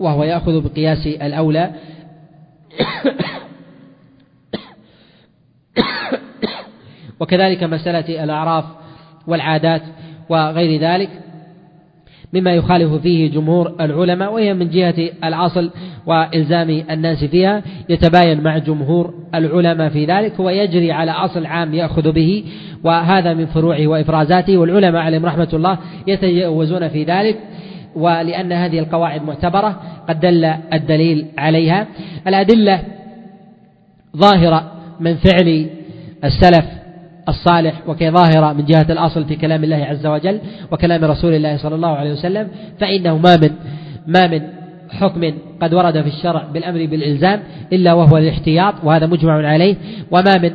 [0.00, 1.70] وهو يأخذ بقياس الأولى.
[7.20, 8.64] وكذلك مسألة الأعراف
[9.26, 9.82] والعادات
[10.28, 11.10] وغير ذلك
[12.32, 15.70] مما يخالف فيه جمهور العلماء وهي من جهة الأصل
[16.06, 22.12] وإلزام الناس فيها يتباين مع جمهور العلماء في ذلك هو يجري على أصل عام يأخذ
[22.12, 22.44] به
[22.84, 27.38] وهذا من فروعه وإفرازاته والعلماء عليهم رحمة الله يتجاوزون في ذلك
[27.96, 31.86] ولأن هذه القواعد معتبرة قد دل الدليل عليها.
[32.26, 32.80] الأدلة
[34.16, 35.66] ظاهرة من فعل
[36.24, 36.64] السلف
[37.28, 40.40] الصالح وكي ظاهرة من جهة الأصل في كلام الله عز وجل
[40.72, 42.48] وكلام رسول الله صلى الله عليه وسلم
[42.80, 43.50] فإنه ما من
[44.06, 44.42] ما من
[45.00, 47.40] حكم قد ورد في الشرع بالأمر بالإلزام
[47.72, 49.76] إلا وهو الاحتياط وهذا مجمع عليه.
[50.10, 50.50] وما من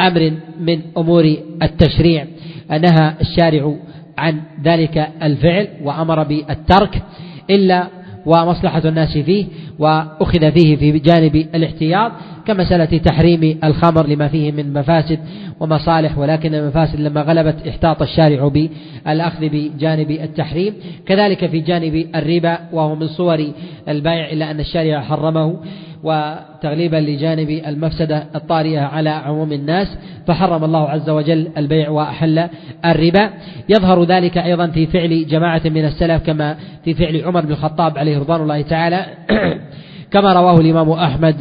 [0.00, 2.26] أمر من أمور التشريع.
[2.70, 3.74] نهى الشارع
[4.18, 7.02] عن ذلك الفعل وأمر بالترك
[7.50, 7.86] إلا
[8.26, 9.46] ومصلحة الناس فيه
[9.78, 12.12] وأخذ فيه في جانب الاحتياط.
[12.46, 15.18] كمسألة تحريم الخمر لما فيه من مفاسد
[15.60, 20.74] ومصالح ولكن المفاسد لما غلبت احتاط الشارع بالأخذ بجانب التحريم.
[21.06, 23.52] كذلك في جانب الربا وهو من صور
[23.88, 25.56] البيع إلا أن الشارع حرمه
[26.04, 29.98] وتغليبا لجانب المفسدة الطارئة على عموم الناس.
[30.26, 32.48] فحرم الله عز وجل البيع وأحل
[32.84, 33.30] الربا.
[33.68, 38.18] يظهر ذلك أيضا في فعل جماعة من السلف كما في فعل عمر بن الخطاب عليه
[38.18, 39.06] رضوان الله تعالى.
[40.12, 41.36] كما رواه الإمام أحمد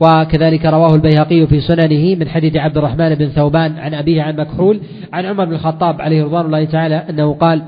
[0.00, 4.80] وكذلك رواه البيهقي في سننه من حديث عبد الرحمن بن ثوبان عن أبيه عن مكحول
[5.12, 7.62] عن عمر بن الخطاب عليه رضوان الله تعالى أنه قال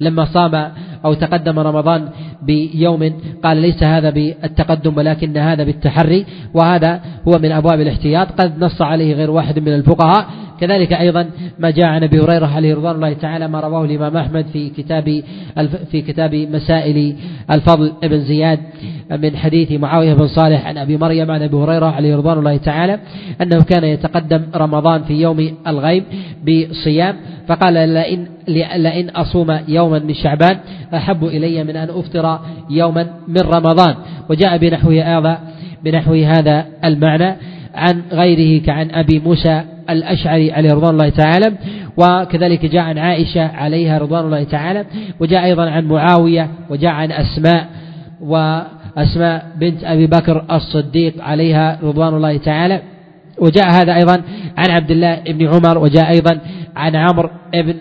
[0.00, 0.72] لما صام
[1.04, 2.08] أو تقدم رمضان
[2.42, 3.12] بيوم
[3.44, 9.14] قال ليس هذا بالتقدم ولكن هذا بالتحري وهذا هو من أبواب الاحتياط قد نص عليه
[9.14, 10.26] غير واحد من الفقهاء
[10.60, 14.46] كذلك أيضا ما جاء عن أبي هريرة عليه رضوان الله تعالى ما رواه الإمام أحمد
[14.52, 15.22] في كتاب
[15.90, 17.16] في كتاب مسائل
[17.50, 18.58] الفضل ابن زياد
[19.10, 22.98] من حديث معاوية بن صالح عن أبي مريم عن أبي هريرة عليه رضوان الله تعالى
[23.42, 26.04] أنه كان يتقدم رمضان في يوم الغيب
[26.42, 27.16] بصيام
[27.48, 30.58] فقال لئن, لئن أصوم يوما من شعبان
[30.94, 32.38] أحب إلي من أن أفطر
[32.70, 33.94] يوما من رمضان.
[34.30, 35.38] وجاء بنحو هذا
[35.84, 37.36] بنحو هذا المعنى
[37.74, 39.62] عن غيره كعن أبي موسى
[39.92, 41.52] الأشعري عليه رضوان الله تعالى
[41.96, 44.84] وكذلك جاء عن عائشة عليها رضوان الله تعالى
[45.20, 47.66] وجاء أيضا عن معاوية وجاء عن أسماء
[48.20, 52.82] وأسماء بنت أبي بكر الصديق عليها رضوان الله تعالى.
[53.38, 54.22] وجاء هذا أيضا
[54.56, 56.38] عن عبد الله بن عمر وجاء أيضا
[56.76, 57.74] عن عمرو بن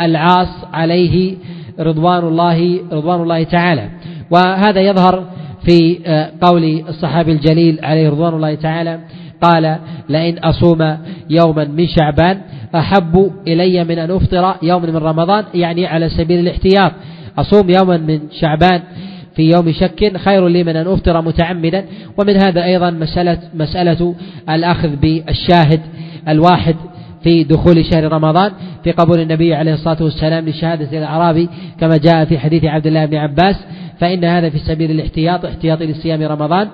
[0.00, 1.36] العاص عليه
[1.80, 3.88] رضوان الله رضوان الله تعالى.
[4.30, 5.24] وهذا يظهر
[5.64, 5.98] في
[6.40, 9.00] قول الصحابي الجليل عليه رضوان الله تعالى
[9.42, 9.78] قال
[10.08, 10.96] لئن أصوم
[11.30, 12.40] يوما من شعبان
[12.74, 16.92] أحب إلي من أن أفطر يوم من رمضان يعني على سبيل الاحتياط.
[17.38, 18.82] أصوم يوما من شعبان
[19.36, 21.84] في يوم شك خير لي من أن أفطر متعمدا.
[22.18, 24.14] ومن هذا أيضا مسألة, مسألة
[24.50, 25.80] الأخذ بالشاهد
[26.28, 26.76] الواحد
[27.22, 28.52] في دخول شهر رمضان
[28.84, 31.48] في قبول النبي عليه الصلاة والسلام لشهادة الأعرابي
[31.80, 33.56] كما جاء في حديث عبد الله بن عباس.
[34.00, 36.68] فإن هذا في سبيل الاحتياط احتياط لصيام رمضان.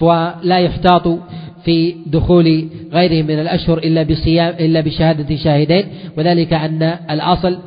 [0.00, 1.18] ولا يحتاط
[1.64, 5.84] في دخول غيره من الأشهر إلا بصيام إلا بشهادة شاهدين
[6.18, 7.58] وذلك أن الأصل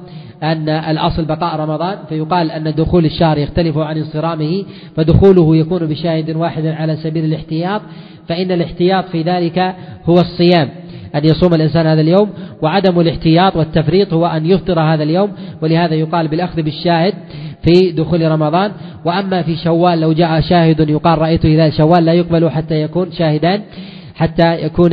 [0.43, 4.63] أن الأصل بقاء رمضان فيقال أن دخول الشهر يختلف عن انصرامه
[4.95, 7.81] فدخوله يكون بشاهد واحد على سبيل الاحتياط
[8.27, 10.69] فإن الاحتياط في ذلك هو الصيام
[11.15, 12.30] أن يصوم الإنسان هذا اليوم
[12.61, 15.31] وعدم الاحتياط والتفريط هو أن يفطر هذا اليوم
[15.61, 17.13] ولهذا يقال بالأخذ بالشاهد
[17.63, 18.71] في دخول رمضان.
[19.05, 23.61] وأما في شوال لو جاء شاهد يقال رأيت هلال شوال لا يقبل حتى يكون شاهدان
[24.15, 24.91] حتى يكون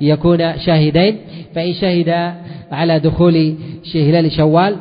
[0.00, 1.16] يكون شاهدين.
[1.54, 2.34] فإن شهد
[2.72, 3.54] على دخول
[3.94, 4.76] هلال شوال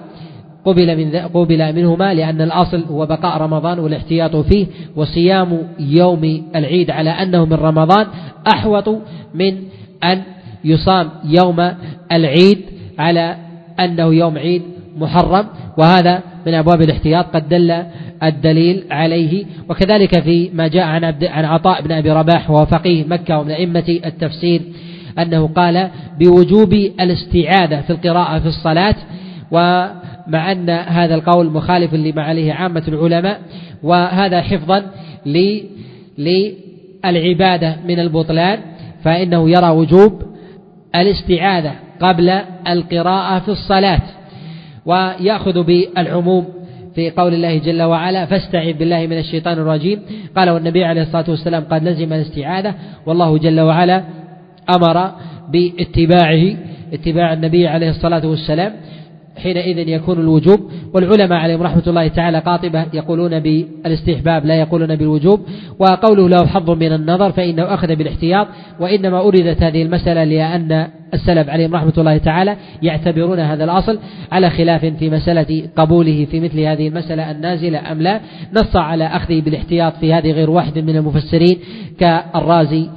[0.66, 7.10] قبل من قبل منهما لأن الأصل هو بقاء رمضان والاحتياط فيه وصيام يوم العيد على
[7.10, 8.08] أنه من رمضان
[8.54, 8.90] أحوط
[9.34, 9.58] من
[10.04, 10.22] أن
[10.64, 11.72] يصام يوم
[12.12, 12.60] العيد
[13.00, 13.36] على
[13.80, 14.62] أنه يوم عيد
[15.00, 15.46] محرم
[15.78, 17.84] وهذا من أبواب الاحتياط قد دل
[18.24, 19.46] الدليل عليه.
[19.70, 24.00] وكذلك في ما جاء عن عن عطاء بن أبي رباح وهو فقيه مكة ومن أئمة
[24.06, 24.62] التفسير
[25.20, 25.90] أنه قال
[26.20, 28.96] بوجوب الاستعاذة في القراءة في الصلاة
[29.52, 33.40] ومع أن هذا القول مخالف لما عليه عامة العلماء
[33.84, 34.86] وهذا حفظا
[37.04, 38.60] للعبادة من البطلان
[39.04, 40.24] فإنه يرى وجوب
[40.96, 41.72] الاستعاذة
[42.02, 42.30] قبل
[42.68, 44.02] القراءة في الصلاة.
[44.90, 46.46] ويأخذ بالعموم
[46.96, 50.00] في قول الله جل وعلا فاستعذ بالله من الشيطان الرجيم.
[50.38, 52.74] قال والنبي عليه الصلاة والسلام قد لزم الاستعاذة.
[53.06, 54.04] والله جل وعلا
[54.70, 55.12] أمر
[55.54, 56.44] باتباعه
[56.94, 58.72] اتباع النبي عليه الصلاة والسلام.
[59.40, 60.60] حينئذ يكون الوجوب.
[60.94, 65.40] والعلماء عليهم رحمة الله تعالى قاطبة يقولون بالاستحباب لا يقولون بالوجوب.
[65.80, 68.48] وقوله له حظ من النظر فإنه أخذ بالاحتياط.
[68.80, 74.00] وإنما أردت هذه المسألة لأن السلف عليهم رحمة الله تعالى يعتبرون هذا الأصل
[74.32, 78.22] على خلاف في مسألة قبوله في مثل هذه المسألة النازلة أم لا.
[78.54, 81.58] نص على أخذه بالاحتياط في هذه غير واحد من المفسرين
[82.00, 82.90] كالرازي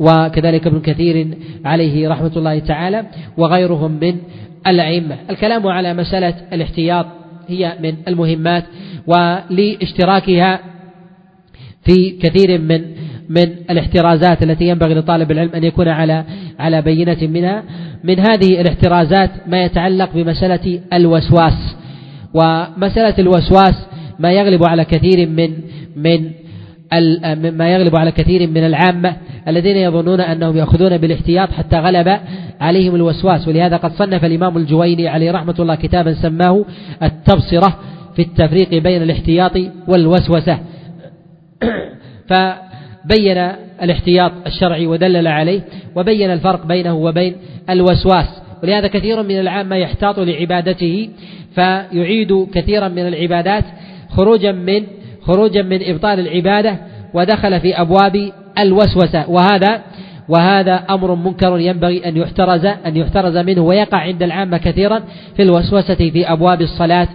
[0.00, 1.26] وكذلك ابن كثير
[1.64, 3.04] عليه رحمة الله تعالى
[3.36, 4.16] وغيرهم من
[4.66, 5.16] الأئمة.
[5.30, 7.06] الكلام على مسألة الاحتياط
[7.48, 8.64] هي من المهمات
[9.06, 10.60] ولاشتراكها
[11.84, 12.84] في كثير من
[13.28, 16.24] من الاحترازات التي ينبغي لطالب العلم أن يكون على
[16.58, 17.62] على بينة منها.
[18.04, 21.76] من هذه الاحترازات ما يتعلق بمسألة الوسواس.
[22.34, 23.86] ومسألة الوسواس
[24.18, 25.50] ما يغلب على كثير من
[25.96, 26.30] من
[27.52, 29.16] ما يغلب على كثير من العامة
[29.48, 32.20] الذين يظنون أنهم يأخذون بالاحتياط حتى غلب
[32.60, 36.64] عليهم الوسواس ولهذا قد صنف الإمام الجويني عليه رحمة الله كتابا سماه
[37.02, 37.78] التبصرة
[38.16, 39.52] في التفريق بين الاحتياط
[39.88, 40.58] والوسوسة.
[42.28, 43.38] فبين
[43.82, 45.60] الاحتياط الشرعي ودلل عليه
[45.96, 47.36] وبين الفرق بينه وبين
[47.70, 48.40] الوسواس.
[48.62, 51.08] ولهذا كثير من العامة يحتاط لعبادته
[51.54, 53.64] فيعيد كثيرا من العبادات
[54.08, 54.82] خروجا من
[55.22, 56.76] خروجا من إبطال العبادة
[57.14, 59.30] ودخل في أبواب الوسوسة.
[59.30, 59.80] وهذا
[60.28, 65.02] وهذا أمر منكر ينبغي أن يحترز أن يحترز منه ويقع عند العامة كثيرا
[65.36, 67.08] في الوسوسة في أبواب الصلاة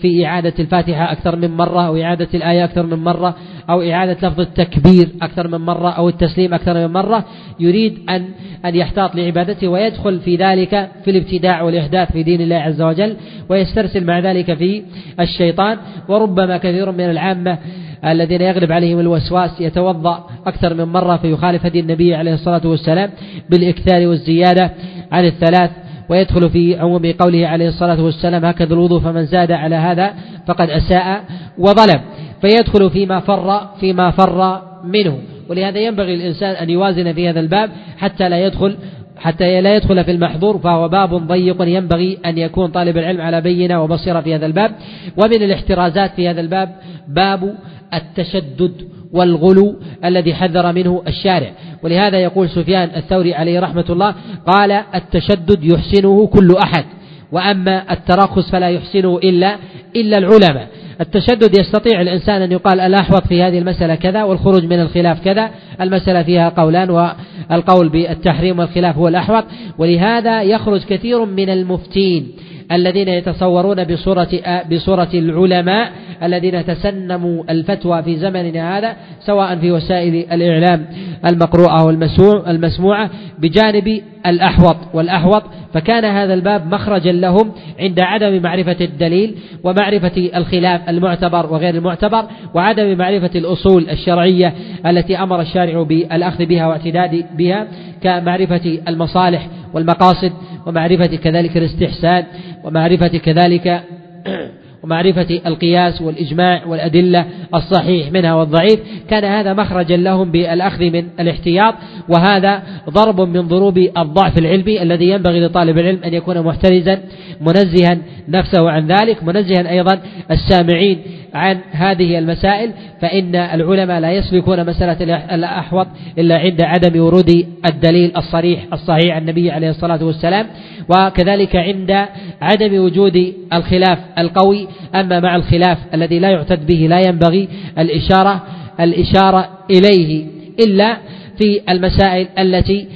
[0.00, 3.34] في إعادة الفاتحة أكثر من مرة أو إعادة الآية أكثر من مرة.
[3.70, 7.24] أو إعادة لفظ التكبير أكثر من مرة أو التسليم أكثر من مرة
[7.60, 8.24] يريد أن
[8.64, 13.16] أن يحتاط لعبادته ويدخل في ذلك في الابتداع والإحداث في دين الله عز وجل
[13.48, 14.82] ويسترسل مع ذلك في
[15.20, 15.78] الشيطان.
[16.08, 17.58] وربما كثير من العامة
[18.04, 23.10] الذين يغلب عليهم الوسواس يتوضأ أكثر من مرة فيخالف هدي النبي عليه الصلاة والسلام
[23.50, 24.70] بالإكثار والزيادة
[25.12, 25.70] عن الثلاث
[26.08, 30.14] ويدخل في عموم قوله عليه الصلاة والسلام هكذا الوضوء فمن زاد على هذا
[30.46, 31.24] فقد أساء
[31.58, 32.00] وظلم.
[32.42, 35.18] فيدخل فيما فر فيما فر منه.
[35.48, 38.76] ولهذا ينبغي الإنسان أن يوازن في هذا الباب حتى لا يدخل
[39.16, 43.82] حتى لا يدخل في المحظور فهو باب ضيق ينبغي أن يكون طالب العلم على بينة
[43.82, 44.72] وبصيرة في هذا الباب.
[45.16, 46.76] ومن الاحترازات في هذا الباب
[47.08, 47.54] باب
[47.94, 48.72] التشدد
[49.12, 51.50] والغلو الذي حذر منه الشارع.
[51.82, 54.14] ولهذا يقول سفيان الثوري عليه رحمة الله
[54.46, 56.84] قال التشدد يحسنه كل أحد
[57.32, 59.56] وأما الترخص فلا يحسنه إلا
[59.96, 60.68] إلا العلماء.
[61.02, 65.50] التشدد يستطيع الإنسان أن يقال الأحوط في هذه المسألة كذا والخروج من الخلاف كذا.
[65.80, 69.44] المسألة فيها قولان والقول بالتحريم والخلاف هو الأحوط.
[69.78, 72.28] ولهذا يخرج كثير من المفتين.
[72.72, 74.28] الذين يتصورون بصورة
[74.72, 75.92] بصورة العلماء
[76.22, 80.86] الذين تسنموا الفتوى في زمننا هذا سواء في وسائل الإعلام
[81.26, 85.42] المقروءة والمسموعة بجانب الأحوط والأحوط.
[85.74, 89.34] فكان هذا الباب مخرجا لهم عند عدم معرفة الدليل
[89.64, 92.24] ومعرفة الخلاف المعتبر وغير المعتبر
[92.54, 94.54] وعدم معرفة الأصول الشرعية
[94.86, 97.66] التي أمر الشارع بالأخذ بها واعتداد بها
[98.02, 100.32] كمعرفة المصالح والمقاصد
[100.66, 102.24] ومعرفة كذلك الاستحسان
[102.64, 103.82] ومعرفة كذلك
[104.82, 108.80] ومعرفة القياس والإجماع والأدلة الصحيح منها والضعيف.
[109.10, 111.74] كان هذا مخرجا لهم بالأخذ من الاحتياط
[112.08, 117.00] وهذا ضرب من ضروب الضعف العلمي الذي ينبغي لطالب العلم أن يكون محترزا
[117.40, 120.00] منزها نفسه عن ذلك منزها أيضا
[120.30, 120.98] السامعين
[121.34, 125.86] عن هذه المسائل فإن العلماء لا يسلكون مسألة الأحوط
[126.18, 130.46] إلا عند عدم ورود الدليل الصريح الصحيح عن النبي عليه الصلاة والسلام.
[130.88, 132.06] وكذلك عند
[132.40, 134.68] عدم وجود الخلاف القوي.
[134.94, 137.48] أما مع الخلاف الذي لا يعتد به لا ينبغي
[137.78, 138.42] الإشارة
[138.80, 140.26] الإشارة إليه.
[140.66, 140.96] إلا
[141.38, 142.86] في المسائل التي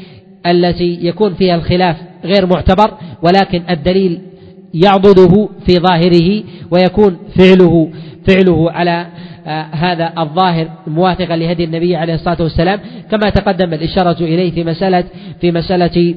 [0.46, 4.20] التي يكون فيها الخلاف غير معتبر ولكن الدليل
[4.74, 7.90] يعضده في ظاهره ويكون فعله
[8.26, 9.06] فعله على
[9.46, 12.80] آه، هذا الظاهر موافقا لهدي النبي عليه الصلاة والسلام.
[13.10, 15.04] كما تقدم الإشارة إليه في مسألة
[15.40, 16.14] في مسألة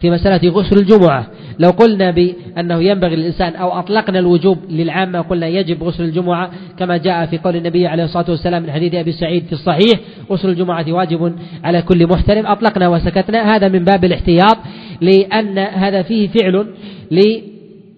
[0.00, 1.26] في مسألة غسل الجمعة.
[1.58, 7.26] لو قلنا بأنه ينبغي للإنسان أو أطلقنا الوجوب للعامة قلنا يجب غسل الجمعة كما جاء
[7.26, 10.00] في قول النبي عليه الصلاة والسلام من حديث أبي سعيد في الصحيح
[10.30, 11.34] غسل الجمعة واجب
[11.64, 12.46] على كل محترم.
[12.46, 13.56] أطلقنا وسكتنا.
[13.56, 14.56] هذا من باب الاحتياط
[15.00, 16.66] لأن هذا فيه فعل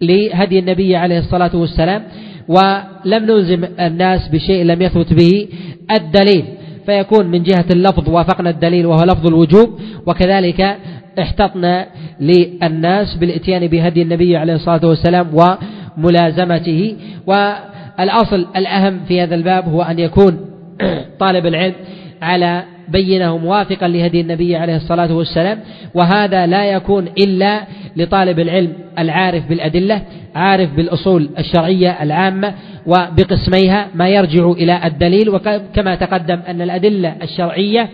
[0.02, 2.02] لهدي النبي عليه الصلاة والسلام.
[2.48, 5.48] ولم نلزم الناس بشيء لم يثبت به
[5.90, 6.44] الدليل
[6.86, 10.76] فيكون من جهة اللفظ وافقنا الدليل وهو لفظ الوجوب وكذلك
[11.18, 11.86] احتطنا
[12.20, 16.96] للناس بالاتيان بهدي النبي عليه الصلاة والسلام وملازمته.
[17.26, 20.40] والأصل الأهم في هذا الباب هو أن يكون
[21.20, 21.74] طالب العلم
[22.22, 25.60] على بينه موافقا لهدي النبي عليه الصلاة والسلام
[25.94, 30.02] وهذا لا يكون إلا لطالب العلم العارف بالأدلة
[30.34, 32.54] عارف بالأصول الشرعية العامة
[32.86, 37.88] وبقسميها ما يرجع إلى الدليل وكما تقدم أن الأدلة الشرعية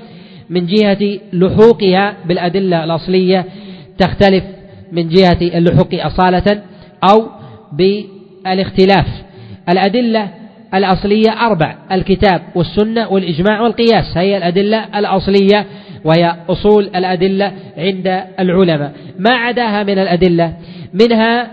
[0.51, 3.44] من جهة لحوقها بالأدلة الأصلية
[3.98, 4.44] تختلف
[4.93, 6.62] من جهة اللحوق أصالة
[7.10, 7.27] أو
[7.73, 9.06] بالإختلاف.
[9.69, 10.28] الأدلة
[10.74, 15.66] الأصلية أربع الكتاب والسنة والإجماع والقياس هي الأدلة الأصلية
[16.05, 18.93] وهي أصول الأدلة عند العلماء.
[19.19, 20.53] ما عداها من الأدلة؟
[20.94, 21.51] منها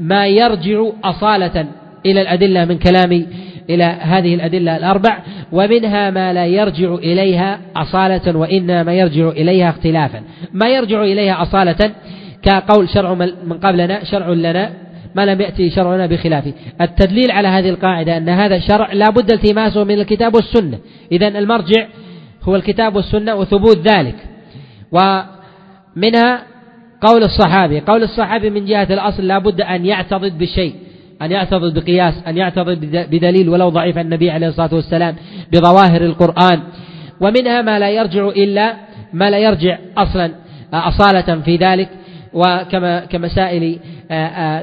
[0.00, 1.66] ما يرجع أصالة
[2.06, 3.26] إلى الأدلة من كلام
[3.70, 5.18] إلى هذه الأدلة الأربع
[5.52, 10.22] ومنها ما لا يرجع إليها أصالة وإنما يرجع إليها اختلافا.
[10.52, 11.90] ما يرجع إليها أصالة
[12.42, 14.70] كقول شرع من قبلنا شرع لنا
[15.16, 16.52] ما لم يأتي شرعنا بخلافه.
[16.80, 20.78] التدليل على هذه القاعدة أن هذا الشرع لا بد التماسه من الكتاب والسنة.
[21.12, 21.86] إذا المرجع
[22.42, 24.14] هو الكتاب والسنة وثبوت ذلك.
[24.92, 26.42] ومنها
[27.00, 27.80] قول الصحابي.
[27.80, 30.74] قول الصحابي من جهة الأصل لا بد أن يعتضد بشيء.
[31.22, 35.14] أن يعتضد بقياس أن يعتضد بدليل ولو ضعيف النبي عليه الصلاة والسلام
[35.52, 36.60] بظواهر القرآن.
[37.20, 38.74] ومنها ما لا يرجع إلا
[39.12, 40.30] ما لا يرجع أصلا
[40.72, 41.88] أصالة في ذلك.
[42.36, 43.78] وكما كمسائل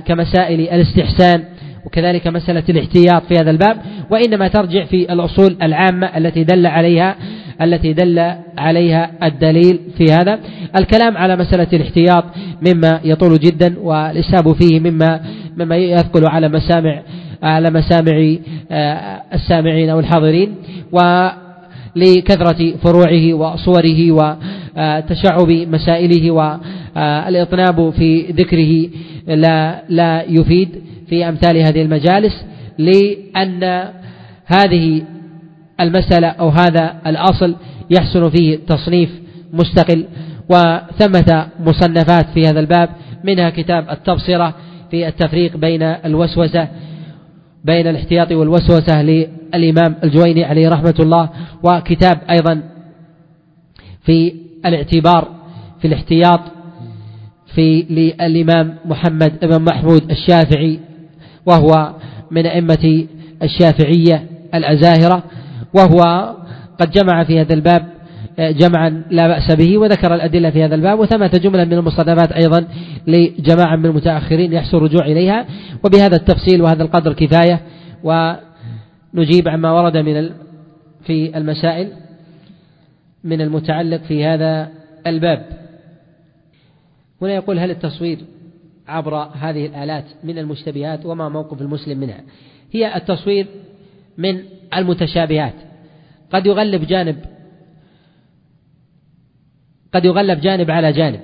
[0.06, 1.44] كمسائل الاستحسان
[1.86, 3.78] وكذلك مسألة الاحتياط في هذا الباب.
[4.10, 7.16] وإنما ترجع في الأصول العامة التي دل عليها
[7.62, 10.40] التي دل عليها الدليل في هذا.
[10.80, 12.24] الكلام على مسألة الاحتياط
[12.68, 15.22] مما يطول جدا والإسهاب فيه مما
[15.58, 17.02] مما يثقل على مسامع
[17.44, 18.36] على مسامع
[18.72, 20.56] آه، السامعين أو الحاضرين
[20.92, 26.32] ولكثرة فروعه وصوره وتشعب مسائله
[26.96, 28.90] والإطناب في ذكره
[29.28, 30.70] لا لا يفيد
[31.08, 32.46] في أمثال هذه المجالس
[32.78, 33.90] لأن
[34.46, 35.04] هذه
[35.80, 37.56] المسألة أو هذا الأصل
[37.90, 39.10] يحسن فيه تصنيف
[39.54, 40.06] مستقل
[40.50, 42.90] وثمة مصنفات في هذا الباب
[43.24, 44.56] منها كتاب التبصرة
[44.92, 46.68] في التفريق بين الوسوسة
[47.64, 51.30] بين الاحتياط والوسوسة للإمام الجويني عليه رحمة الله
[51.64, 52.62] وكتاب أيضا
[54.06, 54.34] في
[54.66, 55.28] الاعتبار
[55.80, 56.40] في الاحتياط
[57.56, 60.80] في للإمام محمد بن محمود الشافعي
[61.46, 61.94] وهو
[62.32, 63.06] من أئمة
[63.44, 64.24] الشافعية
[64.56, 65.24] الأزاهرة
[65.74, 66.34] وهو
[66.80, 67.94] قد جمع في هذا الباب
[68.40, 72.66] جمعا لا بأس به وذكر الأدلة في هذا الباب وثمة جملة من المصنفات أيضا
[73.08, 75.46] لجماعة من المتأخرين يحسن الرجوع إليها.
[75.84, 77.60] وبهذا التفصيل وهذا القدر كفاية
[78.04, 80.30] ونجيب عما ورد من
[81.06, 81.88] في المسائل
[83.24, 84.70] من المتعلق في هذا
[85.08, 85.46] الباب.
[87.24, 88.20] هنا يقول هل التصوير
[88.88, 92.22] عبر هذه الآلات من المشتبهات وما موقف المسلم منها؟
[92.72, 93.48] هي التصوير
[94.18, 94.44] من
[94.78, 95.54] المتشابهات.
[96.34, 97.18] قد يغلب جانب
[99.94, 101.20] قد يغلب جانب على جانب.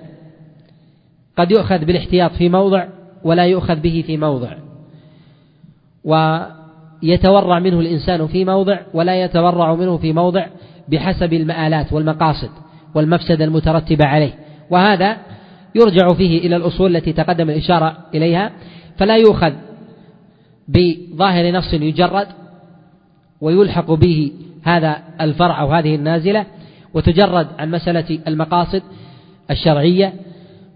[1.37, 2.87] قد يؤخذ بالاحتياط في موضع
[3.23, 4.53] ولا يؤخذ به في موضع.
[6.03, 10.45] ويتورع منه الإنسان في موضع ولا يتورع منه في موضع
[10.87, 12.49] بحسب المآلات والمقاصد
[12.95, 14.33] والمفسدة المترتبة عليه.
[14.69, 15.17] وهذا
[15.75, 18.51] يرجع فيه إلى الأصول التي تقدم الإشارة إليها
[18.97, 19.53] فلا يؤخذ
[20.67, 22.27] بظاهر نص يجرد
[23.41, 24.31] ويلحق به
[24.63, 26.45] هذا الفرع أو هذه النازلة
[26.93, 28.81] وتجرد عن مسألة المقاصد
[29.51, 30.13] الشرعية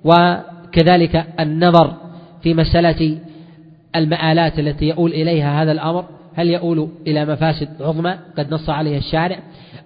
[0.04, 1.94] وكذلك النظر
[2.44, 3.18] في مسألة
[3.96, 6.06] المآلات التي يؤول إليها هذا الأمر.
[6.36, 9.40] هل يؤول إلى مفاسد عظمى قد نص عليها الشارع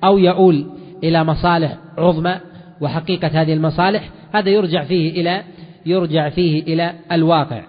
[0.03, 0.65] أو يؤول
[1.03, 2.35] إلى مصالح عظمى
[2.81, 5.43] وحقيقة هذه المصالح؟ هذا يرجع فيه إلى
[5.85, 7.63] يرجع فيه إلى الواقع.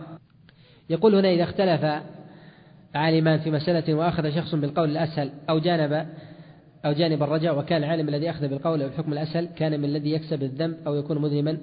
[0.91, 2.03] يقول هنا إذا اختلف
[2.95, 6.07] عالمان في مسألة وأخذ شخص بالقول الأسهل أو جانب
[6.85, 10.43] أو جانب الرجاء وكان العالم الذي أخذ بالقول أو الحكم الأسهل كان من الذي يكسب
[10.43, 11.59] الذنب أو يكون مذنبا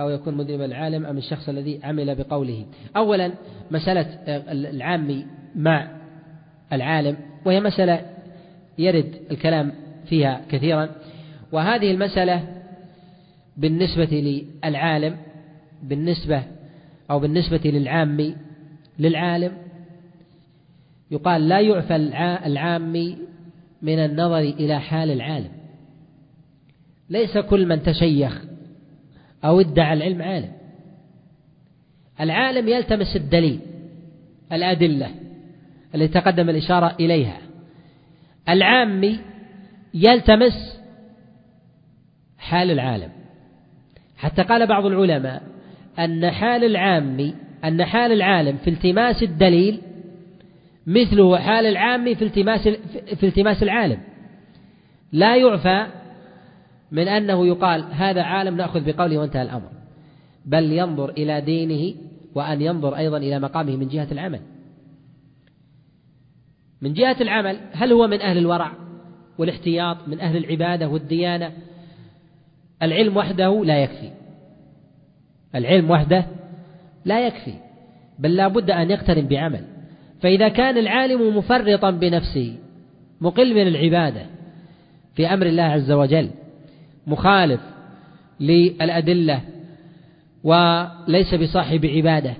[0.00, 2.66] أو يكون مذنبا العالم أم الشخص الذي عمل بقوله.
[2.96, 3.32] أولا
[3.70, 4.06] مسألة
[4.50, 5.88] العامي مع
[6.72, 8.00] العالم وهي مسألة
[8.78, 9.72] يرد الكلام
[10.06, 10.88] فيها كثيرا.
[11.52, 12.61] وهذه المسألة
[13.56, 15.16] بالنسبة للعالم
[15.82, 16.42] بالنسبة
[17.10, 18.36] أو بالنسبة للعامي
[18.98, 19.52] للعالم
[21.10, 21.96] يقال لا يعفى
[22.46, 23.18] العامي
[23.82, 25.50] من النظر إلى حال العالم.
[27.10, 28.44] ليس كل من تشيخ
[29.44, 30.52] أو ادعى العلم عالم.
[32.20, 33.60] العالم يلتمس الدليل
[34.52, 35.10] الأدلة
[35.94, 37.38] التي تقدم الإشارة إليها.
[38.48, 39.18] العامي
[39.94, 40.80] يلتمس
[42.38, 43.21] حال العالم.
[44.22, 45.42] حتى قال بعض العلماء
[45.98, 47.34] أن حال العام
[47.64, 49.80] أن حال العالم في التماس الدليل
[50.86, 52.68] مثله حال العام في التماس
[53.14, 53.98] في التماس العالم.
[55.12, 55.86] لا يعفى
[56.92, 59.68] من أنه يقال هذا عالم نأخذ بقوله وانتهى الأمر.
[60.44, 61.94] بل ينظر إلى دينه
[62.34, 64.40] وأن ينظر أيضا إلى مقامه من جهة العمل.
[66.82, 68.72] من جهة العمل هل هو من أهل الورع
[69.38, 71.52] والاحتياط من أهل العبادة والديانة؟
[72.82, 74.10] العلم وحده لا يكفي.
[75.54, 76.26] العلم وحده
[77.04, 77.54] لا يكفي.
[78.18, 79.64] بل لا بد أن يقترن بعمل.
[80.20, 82.56] فإذا كان العالم مفرطا بنفسه
[83.20, 84.26] مقل من العبادة
[85.14, 86.30] في أمر الله عز وجل
[87.06, 87.60] مخالف
[88.40, 89.40] للأدلة
[90.44, 92.34] وليس بصاحب عبادة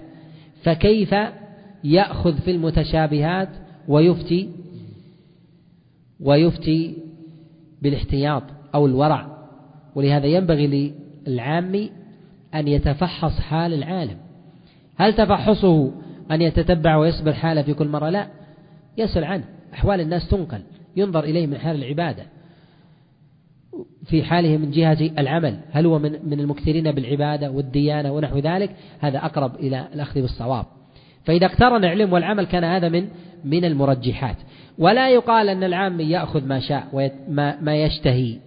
[0.63, 1.15] فكيف
[1.85, 3.49] يأخذ في المتشابهات
[3.89, 4.51] ويفتي
[6.21, 6.97] ويفتي
[7.83, 8.43] بالاحتياط
[8.75, 9.32] أو الورع؟
[9.95, 10.95] ولهذا ينبغي
[11.27, 11.89] للعام
[12.55, 14.17] أن يتفحص حال العالم.
[14.97, 15.93] هل تفحصه
[16.31, 18.27] أن يتتبع ويصبر حاله في كل مرة؟ لا.
[18.99, 19.45] يسأل عنه.
[19.75, 20.61] أحوال الناس تنقل.
[20.97, 22.23] ينظر إليه من حال العبادة.
[24.05, 25.59] في حاله من جهة العمل.
[25.71, 28.71] هل هو من من المكثرين بالعبادة والديانة ونحو ذلك؟
[29.01, 30.67] هذا أقرب إلى الأخذ بالصواب.
[31.25, 33.09] فإذا اقترن العلم والعمل كان هذا من
[33.45, 34.37] من المرجحات.
[34.79, 37.13] ولا يقال أن العام يأخذ ما شاء
[37.61, 38.39] ما يشتهي.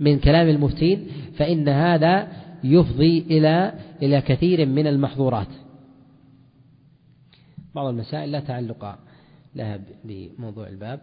[0.00, 1.06] من كلام المفتين
[1.36, 2.28] فإن هذا
[2.64, 5.48] يفضي إلى إلى كثير من المحظورات.
[7.74, 8.98] بعض المسائل لا تعلق
[9.54, 11.00] لها بموضوع الباب.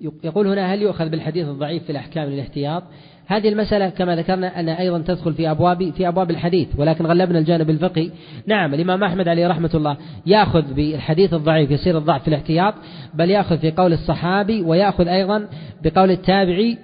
[0.00, 2.82] يقول هنا هل يؤخذ بالحديث الضعيف في الأحكام الاحتياط
[3.28, 7.70] هذه المسألة كما ذكرنا أنها أيضا تدخل في أبواب في أبواب الحديث ولكن غلبنا الجانب
[7.70, 8.10] الفقهي.
[8.46, 9.96] نعم الإمام أحمد عليه رحمة الله
[10.26, 12.74] يأخذ بالحديث الضعيف يصير الضعف في الاحتياط
[13.14, 15.48] بل يأخذ في قول الصحابي ويأخذ أيضا
[15.82, 16.78] بقول التابعي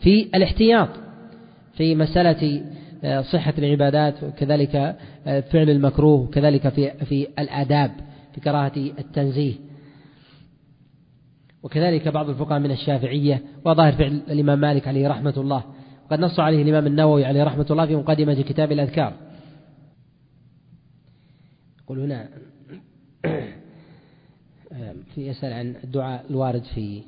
[0.00, 0.88] في الاحتياط.
[1.74, 2.62] في مسألة
[3.04, 4.96] آه، صحة العبادات وكذلك
[5.26, 7.90] آه، فعل المكروه وكذلك في في الآداب
[8.34, 9.54] في كراهة التنزيه.
[11.62, 15.77] وكذلك بعض الفقهاء من الشافعية وظاهر فعل الإمام مالك عليه رحمة الله.
[16.08, 19.12] وقد نص عليه الإمام النووي عليه رحمة الله في مقدمة كتاب الأذكار.
[21.82, 22.28] يقول هنا
[25.14, 27.02] في يسأل عن الدعاء الوارد في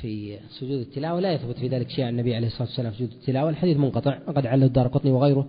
[0.00, 1.20] في سجود التلاوة.
[1.20, 3.50] لا يثبت في ذلك شيء عن النبي عليه الصلاة والسلام في سجود التلاوة.
[3.50, 5.48] الحديث منقطع وقد عله الدار قطني وغيره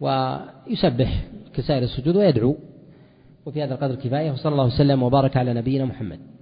[0.00, 1.24] ويسبح
[1.54, 2.56] كسائر السجود ويدعو
[3.46, 6.35] وفي هذا القدر كفاية وصلى الله وسلم وبارك على نبينا محمد.